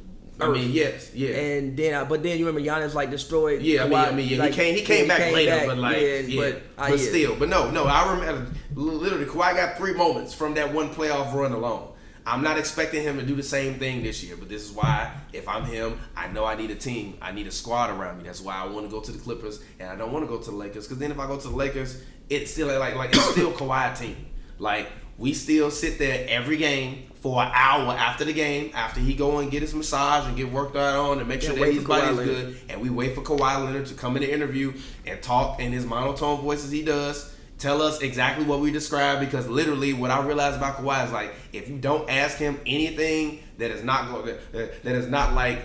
[0.41, 1.35] I mean, yes, yeah.
[1.35, 3.61] And then, I, but then you remember Giannis like destroyed.
[3.61, 5.67] Yeah, I mean, I mean, yeah, like, he came, he came yeah, back later, back,
[5.67, 6.97] but like, yeah, yeah, but, uh, but, I, yeah.
[6.97, 11.33] still, but no, no, I remember literally Kawhi got three moments from that one playoff
[11.33, 11.89] run alone.
[12.25, 15.11] I'm not expecting him to do the same thing this year, but this is why
[15.33, 18.23] if I'm him, I know I need a team, I need a squad around me.
[18.23, 20.37] That's why I want to go to the Clippers, and I don't want to go
[20.37, 23.09] to the Lakers because then if I go to the Lakers, it's still like like
[23.09, 24.27] it's still Kawhi team.
[24.59, 29.13] Like we still sit there every game for an hour after the game, after he
[29.13, 31.81] go and get his massage and get worked out on and make sure that his
[31.81, 34.73] for body is good and we wait for Kawhi Leonard to come in the interview
[35.05, 37.35] and talk in his monotone voice as he does.
[37.57, 41.33] Tell us exactly what we described because literally what I realized about Kawhi is like
[41.51, 45.59] if you don't ask him anything that is not going that, that is not like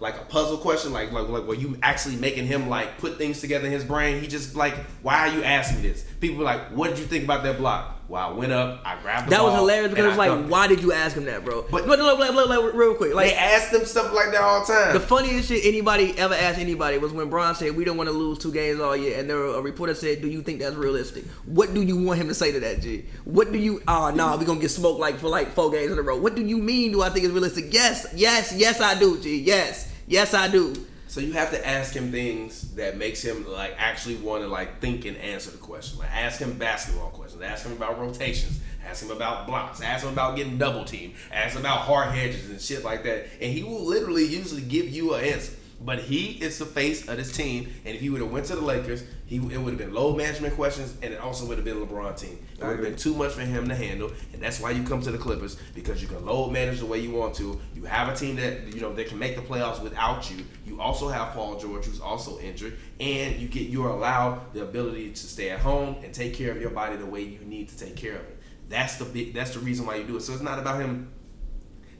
[0.00, 3.42] like a puzzle question like like like where you actually making him like put things
[3.42, 6.44] together in his brain he just like why are you asking me this people are
[6.44, 9.30] like what did you think about that block well I went up I grabbed the
[9.30, 11.62] That was hilarious because and it was like, why did you ask him that, bro?
[11.70, 14.40] But- look, look, look, look, look, real quick, like they ask them stuff like that
[14.40, 17.84] all the time The funniest shit anybody ever asked anybody was when Bron said we
[17.84, 20.42] don't want to lose two games all year, and there a reporter said, "Do you
[20.42, 21.24] think that's realistic?
[21.46, 23.04] What do you want him to say to that, G?
[23.24, 23.82] What do you?
[23.88, 26.16] Oh, nah, we gonna get smoked like for like four games in a row.
[26.18, 26.92] What do you mean?
[26.92, 27.72] Do I think it's realistic?
[27.72, 29.40] Yes, yes, yes, I do, G.
[29.40, 30.74] Yes, yes, I do.
[31.14, 34.80] So you have to ask him things that makes him like actually want to like
[34.80, 36.00] think and answer the question.
[36.00, 37.40] Like ask him basketball questions.
[37.40, 38.58] Ask him about rotations.
[38.84, 39.80] Ask him about blocks.
[39.80, 43.28] Ask him about getting double team, Ask him about hard hedges and shit like that.
[43.40, 45.52] And he will literally usually give you an answer.
[45.84, 48.56] But he is the face of this team, and if he would have went to
[48.56, 51.64] the Lakers, he it would have been load management questions, and it also would have
[51.64, 52.38] been LeBron team.
[52.58, 55.02] It would have been too much for him to handle, and that's why you come
[55.02, 57.60] to the Clippers because you can load manage the way you want to.
[57.74, 60.44] You have a team that you know that can make the playoffs without you.
[60.64, 64.62] You also have Paul George, who's also injured, and you get you are allowed the
[64.62, 67.68] ability to stay at home and take care of your body the way you need
[67.68, 68.38] to take care of it.
[68.70, 69.34] That's the big.
[69.34, 70.22] That's the reason why you do it.
[70.22, 71.12] So it's not about him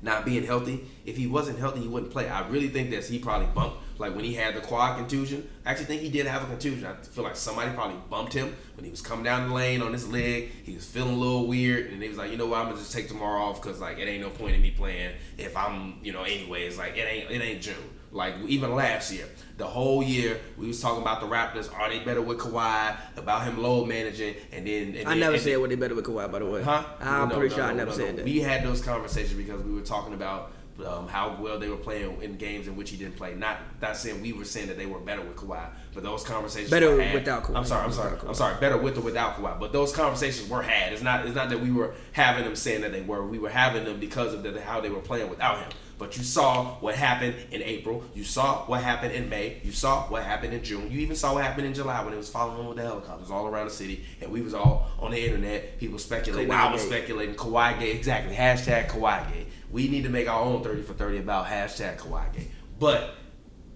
[0.05, 0.85] not being healthy.
[1.07, 2.29] If he wasn't healthy, he wouldn't play.
[2.29, 5.49] I really think that he probably bumped, like when he had the quad contusion.
[5.65, 6.85] I actually think he did have a contusion.
[6.85, 9.93] I feel like somebody probably bumped him when he was coming down the lane on
[9.93, 10.51] his leg.
[10.63, 12.77] He was feeling a little weird, and he was like, you know what, I'm gonna
[12.77, 15.99] just take tomorrow off because like it ain't no point in me playing if I'm,
[16.03, 17.75] you know, anyways, like it ain't it ain't June.
[18.15, 19.27] Like even last year,
[19.59, 21.69] the whole year we was talking about the Raptors.
[21.77, 22.97] Are they better with Kawhi?
[23.17, 26.05] About him load managing, and then and I then- never said what they better with
[26.07, 26.63] Kawhi, by the way.
[26.63, 26.85] Huh?
[27.01, 28.17] I'm No, pretty no, sure I never no, said no.
[28.19, 28.25] that.
[28.25, 30.53] We had those conversations because we were talking about
[30.87, 33.35] um, how well they were playing in games in which he didn't play.
[33.35, 36.71] Not not saying we were saying that they were better with Kawhi, but those conversations
[36.71, 37.15] Better were had.
[37.15, 37.57] without Kawhi.
[37.57, 38.29] I'm sorry, I'm sorry, Kawhi.
[38.29, 38.61] I'm sorry.
[38.61, 40.93] Better with or without Kawhi, but those conversations were had.
[40.93, 43.27] It's not it's not that we were having them saying that they were.
[43.27, 45.71] We were having them because of the, how they were playing without him.
[45.97, 48.03] But you saw what happened in April.
[48.15, 49.61] You saw what happened in May.
[49.63, 50.91] You saw what happened in June.
[50.91, 53.47] You even saw what happened in July when it was following with the helicopters all
[53.47, 55.79] around the city, and we was all on the internet.
[55.79, 56.51] People speculating.
[56.51, 57.97] I was speculating Kawhi Gate.
[57.97, 58.35] Exactly.
[58.35, 59.47] Hashtag Kawhi Gate.
[59.71, 62.51] We need to make our own 30 for 30 about hashtag Kawhi Gate.
[62.79, 63.15] But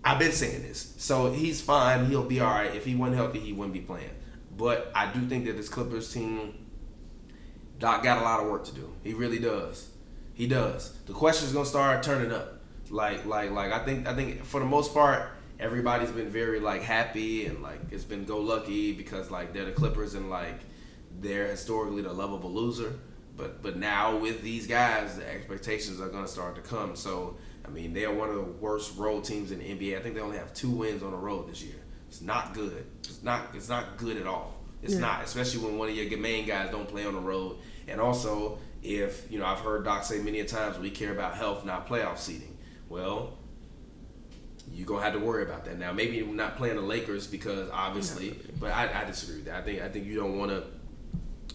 [0.05, 0.95] I've been saying this.
[0.99, 2.07] So he's fine.
[2.07, 2.75] He'll be all right.
[2.75, 4.11] If he wasn't healthy, he wouldn't be playing.
[4.57, 6.67] But I do think that this Clippers team,
[7.79, 8.93] Doc got a lot of work to do.
[9.05, 9.89] He really does.
[10.39, 10.93] He does.
[11.07, 12.61] The question's gonna start turning up.
[12.91, 13.73] Like, like, like.
[13.73, 17.81] I think, I think for the most part, everybody's been very like happy and like
[17.91, 20.61] it's been go lucky because like they're the Clippers and like
[21.21, 22.95] they're historically the lovable loser.
[23.37, 26.95] But but now with these guys, the expectations are gonna start to come.
[26.95, 27.37] So
[27.67, 29.99] I mean, they are one of the worst road teams in the NBA.
[29.99, 31.83] I think they only have two wins on the road this year.
[32.07, 32.87] It's not good.
[33.01, 33.49] It's not.
[33.55, 34.55] It's not good at all.
[34.83, 37.57] It's not, especially when one of your main guys don't play on the road.
[37.89, 41.35] And also, if you know, I've heard Doc say many a times we care about
[41.35, 42.57] health, not playoff seeding.
[42.89, 43.39] Well,
[44.73, 45.93] you're gonna have to worry about that now.
[45.93, 49.57] Maybe not playing the Lakers because obviously, but I, I disagree with that.
[49.57, 50.65] I think I think you don't want to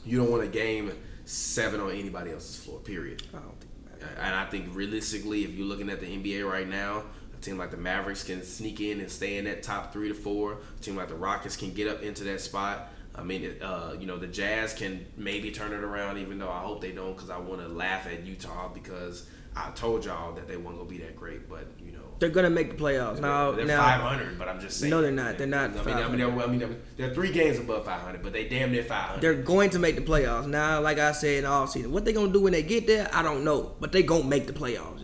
[0.06, 0.92] You don't want a game
[1.26, 2.80] seven on anybody else's floor.
[2.80, 3.24] Period.
[3.34, 3.72] I don't think.
[4.20, 7.72] And I think realistically, if you're looking at the NBA right now, a team like
[7.72, 10.58] the Mavericks can sneak in and stay in that top three to four.
[10.78, 12.90] A team like the Rockets can get up into that spot.
[13.16, 16.60] I mean, uh, you know, the Jazz can maybe turn it around, even though I
[16.62, 20.48] hope they don't, because I want to laugh at Utah because I told y'all that
[20.48, 22.00] they weren't gonna be that great, but you know.
[22.20, 23.52] They're gonna make the playoffs now.
[23.52, 24.90] they're now 500, but I'm just saying.
[24.90, 25.38] No, they're not.
[25.38, 28.24] They're not I mean, I mean, they're, I mean, they're, they're three games above 500,
[28.24, 29.22] but they damn near 500.
[29.22, 30.48] they're going to make the playoffs.
[30.48, 33.10] Now, like I said in the offseason, what they gonna do when they get there,
[33.14, 33.76] I don't know.
[33.80, 35.02] But they gonna make the playoffs.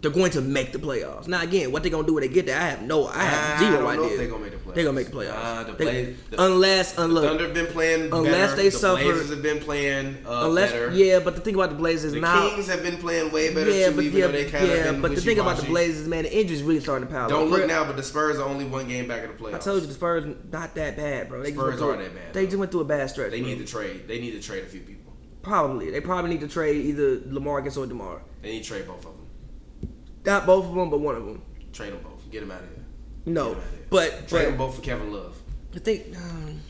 [0.00, 1.28] They're going to make the playoffs.
[1.28, 3.60] Now again, what they gonna do when they get there, I have no I have
[3.60, 4.18] I zero don't know idea.
[4.18, 4.74] they gonna make the playoffs.
[4.74, 5.44] They're gonna make the playoffs.
[5.44, 8.56] Uh, the They- Blaze- the- unless unless Thunder have been playing Unless better.
[8.56, 10.90] they the suffer- Blazers have been playing uh, unless better.
[10.92, 13.52] yeah, but the thing about the Blazers The now The Kings have been playing way
[13.54, 15.58] better yeah, too, but even yeah, though they kind of yeah, but the thing about
[15.58, 15.66] the.
[15.66, 17.50] Blazers, man, the injuries really starting to pile Don't up.
[17.50, 19.54] look now, but the Spurs are only one game back in the playoffs.
[19.54, 21.42] I told you the Spurs not that bad, bro.
[21.42, 22.46] They Spurs went through- are that bad, They though.
[22.46, 23.30] just went through a bad stretch.
[23.30, 23.48] They bro.
[23.50, 24.08] need to trade.
[24.08, 25.12] They need to trade a few people.
[25.42, 28.22] probably they probably need to trade either Lamarcus or Demar.
[28.42, 29.88] They need to trade both of them.
[30.24, 31.42] Not both of them, but one of them.
[31.72, 32.30] Trade them both.
[32.30, 32.81] Get them out of here.
[33.24, 33.56] No,
[33.90, 35.36] but trade them both for Kevin Love.
[35.74, 36.60] I think um,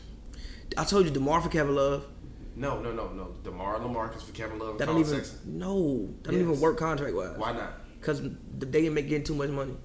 [0.77, 2.05] I told you Demar for Kevin Love.
[2.55, 3.35] No, no, no, no.
[3.43, 4.77] Demar Lamarcus for Kevin Love.
[4.77, 5.57] That don't even Sexton.
[5.57, 7.37] no, that don't even work contract wise.
[7.37, 7.73] Why not?
[7.99, 9.75] Because they didn't make getting too much money.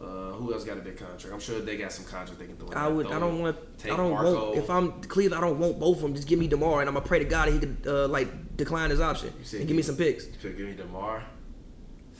[0.00, 1.32] Uh, who else got a big contract?
[1.32, 2.70] I'm sure they got some contract they can throw.
[2.70, 3.06] I would.
[3.06, 3.56] I don't want.
[3.78, 4.46] Take I don't Marco.
[4.46, 4.58] want.
[4.58, 6.14] If I'm Cleveland, I don't want both of them.
[6.14, 8.90] Just give me Demar, and I'm gonna pray to God he could uh, like decline
[8.90, 10.24] his option You and give me some picks.
[10.42, 11.22] So give me Demar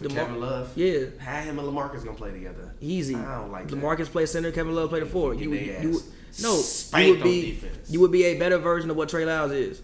[0.08, 0.72] DeMar- Kevin Love.
[0.76, 2.74] Yeah, How him and Lamarcus gonna play together?
[2.80, 3.14] easy.
[3.14, 3.76] I don't like that.
[3.76, 5.34] Lamarcus play center, Kevin Love play the four.
[5.34, 6.00] You, they you,
[6.42, 6.62] no,
[6.98, 7.90] you would be defense.
[7.90, 9.82] you would be a better version of what Trey Lyles is.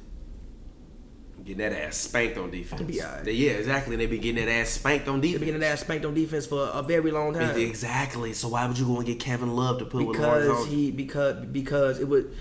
[1.44, 2.82] Getting that ass spanked on defense.
[2.82, 3.24] be all right.
[3.24, 3.94] They- yeah, exactly.
[3.94, 5.32] They been getting that ass spanked on defense.
[5.32, 7.56] They've been getting that ass spanked on defense for a very long time.
[7.56, 8.32] Exactly.
[8.32, 10.90] So why would you go and get Kevin Love to put with Lamar because he
[10.90, 12.34] because because it would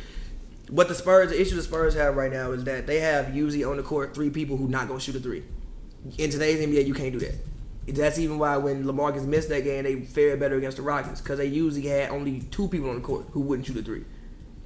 [0.70, 3.64] what the Spurs the issue the Spurs have right now is that they have usually
[3.64, 5.44] on the court three people who not gonna shoot a three.
[6.18, 7.36] In today's NBA, you can't do that.
[7.88, 11.38] That's even why when Lamarcus missed that game, they fared better against the Rockets because
[11.38, 14.06] they usually had only two people on the court who wouldn't shoot a three.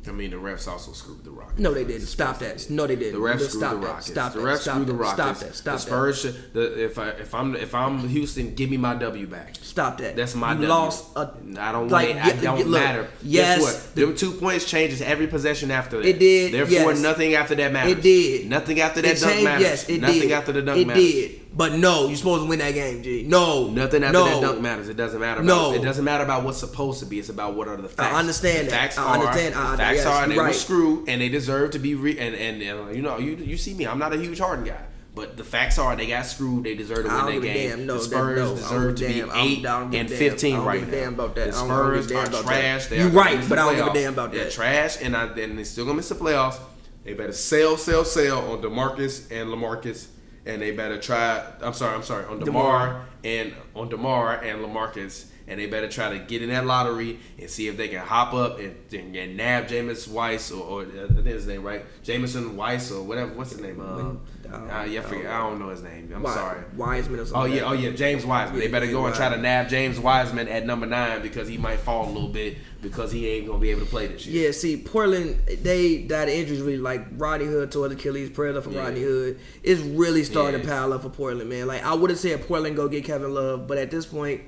[0.08, 1.60] I mean, the refs also screwed the Rockets.
[1.60, 2.08] No, they didn't.
[2.08, 2.70] Stop that.
[2.70, 3.20] No, they didn't.
[3.22, 3.88] The refs Just screwed stop the that.
[3.88, 4.08] Rockets.
[4.08, 4.46] Stop the that.
[4.46, 4.98] refs Stop screwed the that.
[5.00, 5.16] Rockets.
[5.18, 5.56] Stop that.
[5.56, 6.34] Stop the Spurs that.
[6.34, 6.54] should.
[6.54, 9.56] The, if I if I'm if I'm Houston, give me my W back.
[9.62, 10.16] Stop that.
[10.16, 10.70] That's my you W.
[10.70, 11.34] lost a.
[11.60, 12.24] I don't like, want it.
[12.24, 13.08] I yeah, don't look, matter.
[13.22, 13.96] yes, Guess what?
[13.96, 16.08] the- Them two points changes every possession after that.
[16.08, 17.02] It did, Therefore, yes.
[17.02, 17.92] nothing after that matters.
[17.98, 18.50] It did.
[18.50, 19.62] Nothing after that It dunk changed- matters.
[19.64, 20.32] Yes, it nothing did.
[20.32, 21.04] after the dunk it matters.
[21.04, 21.42] did.
[21.52, 23.24] But no, you're supposed to win that game, G.
[23.28, 23.70] No.
[23.70, 24.26] Nothing after no.
[24.26, 24.88] that dunk matters.
[24.88, 25.42] It doesn't matter.
[25.42, 25.74] No.
[25.74, 27.18] It doesn't matter about what's supposed to be.
[27.20, 28.14] It's about what are the facts.
[28.14, 28.80] I understand the that.
[28.80, 29.18] Facts I are.
[29.18, 29.56] understand.
[29.56, 30.20] I- the facts yes, are.
[30.28, 31.96] you're They were screwed, and they deserve to be.
[31.96, 33.88] Re- and, and and uh, you know you you see me.
[33.88, 34.80] I'm not a huge Harden guy.
[35.16, 36.64] But the facts are they got screwed.
[36.66, 37.70] They deserve to I win that game.
[37.70, 37.86] damn.
[37.88, 39.30] No, the that- Spurs no, I deserve to give a be damn.
[39.32, 40.18] I eight I don't give a and damn.
[40.20, 40.98] fifteen I don't right give a now.
[41.02, 41.52] damn about that.
[41.52, 42.44] The I Spurs are about that.
[42.46, 42.86] trash.
[42.88, 44.54] They You are right, but I don't give a damn about They're that.
[44.54, 46.60] trash, and I and they still gonna miss the playoffs.
[47.04, 50.08] They better sell, sell, sell on Demarcus and Lamarcus,
[50.50, 51.44] and they better try.
[51.62, 53.06] I'm sorry, I'm sorry, on Demar, DeMar.
[53.24, 57.50] and on Demar and Lamarcus, and they better try to get in that lottery and
[57.50, 61.08] see if they can hop up and, and, and nab Jameis Weiss or, or I
[61.14, 63.34] think his name right, Jameson Weiss or whatever.
[63.34, 63.82] What's his name?
[63.82, 64.20] Um, When-
[64.52, 65.28] uh, yeah, I forget.
[65.28, 66.12] I don't know his name.
[66.16, 66.64] I'm sorry.
[66.76, 67.52] Wiseman or something.
[67.52, 68.60] Oh yeah, oh yeah, James Wiseman.
[68.60, 71.78] They better go and try to nab James Wiseman at number nine because he might
[71.82, 74.46] fall a little bit because he ain't gonna be able to play this year.
[74.46, 78.64] Yeah, see, Portland, they died of injuries really like Rodney Hood tore Achilles, prayer up
[78.64, 78.86] for Yeah.
[78.86, 79.40] Rodney Hood.
[79.62, 81.68] It's really starting to pile up for Portland, man.
[81.68, 84.42] Like I would have said Portland go get Kevin Love, but at this point,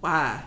[0.00, 0.44] why?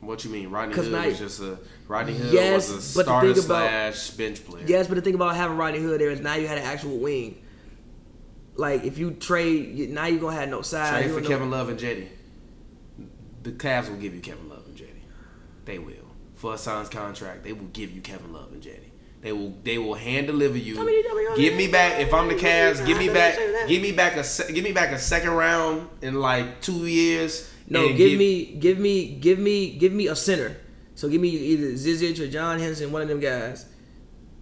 [0.00, 0.50] What you mean?
[0.50, 1.58] Rodney 'Cause Hood now- was just a
[1.88, 4.64] Rodney Hood Yes, was a but the starter thing about- slash bench player.
[4.66, 6.98] Yes, but the thing about having Rodney Hood there is now you had an actual
[6.98, 7.42] wing.
[8.56, 10.90] Like if you trade, now you're gonna have no size.
[10.90, 12.08] Trade for don't know- Kevin Love and Jetty.
[13.42, 15.04] The Cavs will give you Kevin Love and Jetty.
[15.64, 15.94] They will.
[16.34, 18.92] For a signed contract, they will give you Kevin Love and Jetty.
[19.20, 20.80] They will they will hand deliver you.
[20.80, 22.84] I mean, I mean, give me back if I'm the Cavs.
[22.86, 23.36] Give me back.
[23.66, 27.50] Give me back a give me back a second round in like two years.
[27.70, 30.56] No, and give, me, give me, give me, give me a center.
[30.94, 33.66] So give me either Zizic or John Henson, one of them guys.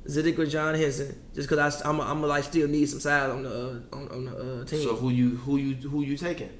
[0.06, 3.50] Zizic or John Henson, just because I'm, I'm like still need some size on the
[3.50, 4.82] uh, on, on the uh, team.
[4.82, 6.50] So who you who you who you taking?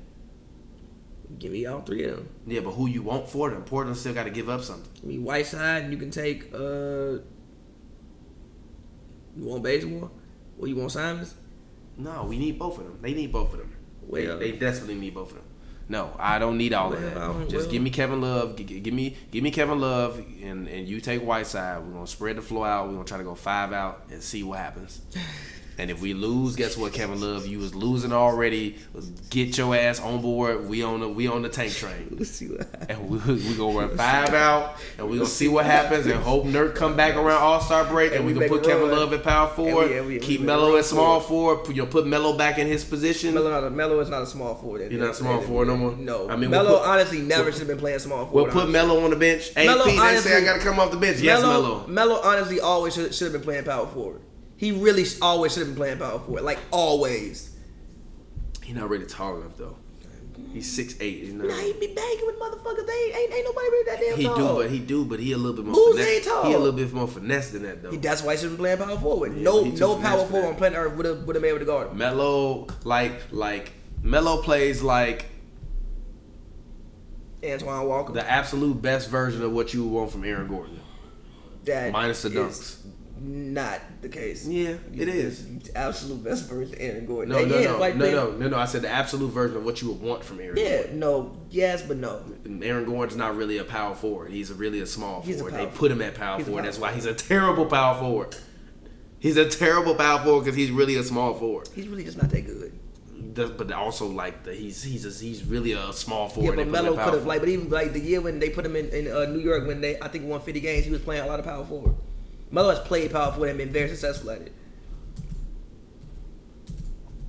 [1.38, 2.28] give me all three of them.
[2.46, 3.62] Yeah, but who you want for them?
[3.64, 4.90] Portland still got to give up something.
[4.94, 6.52] Give me Whiteside, and you can take.
[6.54, 7.18] uh
[9.36, 10.10] You want Bazemore,
[10.58, 11.34] or you want Simons?
[11.96, 12.98] No, we need both of them.
[13.02, 13.74] They need both of them.
[14.10, 15.45] They, Well- they desperately need both of them.
[15.88, 17.48] No, I don't need all of Well, that.
[17.48, 18.56] Just well- give me Kevin Love.
[18.56, 21.84] G- g- Give me give me Kevin Love, and and you take Whiteside.
[21.84, 22.86] We're gonna spread the floor out.
[22.88, 25.00] We're gonna try to go five out and see what happens.
[25.78, 27.46] And if we lose, guess what, Kevin Love?
[27.46, 28.76] You was losing already.
[29.28, 30.68] Get your ass on board.
[30.68, 32.08] We on the we on the tank train.
[32.18, 32.86] Let's see what happens.
[32.88, 36.44] And we we gonna run five out, and we gonna see what happens, and hope
[36.44, 38.90] Nurk come back around All Star break, and, And we we gonna put Kevin.
[38.90, 41.88] Love at power forward, and we- keep we Melo at small forward, put, you know,
[41.88, 43.34] put Melo back in his position.
[43.34, 44.90] Melo, not a, Melo is not a small forward.
[44.90, 45.92] You're not small forward no more?
[45.96, 48.32] No, I mean, we'll Melo put- honestly never should have been playing small forward.
[48.32, 48.72] We'll put honestly.
[48.72, 49.50] Melo on the bench.
[49.56, 51.20] AP, Melo, they say I honestly- gotta come off the bench.
[51.20, 51.86] Yes, Melo.
[51.86, 54.20] Melo honestly always should, should have been playing power forward.
[54.56, 57.54] He really always should have been playing power forward, like always.
[58.62, 59.76] He's not really tall enough though.
[60.52, 61.24] He's six eight.
[61.24, 61.48] He's not.
[61.48, 62.86] Nah, he be banging with motherfuckers.
[62.86, 64.36] They ain't, ain't nobody really that damn He tall.
[64.36, 66.08] do, but he do, but he a little bit more Who's finesse.
[66.14, 66.46] ain't tall?
[66.46, 67.90] He a little bit more finesse than that though.
[67.90, 69.36] He- that's why he should have been playing power forward.
[69.36, 71.64] Yeah, no, no power forward on planet Earth would have would have been able to
[71.66, 71.98] guard him.
[71.98, 73.72] Melo, like like
[74.02, 75.26] Melo plays like
[77.44, 78.12] Antoine Walker.
[78.12, 80.80] the absolute best version of what you would want from Aaron Gordon.
[81.64, 82.78] that minus the dunks.
[83.18, 84.46] Not the case.
[84.46, 85.46] Yeah, it is.
[85.74, 87.32] Absolute best version of Aaron Gordon.
[87.32, 88.58] No, And no, yeah, no, like no, they- no, no, no.
[88.58, 90.56] I said the absolute version of what you would want from Aaron.
[90.58, 90.98] Yeah, Gordon.
[90.98, 92.20] no, yes, but no.
[92.62, 94.30] Aaron Gordon's not really a power forward.
[94.30, 95.54] He's a really a small He's forward.
[95.54, 96.60] power they put him at power He's forward.
[96.60, 98.36] power That's why he's a terrible power forward.
[99.18, 101.68] He's a terrible power forward because he's really a small forward.
[101.74, 102.72] He's really just not that good.
[103.32, 106.50] Does- But also like the, he's he's a, he's really a small forward.
[106.50, 108.38] Yeah, but They put him Melo could have like, but even like the year when
[108.40, 110.84] they put him in, in uh, New York when they I think won 50 games,
[110.84, 111.94] he was playing a lot of power forward.
[112.50, 114.52] Melo has played power forward and been very successful at it.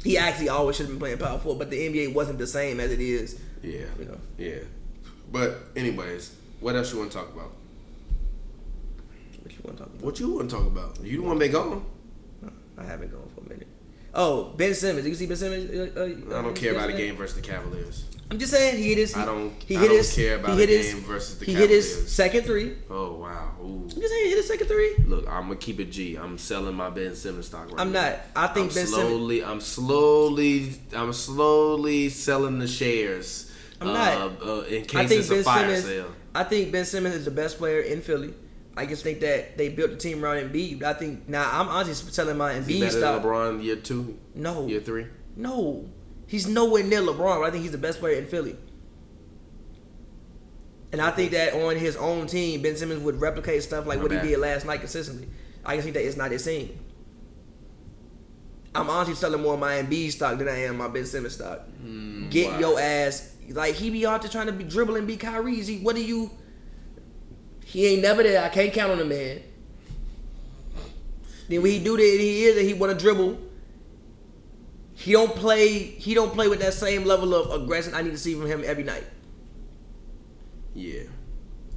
[0.03, 2.79] He actually always should have been playing power forward, but the NBA wasn't the same
[2.79, 3.39] as it is.
[3.63, 4.17] Yeah, You know.
[4.37, 4.59] yeah.
[5.31, 7.51] But anyways, what else you want to talk about?
[9.43, 10.05] What you want to talk about?
[10.05, 10.99] What you want to talk about?
[11.03, 11.85] You the one been gone.
[12.77, 13.67] I haven't gone for a minute.
[14.13, 15.03] Oh, Ben Simmons.
[15.03, 15.69] Did you see Ben Simmons?
[15.97, 15.99] Uh,
[16.33, 18.05] uh, I don't care about the game versus the Cavaliers.
[18.29, 19.15] I'm just saying he hit his.
[19.15, 20.13] He, I don't- He I hit don't his.
[20.15, 22.73] care about he hit his, game versus the He hit his second three.
[22.89, 23.53] Oh wow.
[23.61, 23.83] Ooh.
[23.83, 24.95] I'm just saying he hit his second three.
[25.05, 26.15] Look, I'm gonna keep it G.
[26.17, 27.81] I'm selling my Ben Simmons stock right now.
[27.83, 28.01] I'm now.
[28.09, 28.19] not.
[28.35, 28.89] I think I'm Ben Simmons.
[29.09, 29.43] slowly.
[29.45, 30.73] I'm slowly.
[30.93, 33.51] I'm slowly selling the shares.
[33.79, 34.41] I'm uh, not.
[34.45, 35.85] Uh, in I case think it's Ben a fire Simmons.
[35.85, 36.11] sale.
[36.35, 38.33] I think Ben Simmons is the best player in Philly.
[38.75, 40.83] I just think that they built the team around Embiid.
[40.83, 43.23] I think now I'm honestly selling my Embiid better than stock.
[43.23, 45.07] LeBron year two, No, year three?
[45.35, 45.89] no,
[46.27, 47.39] he's nowhere near LeBron.
[47.39, 48.55] But I think he's the best player in Philly.
[50.91, 54.03] And I think that on his own team, Ben Simmons would replicate stuff like My
[54.03, 54.23] what bad.
[54.23, 55.27] he did last night consistently.
[55.65, 56.79] I just think that it's not the same.
[58.73, 61.61] I'm honestly selling more of my Embiid stock than I am my Ben Simmons stock.
[61.81, 62.59] Hmm, Get wow.
[62.59, 65.61] your ass like he be out there trying to be dribble and be Kyrie.
[65.61, 66.29] He, what do you?
[67.65, 68.43] He ain't never there.
[68.43, 69.41] I can't count on the man.
[71.49, 73.39] Then when he do that, he is that he want to dribble.
[74.97, 75.77] He don't play.
[75.77, 78.63] He don't play with that same level of aggression I need to see from him
[78.65, 79.05] every night.
[80.73, 81.03] Yeah.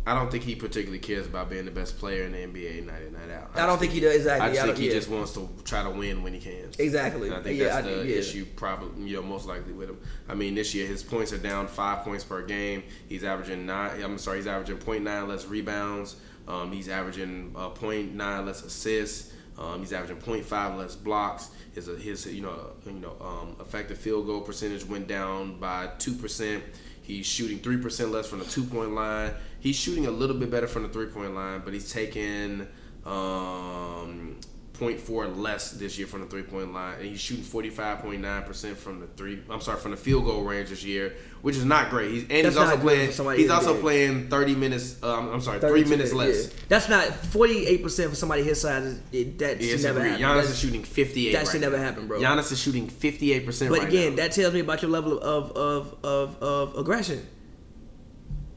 [0.06, 3.02] I don't think he particularly cares about being the best player in the NBA night
[3.02, 3.50] in night out.
[3.54, 4.48] I don't think he does exactly.
[4.48, 4.94] I just I think he yeah.
[4.94, 6.70] just wants to try to win when he can.
[6.78, 7.28] Exactly.
[7.28, 8.16] And I think Yeah, that's I- the yeah.
[8.16, 9.98] issue, probably you know, most likely with him.
[10.26, 12.82] I mean, this year his points are down five points per game.
[13.10, 14.02] He's averaging nine.
[14.02, 16.16] I'm sorry, he's averaging 0.9 less rebounds.
[16.48, 19.29] Um, he's averaging uh, 0.9 less assists.
[19.60, 21.50] Um, he's averaging 0.5 less blocks.
[21.74, 26.14] His his you know you know um, effective field goal percentage went down by two
[26.14, 26.64] percent.
[27.02, 29.32] He's shooting three percent less from the two point line.
[29.60, 32.66] He's shooting a little bit better from the three point line, but he's taking
[33.04, 34.38] um,
[34.80, 38.98] 0.4 less this year from the three point line, and he's shooting 45.9 percent from
[39.00, 39.42] the three.
[39.50, 42.10] I'm sorry, from the field goal range this year, which is not great.
[42.10, 43.10] He's, and That's he's also playing.
[43.38, 43.82] He's also game.
[43.82, 45.02] playing 30 minutes.
[45.02, 46.46] Um, I'm sorry, three minutes less.
[46.48, 46.52] yeah.
[46.68, 48.98] That's not 48 percent for somebody his size.
[49.12, 50.20] It, that Yeah, should never happen.
[50.20, 51.32] Giannis That's- is shooting 58.
[51.32, 51.82] that right should never now.
[51.82, 52.18] happen, bro.
[52.20, 53.70] Giannis is shooting 58 percent.
[53.70, 54.22] But right again, now.
[54.22, 57.26] that tells me about your level of of of of aggression.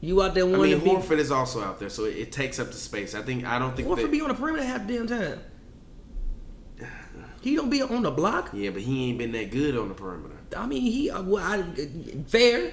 [0.00, 2.32] You out there I mean, to be Horford is also out there, so it, it
[2.32, 3.14] takes up the space.
[3.14, 3.88] I think I don't think.
[3.88, 5.40] Horford that- be on the perimeter half the damn time.
[7.44, 8.50] He don't be on the block.
[8.54, 10.34] yeah, but he ain't been that good on the perimeter.
[10.56, 11.62] I mean, he uh, well, I,
[12.26, 12.72] fair.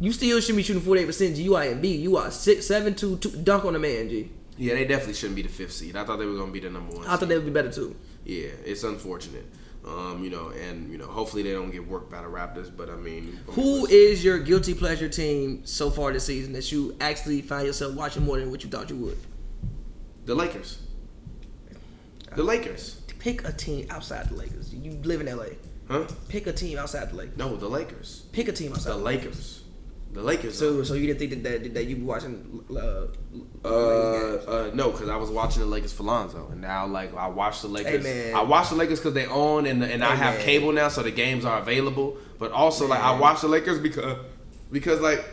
[0.00, 1.36] You still shouldn't be shooting forty eight percent.
[1.36, 1.94] You are in B.
[1.94, 4.08] You are six seven two two dunk on the man.
[4.08, 4.30] G.
[4.56, 5.94] Yeah, they definitely shouldn't be the fifth seed.
[5.94, 7.06] I thought they were gonna be the number one.
[7.06, 7.94] I thought they would be better too.
[8.24, 9.44] Yeah, it's unfortunate.
[9.86, 12.74] Um, you know, and you know, hopefully they don't get worked by the Raptors.
[12.74, 16.96] But I mean, Who is your guilty pleasure team so far this season that you
[17.00, 19.18] actually find yourself watching more than what you thought you would?
[20.24, 20.78] the Lakers?
[22.34, 24.72] The Lakers, Pick a team outside the Lakers.
[24.74, 25.46] You live in LA.
[25.88, 26.06] huh?
[26.28, 27.36] Pick a team outside the Lakers.
[27.36, 28.24] No, the Lakers.
[28.32, 28.92] Pick a team outside.
[28.92, 29.62] The the Lakers.
[30.12, 30.58] The Lakers.
[30.58, 32.64] So, so you didn't think that that, that you be watching?
[32.70, 33.06] Uh,
[33.64, 37.26] Uh, uh, no, because I was watching the Lakers for Lonzo, and now like I
[37.28, 38.02] watch the Lakers.
[38.04, 38.34] man.
[38.34, 40.44] I watch the Lakers because they own and and I have man.
[40.44, 42.16] cable now, so the games are available.
[42.38, 44.16] But also like I watch the Lakers because
[44.70, 45.24] because like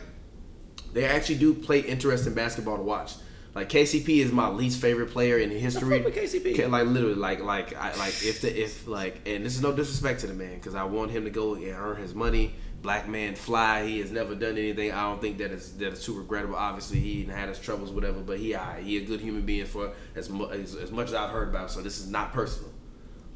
[0.92, 3.14] they actually do play interesting basketball to watch.
[3.54, 6.00] Like KCP is my least favorite player in history.
[6.02, 6.68] with KCP.
[6.68, 10.20] Like literally, like like I like if the if like and this is no disrespect
[10.20, 12.54] to the man because I want him to go and earn his money.
[12.82, 13.86] Black man fly.
[13.86, 14.92] He has never done anything.
[14.92, 16.56] I don't think that is that is too regrettable.
[16.56, 18.20] Obviously, he had his troubles, whatever.
[18.20, 21.30] But he he a good human being for as mu- as, as much as I've
[21.30, 21.70] heard about.
[21.70, 22.70] So this is not personal.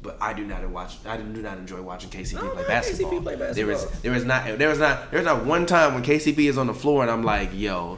[0.01, 0.97] But I do not watch.
[1.05, 3.11] I do not enjoy watching KCP play basketball.
[3.11, 4.01] KCP play There is basketball.
[4.03, 6.67] there is not there is not there is not one time when KCP is on
[6.67, 7.97] the floor and I'm like, yo,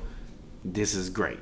[0.63, 1.39] this is great.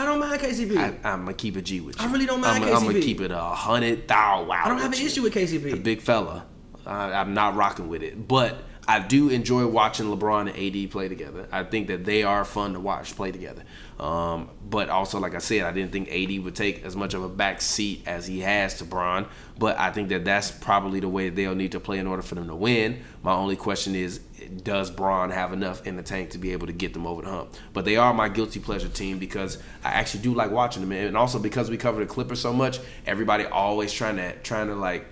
[0.00, 0.78] I don't mind KCP.
[0.78, 2.08] I, I'm gonna keep it G with you.
[2.08, 4.62] I really don't mind I'm, I'm gonna keep it a hundred thou wow.
[4.64, 5.04] I don't have an you.
[5.04, 5.72] issue with KCP.
[5.72, 6.46] The big fella.
[6.86, 11.08] I, I'm not rocking with it, but I do enjoy watching LeBron and AD play
[11.08, 11.46] together.
[11.52, 13.62] I think that they are fun to watch play together.
[13.98, 17.22] Um, but also, like I said, I didn't think AD would take as much of
[17.22, 19.26] a back seat as he has to Bron.
[19.58, 22.36] But I think that that's probably the way they'll need to play in order for
[22.36, 23.02] them to win.
[23.22, 24.20] My only question is,
[24.56, 27.30] does Bron have enough in the tank to be able to get them over the
[27.30, 27.54] hump?
[27.72, 31.16] But they are my guilty pleasure team because I actually do like watching them, and
[31.16, 35.06] also because we cover the Clippers so much, everybody always trying to trying to like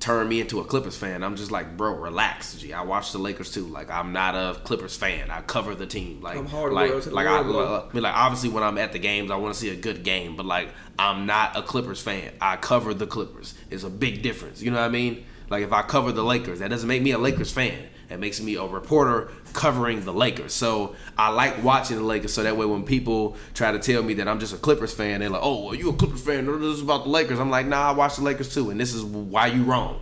[0.00, 1.22] turn me into a Clippers fan.
[1.22, 2.56] I'm just like, bro, relax.
[2.56, 2.72] G.
[2.72, 3.66] I watch the Lakers too.
[3.66, 5.30] Like, I'm not a Clippers fan.
[5.30, 6.20] I cover the team.
[6.20, 7.88] Like, I'm hard like, world to the like I, world.
[7.90, 10.04] I mean, like obviously when I'm at the games, I want to see a good
[10.04, 10.36] game.
[10.36, 10.68] But like,
[10.98, 12.32] I'm not a Clippers fan.
[12.40, 13.54] I cover the Clippers.
[13.70, 14.62] It's a big difference.
[14.62, 15.24] You know what I mean?
[15.50, 17.88] Like, if I cover the Lakers, that doesn't make me a Lakers fan.
[18.10, 20.54] It makes me a reporter covering the Lakers.
[20.54, 22.32] So I like watching the Lakers.
[22.32, 25.20] So that way, when people try to tell me that I'm just a Clippers fan,
[25.20, 26.46] they're like, "Oh, well, you a Clippers fan?
[26.46, 28.94] This is about the Lakers." I'm like, "Nah, I watch the Lakers too, and this
[28.94, 30.00] is why you wrong."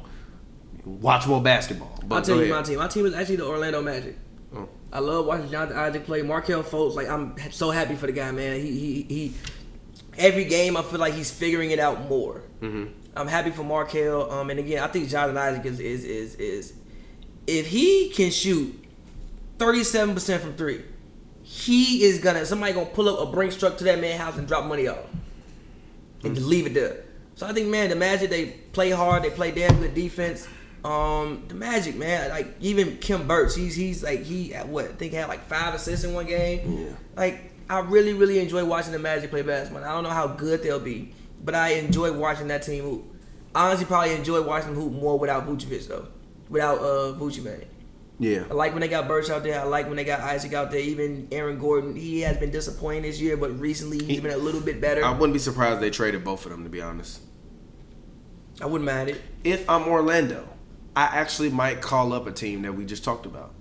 [0.85, 1.99] Watch more basketball.
[2.07, 2.79] But I'll tell you my team.
[2.79, 4.17] My team is actually the Orlando Magic.
[4.55, 4.69] Oh.
[4.93, 6.23] I love watching Jonathan Isaac play.
[6.23, 8.61] Markel Fultz, like I'm so happy for the guy, man.
[8.61, 9.35] He he he.
[10.17, 12.43] Every game, I feel like he's figuring it out more.
[12.63, 12.93] Mm-hmm.
[13.17, 14.31] I'm happy for Markel.
[14.31, 16.73] Um, and again, I think Jonathan Isaac is is is is
[17.47, 18.85] if he can shoot
[19.59, 20.83] 37 percent from three,
[21.43, 24.47] he is gonna somebody gonna pull up a Brinks truck to that man's house and
[24.49, 25.07] drop money off,
[26.25, 27.05] and just leave it there.
[27.37, 30.49] So I think, man, the Magic they play hard, they play damn good defense.
[30.85, 34.89] Um, the Magic, man, like even Kim Burks, he's he's like he at what I
[34.89, 36.85] think he had like five assists in one game.
[36.87, 36.93] Yeah.
[37.17, 39.85] Like I really really enjoy watching the Magic play basketball.
[39.85, 41.13] I don't know how good they'll be,
[41.45, 43.05] but I enjoy watching that team hoop.
[43.55, 46.09] I honestly probably enjoy watching them hoop more without Vucevic though,
[46.49, 47.45] without uh Vucevic.
[47.45, 47.65] man.
[48.19, 48.45] Yeah.
[48.51, 49.61] I like when they got Birch out there.
[49.61, 50.81] I like when they got Isaac out there.
[50.81, 54.61] Even Aaron Gordon, he has been disappointing this year, but recently he's been a little
[54.61, 55.05] bit better.
[55.05, 57.21] I I, wouldn't be surprised they traded both of them to be honest.
[58.61, 59.21] I wouldn't mind it.
[59.45, 60.49] If I'm Orlando,
[60.95, 63.53] I actually might call up a team that we just talked about.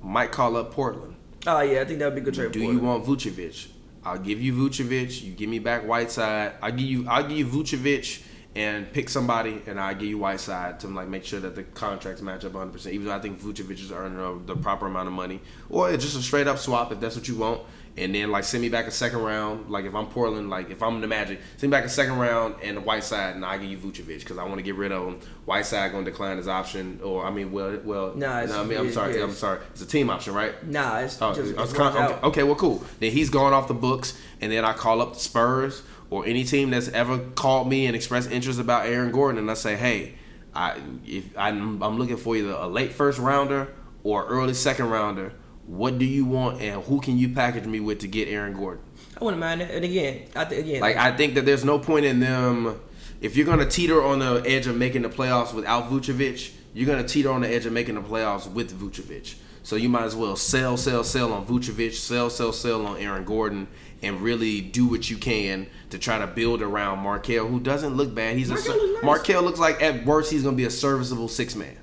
[0.00, 1.16] Might call up Portland.
[1.46, 2.52] Oh yeah, I think that would be a good trade.
[2.52, 3.70] Do for you want Vucevic?
[4.04, 5.22] I'll give you Vucevic.
[5.22, 6.52] You give me back Whiteside.
[6.62, 8.22] I'll give you I'll give you Vucevic
[8.56, 12.20] and pick somebody, and I'll give you Whiteside to like make sure that the contracts
[12.20, 12.72] match up 100.
[12.72, 16.04] percent Even though I think Vucevic is earning the proper amount of money, or it's
[16.04, 17.62] just a straight up swap if that's what you want.
[17.96, 19.68] And then like send me back a second round.
[19.68, 22.54] Like if I'm Portland, like if I'm the Magic, send me back a second round
[22.62, 25.06] and a Whiteside, and I give you Vucevic because I want to get rid of
[25.06, 25.20] him.
[25.44, 28.78] Whiteside going to decline his option, or I mean, well, well, Nah, no, I mean,
[28.78, 29.60] I'm sorry, I'm sorry.
[29.72, 30.64] It's a team option, right?
[30.66, 32.84] Nah, it's Oh, just I it's kind runs okay, okay, well, cool.
[33.00, 36.44] Then he's gone off the books, and then I call up the Spurs or any
[36.44, 40.14] team that's ever called me and expressed interest about Aaron Gordon, and I say, hey,
[40.54, 43.72] I if I'm, I'm looking for either a late first rounder
[44.02, 45.32] or early second rounder.
[45.66, 48.82] What do you want, and who can you package me with to get Aaron Gordon?
[49.20, 49.70] I wouldn't mind it.
[49.70, 52.80] And again, I th- again, Like I think that there's no point in them
[53.20, 57.06] if you're gonna teeter on the edge of making the playoffs without Vucevic, you're gonna
[57.06, 59.34] teeter on the edge of making the playoffs with Vucevic.
[59.62, 63.24] So you might as well sell, sell, sell on Vucevic, sell, sell, sell on Aaron
[63.24, 63.68] Gordon,
[64.02, 68.14] and really do what you can to try to build around Markel, who doesn't look
[68.14, 68.36] bad.
[68.36, 69.02] He's Markel a looks nice.
[69.04, 71.76] Markel looks like at worst he's gonna be a serviceable six man.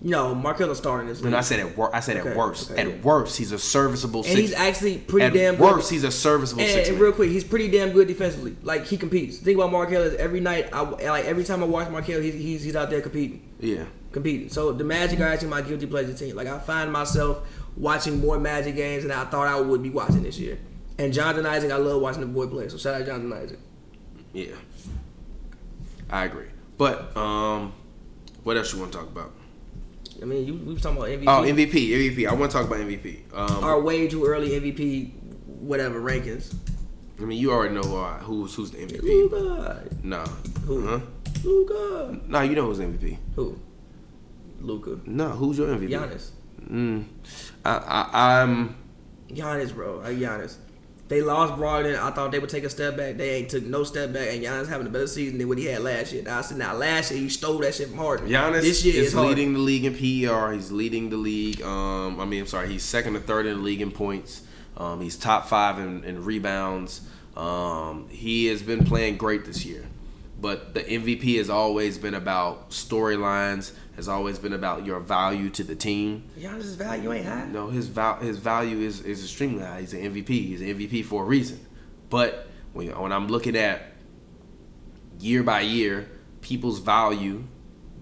[0.00, 1.26] no, Markel is starting this league.
[1.28, 2.70] And I said at worst, I said Okay, at worst.
[2.70, 3.00] okay, at yeah.
[3.02, 4.40] worst, he's a serviceable and six.
[4.40, 5.94] he's actually pretty at damn worst, good.
[5.94, 8.56] he's a serviceable And, six and real quick, he's pretty damn good defensively.
[8.62, 9.38] Like he competes.
[9.38, 12.34] The thing about Markel is every night, I like every time I watch Markel, he's
[12.34, 13.50] he's, he's out there competing.
[13.60, 13.84] Yeah.
[14.12, 14.48] competing.
[14.50, 16.36] So the Magic are actually my guilty pleasure team.
[16.36, 17.40] Like I find myself
[17.76, 20.58] watching more Magic games than I thought I would be watching this year.
[20.98, 22.68] And Jonathan Isaac, I love watching the boy play.
[22.68, 23.58] So shout out Jonathan Isaac.
[24.32, 24.54] Yeah,
[26.10, 26.46] I agree.
[26.78, 27.72] But um,
[28.42, 29.32] what else you want to talk about?
[30.22, 31.24] I mean, you, we was talking about MVP.
[31.26, 32.28] Oh, MVP, MVP.
[32.28, 33.32] I want to talk about MVP.
[33.32, 35.12] Um, Our way too early MVP,
[35.60, 36.54] whatever rankings.
[37.20, 39.02] I mean, you already know uh, who's who's the MVP.
[39.02, 40.20] Luka, No,
[40.66, 40.86] Who?
[40.86, 41.00] huh?
[41.44, 43.18] Luka, No, you know who's MVP.
[43.36, 43.58] who?
[44.60, 45.90] Luka, No, who's your MVP?
[45.90, 46.30] Giannis,
[46.68, 47.04] Mm,
[47.64, 48.74] I, I, I'm.
[49.28, 49.98] Giannis, bro.
[50.00, 50.56] Giannis.
[51.14, 51.96] They lost Brogdon.
[51.96, 53.16] I thought they would take a step back.
[53.16, 55.66] They ain't took no step back, and Giannis having a better season than what he
[55.66, 56.24] had last year.
[56.24, 58.28] Now I said, now last year he stole that shit from Harden.
[58.28, 60.52] Giannis this year is leading the league in PER.
[60.54, 61.62] He's leading the league.
[61.62, 64.42] Um, I mean, I'm sorry, he's second or third in the league in points.
[64.76, 67.02] Um, he's top five in, in rebounds.
[67.36, 69.84] Um, he has been playing great this year,
[70.44, 73.72] but the MVP has always been about storylines.
[73.96, 76.24] Has always been about your value to the team.
[76.38, 77.46] Giannis's value ain't high.
[77.46, 79.80] No, his val- his value is, is extremely high.
[79.80, 80.28] He's an MVP.
[80.28, 81.64] He's an MVP for a reason.
[82.10, 83.94] But when when I'm looking at
[85.18, 86.10] year by year
[86.42, 87.44] people's value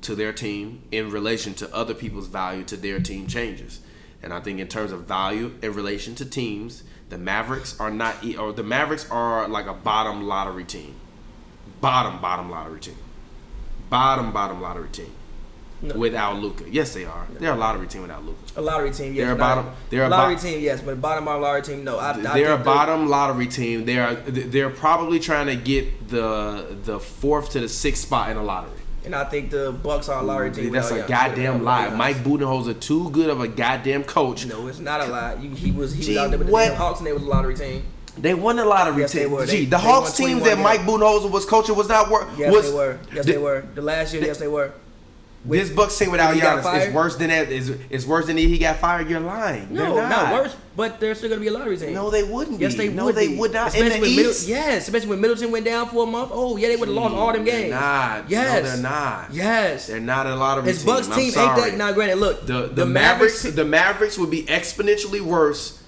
[0.01, 3.83] to their team in relation to other people's value to their team changes.
[4.21, 8.17] And I think in terms of value in relation to teams, the Mavericks are not
[8.37, 10.97] or the Mavericks are like a bottom lottery team.
[11.83, 12.97] Bottom bottom lottery team.
[13.91, 15.13] Bottom bottom lottery team.
[15.97, 16.63] Without Luka.
[16.71, 17.27] Yes, they are.
[17.41, 18.39] They're a lottery team without Luka.
[18.55, 19.25] A lottery team, yes.
[19.27, 21.83] They're a not- bottom- they're a lottery bo- team, yes, but bottom of lottery team,
[21.83, 21.99] no.
[21.99, 23.85] I, I they're a bottom lottery team.
[23.85, 28.37] They are they're probably trying to get the the fourth to the sixth spot in
[28.37, 28.79] the lottery.
[29.05, 30.71] and I think the Bucks are a lottery team.
[30.73, 31.91] That's a goddamn lie.
[31.91, 34.47] Mike Budenholzer too good of a goddamn coach.
[34.47, 35.35] No, it's not a lie.
[35.43, 37.27] You, he was he Gee, was out there with the Hawks and they was a
[37.27, 37.83] lottery team.
[38.19, 39.47] They won the lottery Yes, they were.
[39.47, 40.91] Gee, They- the they Hawks won team that Mike games.
[40.91, 42.29] Budenholzer was coaching was not work.
[42.37, 42.99] Yes, was, they were.
[43.15, 43.65] Yes, the- they were.
[43.75, 44.73] The last year, yes, they were.
[45.45, 47.51] This Bucks team without He got Giannis is worse than that.
[47.51, 49.11] Is is worse than he got fired.
[49.11, 49.67] You're lying.
[49.73, 50.33] No, They're not.
[50.33, 51.95] worse, but they're still gonna be a lottery team.
[51.95, 52.87] No, they wouldn't Yes, be.
[52.87, 53.17] they No, would.
[53.17, 53.37] they be.
[53.39, 53.75] would not.
[53.75, 54.47] In Especially the when Middle- East?
[54.47, 56.31] yes, especially when Middleton went down for a month.
[56.33, 57.71] Oh, yeah, they would have lost all them games.
[57.73, 58.31] not.
[58.31, 59.29] Yes, No, they're not.
[59.33, 60.87] Yes, They're not a lottery his team.
[60.87, 61.71] Bucks I'm team ain't sorry.
[61.71, 61.77] that.
[61.77, 65.81] Now, granted, look, The the, Mavericks, the Mavericks would be exponentially worse.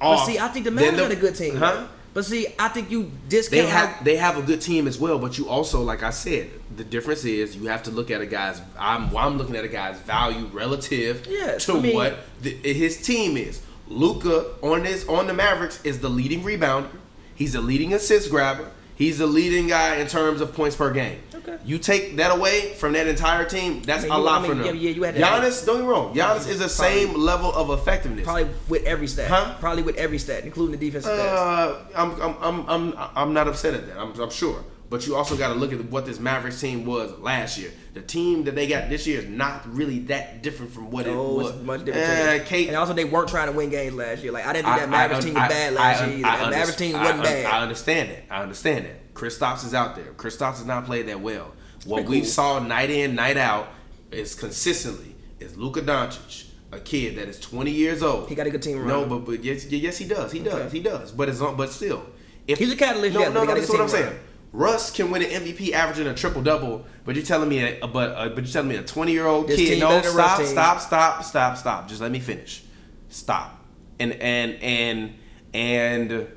[0.00, 1.56] But see, I think the Mavericks got a good team.
[1.56, 1.86] Huh?
[2.12, 3.62] But see, I think you discount.
[3.64, 6.10] They have how- they have a good team as well, but you also, like I
[6.10, 8.60] said, the difference is you have to look at a guy's.
[8.78, 13.02] I'm I'm looking at a guy's value relative Yes, to I mean- what the, his
[13.02, 13.60] team is.
[13.88, 16.88] Luka on this on the Mavericks is the leading rebounder.
[17.34, 18.70] He's the leading assist grabber.
[18.96, 21.20] He's the leading guy in terms of points per game.
[21.34, 21.58] Okay.
[21.64, 24.50] You take that away from that entire team, that's I mean, a lot I mean,
[24.50, 24.66] for them.
[24.66, 26.14] yeah, yeah, you had Giannis, don't get me wrong.
[26.14, 28.24] Giannis is the same level of effectiveness.
[28.24, 29.28] probably with every stat.
[29.28, 29.56] Huh?
[29.60, 31.34] Probably with every stat, including the defensive stats.
[31.34, 33.98] Uh, I'm, I'm, I'm, I'm, I'm not upset at that.
[33.98, 34.64] I'm, I'm sure.
[34.94, 37.72] But you also got to look at what this Mavericks team was last year.
[37.94, 41.10] The team that they got this year is not really that different from what it
[41.10, 41.60] Oh, was.
[41.62, 42.06] much different.
[42.06, 42.26] Team.
[42.28, 44.30] Eh, Kate, and also, they weren't trying to win games last year.
[44.30, 46.10] Like I didn't think I- that Mavericks I- team was I- bad last year.
[46.10, 46.22] Either.
[46.44, 47.46] That Mavericks team wasn't bad.
[47.46, 48.22] I understand that.
[48.30, 49.14] I understand that.
[49.14, 50.12] Kristaps is out there.
[50.16, 51.54] Kristaps has not played that well.
[51.86, 52.26] What Pretty we cool.
[52.30, 53.66] saw night in, night out
[54.12, 58.28] is consistently is Luka Doncic, a kid that is 20 years old.
[58.28, 60.30] He got a good team around No, but but yes, yes he does.
[60.30, 60.70] He does.
[60.70, 61.10] He does.
[61.10, 62.04] But it's on, but still,
[62.46, 63.54] if He's a catalyst, No, yeah, no, no.
[63.56, 64.14] That's what I'm saying.
[64.54, 68.10] Russ can win an MVP averaging a triple double, but you're telling me, a, but
[68.10, 69.80] uh, but you're telling me a 20 year old kid.
[69.80, 71.88] No, better than Russ stop, stop, stop, stop, stop.
[71.88, 72.62] Just let me finish.
[73.08, 73.60] Stop.
[73.98, 75.14] And and and
[75.52, 76.28] and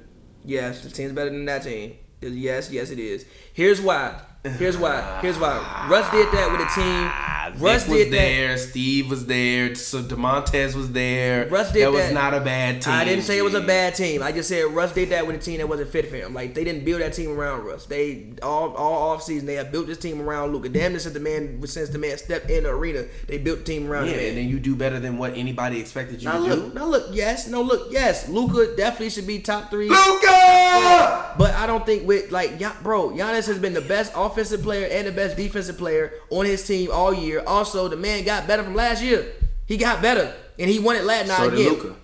[0.43, 1.97] Yes, the team's better than that team.
[2.21, 3.25] Yes, yes, it is.
[3.53, 4.19] Here's why.
[4.43, 5.19] Here's why.
[5.21, 5.87] Here's why.
[5.87, 7.61] Russ did that with a Ah, team.
[7.63, 8.17] Russ Vic was did that.
[8.17, 8.57] there.
[8.57, 9.75] Steve was there.
[9.75, 11.47] So Domantas was there.
[11.47, 12.13] Russ did that was that.
[12.13, 12.93] not a bad team.
[12.93, 14.21] I didn't say it was a bad team.
[14.23, 16.33] I just said Russ did that with a team that wasn't fit for him.
[16.33, 17.85] Like they didn't build that team around Russ.
[17.85, 20.69] They all all off season they have built this team around Luka.
[20.69, 23.65] Damn this since the man since the man stepped in the arena, they built the
[23.65, 24.25] team around Yeah, man.
[24.29, 26.79] and then you do better than what anybody expected you now to look, do.
[26.79, 29.89] now look, yes, no look, yes, Luka definitely should be top three.
[29.89, 31.33] Luka.
[31.37, 35.07] But I don't think with like bro, Giannis has been the best offensive player and
[35.07, 37.36] the best defensive player on his team all year.
[37.45, 39.33] Also, the man got better from last year.
[39.65, 41.95] He got better, and he won it last night So again.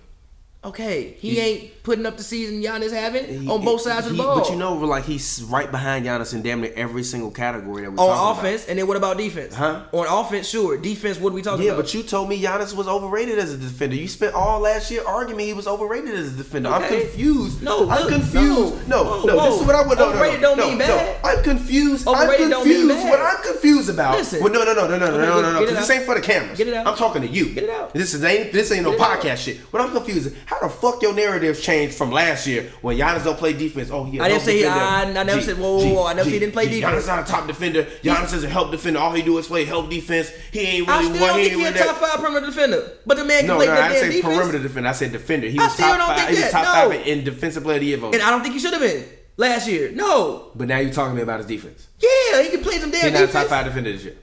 [0.64, 4.16] Okay, he, He- ain't putting up the season Giannis having He- on both sides of
[4.16, 4.40] the ball.
[4.40, 7.92] But you know, like he's right behind Giannis in damn near every single category that
[7.92, 9.54] we on offense, and then what about defense?
[9.54, 9.82] Huh?
[9.92, 10.76] On offense, sure.
[10.78, 11.76] Defense, what are we talking Yeah, about?
[11.76, 13.94] Yeah, but you told me Giannis was overrated as a defender.
[13.96, 16.70] You spent all last year arguing he was overrated as a defender.
[16.70, 17.62] I'm confused.
[17.62, 18.88] No, I'm look, confused.
[18.88, 19.98] No, no, no, whoa, this is what I would.
[19.98, 20.86] No, no, overrated no, don't no, mean no.
[20.86, 21.16] bad.
[21.24, 22.08] I'm confused.
[22.08, 23.02] Overrated I'm don't mean confused.
[23.04, 23.10] bad.
[23.10, 24.16] What I'm confused about.
[24.18, 24.42] Listen.
[24.42, 25.58] Well, no, no, no, no, no, no, Okay, no, no, no.
[25.60, 26.56] get it Because this ain't for the cameras.
[26.56, 26.86] Get it out.
[26.86, 27.50] I'm talking to you.
[27.52, 27.92] Get it out.
[27.92, 28.52] This is ain't.
[28.52, 29.20] This ain't no Get it out.
[29.20, 29.58] podcast shit.
[29.70, 33.24] What I'm confused is how the fuck your narratives changed from last year when Giannis
[33.24, 33.90] don't play defense.
[33.90, 34.18] Oh, he.
[34.20, 34.80] I didn't say he- defender.
[34.80, 36.06] I- I never G, said- whoa, whoa, whoa.
[36.06, 37.04] I never G, said he didn't play G, defense.
[37.04, 37.84] Giannis not a top defender.
[38.02, 38.98] Giannis is a help defender.
[39.00, 40.30] All he do is play help defense.
[40.52, 41.14] He ain't I really.
[41.14, 42.92] still what- don't he think he's a top five perimeter defender.
[43.06, 44.34] But the man can no, play no, I damn say defense.
[44.36, 44.88] perimeter defender.
[44.88, 45.46] I said defender.
[45.48, 46.16] He I was still top don't five.
[46.26, 46.90] think He was top No.
[46.96, 48.14] five in defensive player of the year vote.
[48.14, 49.04] And I don't think he should have been
[49.36, 49.90] last year.
[49.92, 50.50] No.
[50.54, 51.86] But now you're talking to me about his defense.
[52.00, 54.14] Yeah, he can play some damn He's not a top five defender this year.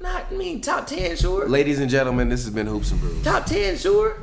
[0.00, 1.48] Not, I mean, top 10, sure.
[1.48, 3.20] Ladies and gentlemen, this has been Hoops and Brews.
[3.24, 4.16] Top 10, sure.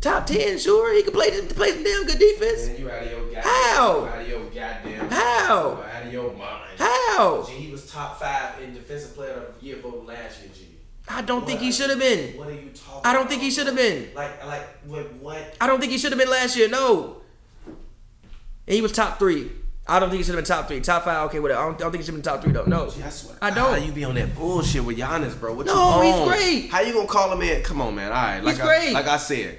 [0.00, 0.94] Top 10, sure.
[0.94, 2.78] He can play, play some damn good defense.
[2.78, 4.04] you out of your goddamn, How?
[4.06, 5.10] Out of your goddamn.
[5.10, 5.82] How?
[5.94, 6.70] Out of your mind.
[6.78, 7.44] How?
[7.46, 10.50] G, he was top five in defensive player of the year vote last year.
[10.54, 10.66] G.
[11.08, 12.38] I don't think he should have been.
[12.38, 13.02] What are you talking?
[13.04, 14.08] I don't think he should have been.
[14.14, 15.12] Like, like, what?
[15.14, 15.54] What?
[15.60, 16.68] I don't think he should have been last year.
[16.68, 17.20] No.
[17.66, 19.50] And he was top three.
[19.86, 20.80] I don't think he should have been top three.
[20.80, 21.60] Top five, okay, whatever.
[21.60, 22.64] I don't, I don't think he should have been top three though.
[22.64, 23.36] No, Gee, I swear.
[23.42, 23.84] I don't.
[23.84, 25.52] you be on that bullshit with Giannis, bro?
[25.54, 26.28] What No, you he's on?
[26.28, 26.70] great.
[26.70, 27.62] How you gonna call him in?
[27.64, 28.06] Come on, man.
[28.12, 28.92] All right, like He's I, great.
[28.92, 29.58] like I said,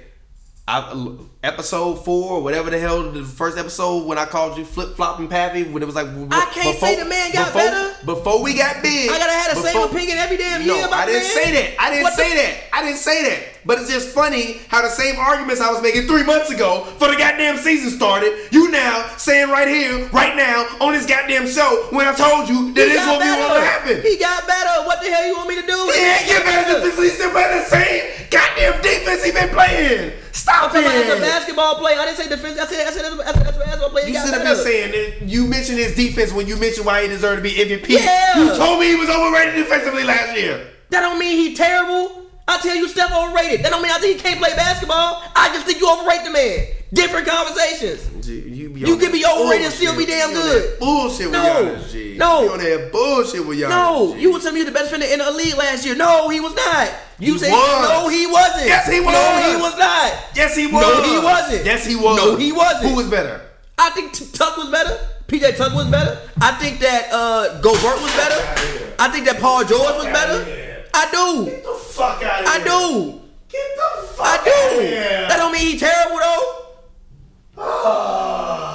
[0.68, 5.26] I, episode four, whatever the hell, the first episode when I called you flip flopping
[5.26, 8.06] Pappy, when it was like I can't say the man got before, better.
[8.06, 9.10] before we got big.
[9.10, 11.50] I gotta have the same opinion every damn No, year about I didn't the say
[11.50, 11.82] that.
[11.82, 12.54] I didn't What the- say that.
[12.72, 13.42] I didn't say that.
[13.66, 17.08] But it's just funny how the same arguments I was making three months ago for
[17.08, 21.88] the goddamn season started, you now saying right here, right now, on this goddamn show
[21.90, 24.02] when I told you that He this what we want to happen.
[24.02, 24.86] He got better.
[24.86, 25.90] What the hell you want me to do?
[25.92, 26.86] He ain't get better.
[27.02, 30.12] He's playing the same goddamn defense he been playing.
[30.32, 31.98] Stop I'm talking as a basketball player.
[32.00, 32.58] I didn't say defense.
[32.58, 34.06] I said I said as a, as a, as a basketball player.
[34.06, 37.02] You got should have been saying that you mentioned his defense when you mentioned why
[37.02, 37.88] he deserved to be MVP.
[37.88, 38.38] Yeah.
[38.38, 40.66] You told me he was overrated defensively last year.
[40.90, 42.22] That don't mean he terrible.
[42.48, 43.64] I tell you, Steph overrated.
[43.64, 45.22] That don't mean I think he can't play basketball.
[45.36, 46.66] I just think you overrate the man.
[46.92, 48.28] Different conversations.
[48.28, 50.78] You, be You can be overrated and still be damn You good.
[50.78, 51.40] Bullshit with No.
[51.78, 52.16] Giannis, G.
[52.18, 52.42] No.
[52.42, 53.68] You on that bullshit with Giannis.
[53.70, 54.20] No, G.
[54.22, 55.94] you was telling me he was the best defender in the league last year.
[55.94, 56.90] No, he was not.
[57.22, 57.88] You He said was.
[57.88, 58.66] no, he wasn't.
[58.66, 59.12] Yes, he was.
[59.14, 60.12] No, he was not.
[60.34, 60.82] Yes, he was.
[60.82, 61.64] No, he wasn't.
[61.64, 62.16] Yes, he was.
[62.16, 62.90] No, he wasn't.
[62.90, 63.40] Who was better?
[63.78, 64.98] I think Tuck was better.
[65.28, 66.18] PJ Tuck was better.
[66.40, 68.94] I think that uh, Gobert was better.
[68.98, 70.84] I think that Paul George was better.
[70.94, 71.46] I do.
[71.46, 72.54] Get the fuck out of here.
[72.54, 73.20] I do.
[73.48, 74.78] Get the fuck I out do.
[74.80, 75.26] of here.
[75.28, 76.58] That don't mean he terrible though.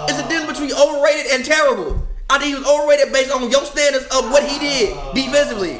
[0.10, 2.08] It's a difference between overrated and terrible.
[2.30, 5.80] I think he was overrated based on your standards of what he did defensively.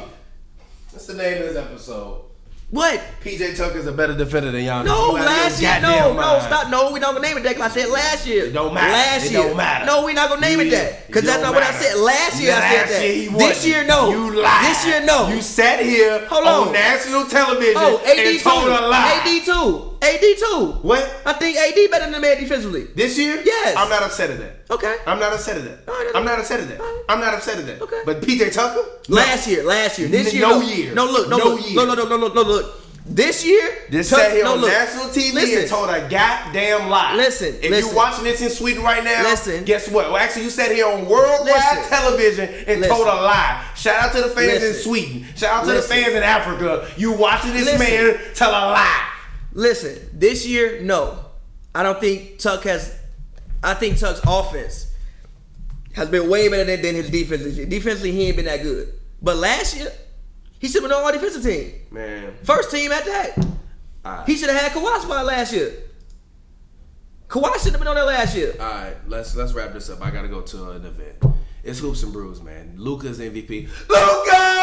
[0.92, 2.24] What's the name of this episode?
[2.70, 3.02] What?
[3.24, 4.86] PJ Tucker's a better defender than Giannis.
[4.86, 5.72] No, last year.
[5.76, 6.44] No, goddamn no, mind.
[6.44, 6.70] stop.
[6.70, 8.46] No, we're not gonna name it that because I said last year.
[8.48, 8.92] It don't matter.
[8.92, 9.40] Last year.
[9.40, 9.86] It don't matter.
[9.86, 11.98] No, we're not gonna name it that because it that's not what I said.
[11.98, 13.08] Last year I said that.
[13.08, 14.10] year this year, no.
[14.10, 14.66] You lied.
[14.66, 15.30] This year, no.
[15.30, 16.74] You sat here Hold on on.
[16.74, 18.44] national television oh, AD and two.
[18.44, 19.22] told a lie.
[19.24, 19.87] AD two.
[20.02, 20.72] AD two.
[20.82, 21.22] What?
[21.26, 22.86] I think AD better than the man defensively.
[22.96, 23.42] This year?
[23.44, 23.76] Yes.
[23.78, 24.62] I'm not upset at that.
[24.72, 24.96] Okay.
[25.06, 25.92] I'm not upset at that.
[25.92, 26.80] Right, I'm not upset at that.
[26.80, 27.02] right.
[27.10, 27.82] I'm not upset at that.
[27.82, 28.02] Okay.
[28.06, 28.82] But PJ Tucker?
[29.10, 30.94] Last year, last year, this year, no year.
[30.94, 31.76] No, look, no, No look, year.
[31.76, 32.84] no, no, no, no, no, no, look.
[33.10, 34.70] This year, Just Tuck- sat here no, on look.
[34.70, 35.60] national TV Listen.
[35.60, 37.16] and told a goddamn lie.
[37.16, 37.86] Listen, If listen.
[37.88, 39.64] you're watching this in Sweden right now, Listen.
[39.64, 40.08] guess what?
[40.12, 41.46] Well, actually, you sat here on worldwide
[41.78, 41.90] Listen.
[41.90, 42.94] television and Listen.
[42.98, 43.64] told a lie.
[43.78, 45.26] Shout out to the fans in Sweden.
[45.38, 46.86] Shout out to the fans in Africa.
[46.98, 49.04] You watching this man tell a lie.
[49.58, 51.18] Listen, this year, no.
[51.74, 52.96] I don't think Tuck has.
[53.64, 54.94] I think Tuck's offense
[55.94, 57.42] has been way better than, than his defense.
[57.44, 58.94] Defensively, he ain't been that good.
[59.20, 59.92] But last year,
[60.60, 61.74] he should have been on our defensive team.
[61.90, 62.36] Man.
[62.44, 63.48] First team at that.
[64.06, 64.28] Alright.
[64.28, 65.74] He should have had Kawhi spot last year.
[67.28, 68.54] Kawhi should have been on there last year.
[68.60, 70.06] All right, let's let's wrap this up.
[70.06, 71.18] I gotta go to an event.
[71.64, 72.76] It's hoops and brews, man.
[72.78, 73.68] Luka's MVP.
[73.90, 74.57] Luka,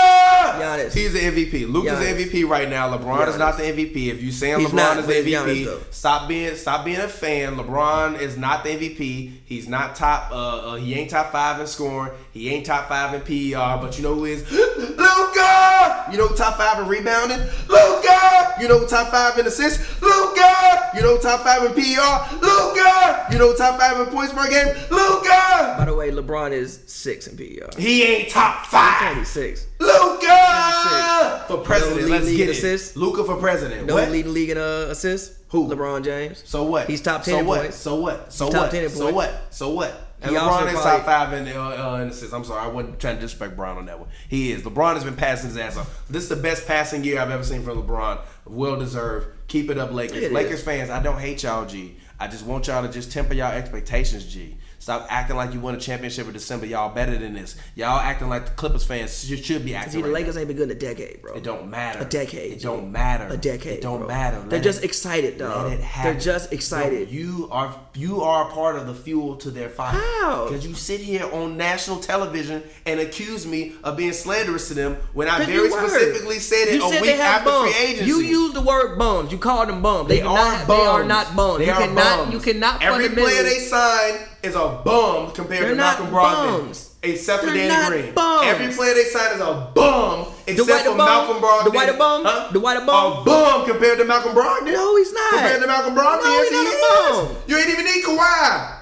[0.60, 0.92] Giannis.
[0.94, 1.70] He's the MVP.
[1.70, 2.16] Luka's Giannis.
[2.16, 2.96] the MVP right now.
[2.96, 4.08] LeBron is not the MVP.
[4.08, 7.08] If you saying He's LeBron not, is the MVP, Giannis, stop being stop being a
[7.08, 7.56] fan.
[7.56, 9.32] LeBron is not the MVP.
[9.44, 10.30] He's not top.
[10.30, 12.12] Uh, uh, he ain't top five in scoring.
[12.34, 13.78] He ain't top five in PER.
[13.80, 16.06] But you know who is Luka?
[16.10, 17.38] You know top five in rebounding?
[17.68, 18.54] Luka.
[18.60, 20.02] You know top five in assists?
[20.02, 20.90] Luka.
[20.96, 22.36] You know top five in PER?
[22.42, 23.26] Luka.
[23.30, 24.66] You know top five in points per game?
[24.90, 25.76] Luka.
[25.78, 27.70] By the way, LeBron is six in PER.
[27.78, 29.16] He ain't top five.
[29.16, 29.66] He's six.
[29.78, 32.08] Luka for president.
[32.08, 32.96] No Let's get assists.
[32.96, 32.98] it.
[32.98, 33.86] Luka for president.
[33.86, 34.10] No what?
[34.10, 35.38] leading league in uh, assists.
[35.50, 35.68] Who?
[35.68, 36.42] LeBron James.
[36.44, 36.88] So what?
[36.88, 37.60] He's top 10 so what?
[37.60, 37.76] points.
[37.76, 38.32] So what?
[38.32, 38.70] So He's top what?
[38.72, 39.54] 10 in so what?
[39.54, 40.03] So what?
[40.24, 42.32] And LeBron is top five in, uh, uh, in assists.
[42.32, 44.08] I'm sorry, I wasn't trying to disrespect Bron on that one.
[44.28, 44.62] He is.
[44.62, 46.02] LeBron has been passing his ass off.
[46.08, 48.20] This is the best passing year I've ever seen from LeBron.
[48.46, 49.28] Well deserved.
[49.48, 50.22] Keep it up, Lakers.
[50.22, 50.64] It Lakers is.
[50.64, 51.96] fans, I don't hate y'all, G.
[52.18, 54.56] I just want y'all to just temper y'all expectations, G.
[54.84, 56.66] Stop acting like you won a championship in December.
[56.66, 57.56] Y'all better than this.
[57.74, 59.92] Y'all acting like the Clippers fans should, should be acting.
[59.94, 60.14] See, the right now.
[60.18, 61.32] Lakers ain't been good in a decade, bro.
[61.36, 62.00] It don't matter.
[62.00, 62.52] A decade.
[62.52, 63.26] It don't matter.
[63.32, 63.78] A decade.
[63.78, 64.08] It don't bro.
[64.08, 64.40] matter.
[64.40, 65.70] They're Let just it- excited, dog.
[65.70, 66.12] Let it happen.
[66.12, 67.08] They're just excited.
[67.08, 69.98] No, you are you are part of the fuel to their fire.
[69.98, 70.48] How?
[70.50, 74.98] Because you sit here on national television and accuse me of being slanderous to them
[75.14, 77.72] when I very specifically said it You a said week after bums.
[77.74, 78.04] free agency.
[78.10, 79.32] You use the word bums.
[79.32, 80.08] You call them bums.
[80.10, 80.78] They, They are not, bums.
[80.78, 81.58] They are not bums.
[81.60, 82.18] They you are cannot.
[82.18, 82.32] bums.
[82.34, 82.82] You cannot.
[82.82, 86.66] Every player they sign is a bum compared They're to Malcolm Brogdon.
[86.68, 86.90] bums.
[87.02, 88.14] Except for They're Danny Green.
[88.14, 88.46] bums.
[88.46, 90.98] Every player they sign is a bum except for bum?
[90.98, 91.64] Malcolm Brogdon.
[91.64, 92.22] The white bum?
[92.24, 92.48] Huh?
[92.52, 93.12] The white bum?
[93.12, 94.72] A bum compared to Malcolm Brogdon.
[94.72, 95.30] No, he's not.
[95.34, 97.28] Compared to Malcolm Brogdon, No, yes, he's not he a is.
[97.28, 97.36] bum.
[97.48, 98.80] You ain't even need Kawhi.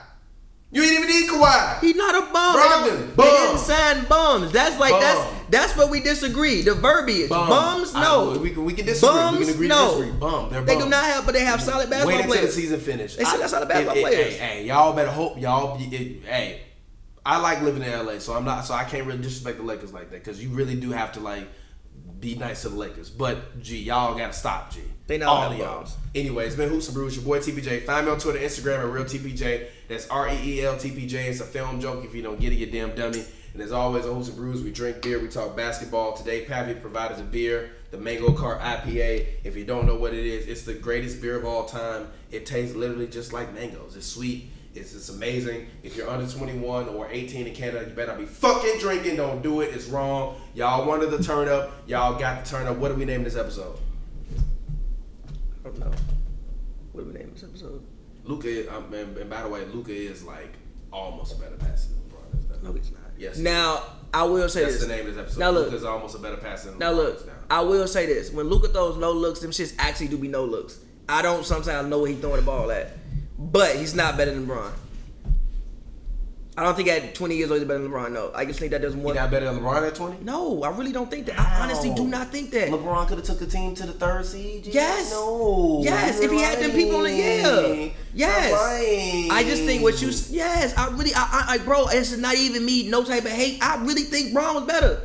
[0.74, 1.80] You ain't even need Kawhi.
[1.80, 2.56] He's not a bum.
[2.56, 3.26] Brogdon, they, don't, bum.
[3.26, 4.52] they didn't sign bums.
[4.52, 5.00] That's like Bum.
[5.02, 6.62] that's that's where we disagree.
[6.62, 7.28] The verbiage.
[7.28, 8.38] Bums, I- no.
[8.38, 9.12] we can we can disagree.
[9.14, 9.90] Bums, we can agree no.
[9.90, 10.18] to disagree.
[10.18, 10.48] Bum.
[10.50, 10.84] They're They bums.
[10.84, 12.06] do not have, but they have solid basketball players.
[12.06, 12.54] Wait until players.
[12.56, 13.16] the season finish.
[13.16, 14.36] They still got solid basketball it- it- players.
[14.38, 15.78] Hey, hey, y'all better hope y'all.
[15.78, 16.62] It, it- hey,
[17.26, 18.64] I like living in LA, so I'm not.
[18.64, 21.20] So I can't really disrespect the Lakers like that because you really do have to
[21.20, 21.48] like
[22.18, 23.10] be nice to the Lakers.
[23.10, 24.80] But gee, y'all gotta stop, G.
[25.06, 25.86] They not all of y'all.
[26.14, 27.16] Anyway, it's been Hoops and Brews.
[27.16, 27.84] Your boy TPJ.
[27.84, 29.66] Find me on Twitter, Instagram at real TPJ.
[29.88, 31.28] That's R E E L T P J.
[31.28, 32.04] It's a film joke.
[32.04, 33.24] If you don't get it, you damn dummy.
[33.52, 36.14] And as always, on Hoops and Brews, we drink beer, we talk basketball.
[36.14, 37.72] Today, Pappy provided the beer.
[37.90, 39.26] the Mango Cart IPA.
[39.44, 42.08] If you don't know what it is, it's the greatest beer of all time.
[42.30, 43.94] It tastes literally just like mangoes.
[43.96, 44.48] It's sweet.
[44.74, 45.66] It's, it's amazing.
[45.82, 49.16] If you're under 21 or 18 in Canada, you better be fucking drinking.
[49.16, 49.74] Don't do it.
[49.74, 50.40] It's wrong.
[50.54, 51.72] Y'all wanted the turn up.
[51.86, 52.78] Y'all got the turn up.
[52.78, 53.76] What do we name this episode?
[55.78, 55.96] Don't know.
[56.92, 57.82] What do we name this episode?
[58.24, 60.54] Luka, um, and, and by the way, Luka is like
[60.92, 62.62] almost a better passer than LeBron.
[62.62, 63.00] No, he's not.
[63.18, 63.38] Yes.
[63.38, 63.82] Now
[64.14, 64.82] I will say That's this.
[64.82, 65.40] the name of this episode.
[65.40, 65.66] Now look.
[65.70, 67.26] Luka's almost a better passer than Now LeBron look.
[67.26, 67.32] now.
[67.50, 68.30] I will say this.
[68.30, 70.78] When Luka throws no looks, them shits actually do be no looks.
[71.08, 72.92] I don't sometimes know where he's throwing the ball at,
[73.38, 74.72] but he's not better than LeBron.
[76.54, 78.12] I don't think at 20 years old he's better than LeBron.
[78.12, 79.14] No, I just think that He more.
[79.14, 80.22] not better than LeBron at 20?
[80.22, 81.40] No, I really don't think that.
[81.40, 82.68] I honestly do not think that.
[82.68, 84.66] LeBron could have took the team to the third seed.
[84.66, 85.10] Yes.
[85.12, 85.80] No.
[85.82, 87.88] Yes, you're if he had them people on the yeah.
[88.12, 89.30] Yes.
[89.30, 92.66] I just think what you yes, I really I, I, I bro, it's not even
[92.66, 93.58] me, no type of hate.
[93.62, 95.00] I really think Bron was better.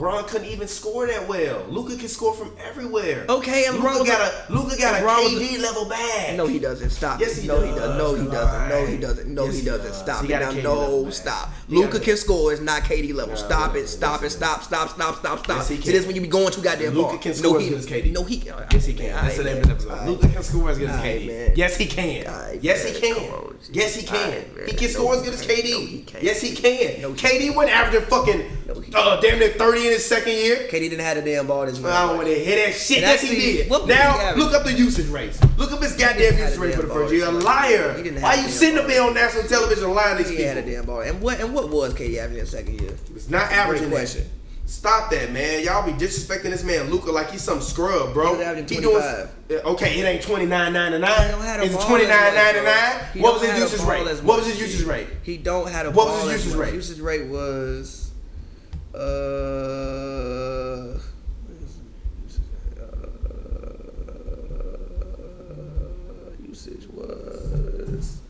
[0.00, 1.62] Bron couldn't even score that well.
[1.68, 3.26] Luka can score from everywhere.
[3.28, 6.36] Okay, and Luka LeBron got a Luka got a LeBron was a- KD level bag.
[6.38, 6.88] No, he doesn't.
[6.88, 7.20] Stop.
[7.20, 7.42] Yes, it.
[7.42, 7.98] he no, he does.
[7.98, 8.68] No, he doesn't.
[8.70, 9.28] No, he doesn't.
[9.34, 9.86] No, Yes, he doesn't.
[9.86, 9.98] does.
[9.98, 10.40] Stop He it.
[10.40, 11.50] Now, no, stop.
[11.68, 12.50] Luka can score.
[12.50, 13.34] It's not KD level.
[13.34, 13.88] No, stop no, it.
[13.88, 14.30] Stop it.
[14.30, 14.62] Stop.
[14.62, 14.88] Stop.
[14.88, 15.18] Stop.
[15.18, 15.44] Stop.
[15.44, 15.62] Stop.
[15.64, 15.92] See can.
[15.92, 17.18] this when you be going too goddamn far.
[17.18, 18.12] can no, score he, as good as KD.
[18.14, 18.38] No, he.
[18.38, 18.54] Can.
[18.72, 19.06] Yes, he can.
[19.10, 20.06] That's the name of the episode.
[20.08, 21.26] Luka can score as good as KD.
[21.26, 21.52] man.
[21.56, 22.58] Yes, he can.
[22.62, 23.54] Yes, he can.
[23.70, 24.44] Yes, he can.
[24.66, 25.42] He can score as good as.
[25.46, 26.14] KD.
[26.14, 26.20] No.
[26.22, 27.02] Yes, he can.
[27.02, 28.42] No, KD went after fucking
[28.92, 30.56] No, damn near 30 in his second year.
[30.68, 31.88] KD didn't have a damn ball this year.
[31.90, 32.98] I don't want to hear that shit.
[32.98, 33.70] And Yes, he did.
[33.70, 35.38] what was he now, look up the usage rates.
[35.58, 37.24] Look up his goddamn usage rate for the first year.
[37.24, 37.94] You're a liar.
[38.20, 40.86] Why you sitting up there on national television lying to these He had a damn
[40.86, 41.00] ball.
[41.00, 42.96] And what and what was KD averaging in second year?
[43.14, 43.96] It's not averaging that.
[43.96, 44.24] question.
[44.66, 45.64] Stop that, man.
[45.64, 48.36] Y'all be disrespecting this man Luka like he's some scrub, bro.
[48.36, 49.28] He He doing- 25.
[49.64, 50.92] Okay, it ain't twenty nine nine.
[50.92, 52.64] don't have a It's ball twenty as nine bro.
[52.64, 52.94] nine.
[53.22, 54.22] What was his usage rate?
[54.22, 55.08] What was his usage rate?
[55.24, 56.74] He don't have a What ball was his usage rate?
[56.74, 58.09] Usage rate was
[58.94, 58.98] uh
[66.20, 68.20] uh, usage was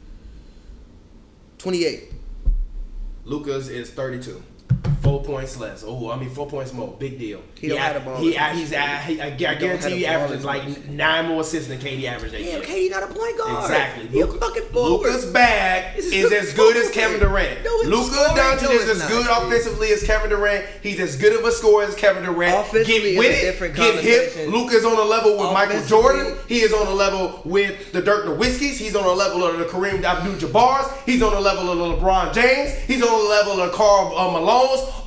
[1.58, 2.12] 28.
[3.24, 4.42] Luka's is thirty two.
[5.02, 5.82] Four points less.
[5.86, 6.94] Oh, I mean four points more.
[6.98, 7.42] Big deal.
[7.54, 8.56] He don't a- ball He, much.
[8.56, 12.62] he's, he, I guarantee he ball averages like nine more assists than KD averaged Damn.
[12.62, 13.64] KD not a point guard.
[13.64, 14.06] Exactly.
[14.08, 15.06] He Luka- fucking forward.
[15.08, 16.90] Luka's bag is is as good as.
[16.90, 17.62] Kevin Durant.
[17.64, 18.14] No, Luka.
[18.36, 19.30] Doncic is as not, good dude.
[19.32, 20.66] offensively as Kevin Durant.
[20.82, 22.54] He's as good of a scorer as Kevin Durant.
[22.66, 23.74] Offensively Get with it.
[23.76, 24.48] Get hip.
[24.52, 26.36] Luka's on a level with Michael Jordan.
[26.48, 28.78] He is on a level with the Dirk Nowitzki's.
[28.78, 30.90] He's on a level of the Kareem Abdul-Jabbar's.
[31.06, 32.72] He's on a level of the LeBron James.
[32.80, 34.30] He's on a level of Carl uh,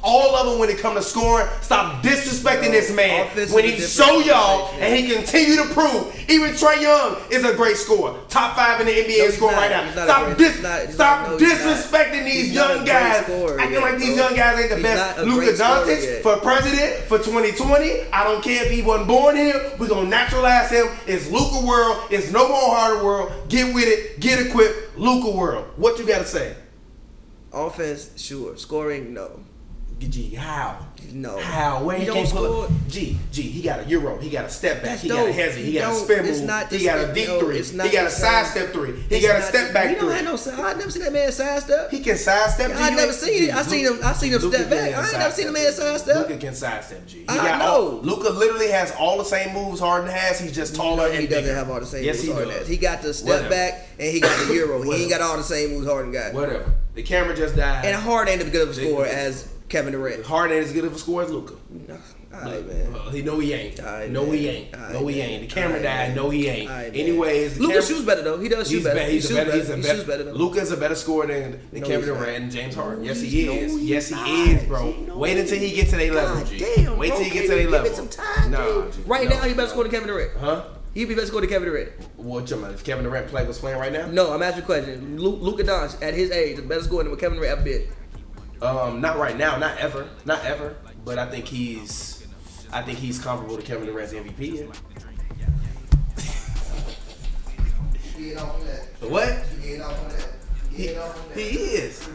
[0.04, 1.48] All of them when it comes to scoring.
[1.62, 6.14] Stop disrespecting this man when he show y'all and he continue to prove.
[6.30, 8.18] Even Trae Young is a great scorer.
[8.30, 9.58] Top five in the NBA No, not.
[9.58, 9.84] right now.
[9.86, 12.86] He's not a Stop dis- not- stop not- no, disrespecting these He's not a young
[12.86, 13.24] guys.
[13.26, 15.20] scorer like these young guys ain't the He's best.
[15.20, 17.92] Luka Doncic for president for 2020.
[18.12, 19.72] I don't care if he wasn't born here.
[19.78, 20.88] We're gonna naturalize him.
[21.08, 21.98] It's Luka world.
[22.10, 23.32] It's no more harder world.
[23.50, 24.20] Get with it.
[24.20, 24.98] Get equipped.
[24.98, 25.66] Luka world.
[25.78, 26.56] What you gotta say?
[27.52, 28.58] Offense, sure.
[28.58, 29.40] Scoring, no.
[30.08, 30.80] G, how?
[31.12, 31.38] No.
[31.38, 31.84] How?
[31.84, 32.68] Where He he, don't score.
[32.88, 34.18] G, G, he got a euro.
[34.18, 34.84] He got a step back.
[34.84, 35.36] That's he got a dope.
[35.36, 35.58] hezzy.
[35.58, 36.44] He, He got a spin move.
[36.44, 37.62] not he got a deep no, three.
[37.62, 39.00] He got a sidestep three.
[39.10, 40.14] He got a step back He don't three.
[40.16, 40.60] have no side.
[40.60, 41.92] I never seen that man sidestep.
[41.92, 42.72] He can sidestep.
[42.76, 43.54] I never seen it.
[43.56, 44.94] I seen him- I seen him step back.
[44.96, 46.16] I ain't never seen a man sidestep.
[46.16, 47.06] Luka can sidestep.
[47.06, 47.18] G.
[47.20, 48.00] He I know.
[48.02, 50.40] Luka literally has all the same moves Harden has.
[50.40, 52.56] He's just taller and he doesn't have all the same Yes, moves he does.
[52.60, 52.68] has.
[52.68, 54.82] He got the step back and he got the euro.
[54.82, 56.34] he ain't got all the same moves Harden got.
[56.34, 56.72] Whatever.
[56.96, 57.86] The camera just died.
[57.86, 60.26] And Harden ain't as good of a scorer as Kevin Durant.
[60.26, 61.56] Harden ain't as good of a scorer as Luka.
[61.88, 61.98] No.
[62.32, 62.92] Right, man.
[62.94, 63.80] Well, he know he ain't.
[63.80, 64.74] Alright, no, he ain't.
[64.74, 65.30] Alright, no, he man.
[65.30, 65.50] ain't.
[65.50, 66.08] The camera died.
[66.10, 66.16] man.
[66.16, 66.70] No, he ain't.
[66.96, 68.40] Anyways, the Luka camera- shoots better though.
[68.40, 68.96] He does shoot He's better.
[68.96, 69.12] better.
[69.12, 69.52] He's a shoots better.
[69.52, 69.60] better.
[69.62, 70.04] He's a He better.
[70.04, 70.32] better though.
[70.32, 72.06] Luka's a better scorer than, than No, Kevin.
[72.08, 73.04] Durant and James Harden.
[73.04, 73.72] Yes, he is.
[73.74, 74.92] he's yes, he is, bro.
[75.08, 76.58] No, Wait until he gets to their level, G.
[76.58, 77.84] damn, Wait till he gets to their level.
[77.90, 78.90] Give it some time, Nah.
[78.90, 79.68] G, Right no, now, he better no.
[79.68, 80.32] score than Kevin Durant.
[80.40, 80.64] Huh?
[80.96, 81.90] He'd be better score than Kevin Durant.
[82.18, 82.72] What you mean?
[82.72, 84.08] If Kevin Durant play was playing right now?
[84.08, 85.20] No, I'm asking a question.
[85.20, 87.90] Lu- Luka Doncic at his age is better scorer than what Kevin Durant ever did.
[88.62, 89.58] Um, not right now.
[89.58, 90.10] Not ever.
[90.26, 90.76] Not ever.
[91.04, 92.26] But I think he's.
[92.72, 94.68] I think he's comparable to Kevin Durant's MVP.
[98.18, 98.44] Yeah.
[99.02, 99.44] What?
[100.72, 100.88] He,
[101.36, 101.42] he
[101.76, 102.10] is.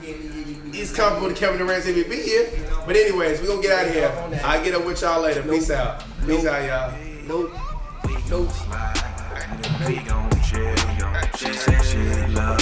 [0.72, 2.50] He's comparable to Kevin Durant's MVP here.
[2.86, 4.40] But anyways, we're gonna get out of here.
[4.42, 5.42] I'll get up with y'all later.
[5.42, 6.02] Peace out.
[6.26, 6.92] Peace out, y'all.
[7.28, 7.52] Nope.
[8.28, 8.50] Nope.
[9.86, 10.74] We gon' chill.
[11.36, 11.98] She said she
[12.34, 12.58] love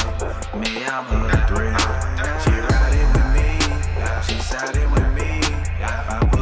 [0.60, 2.55] me, I'm her thrill
[4.26, 5.40] she sat with me.
[5.78, 6.35] Yeah.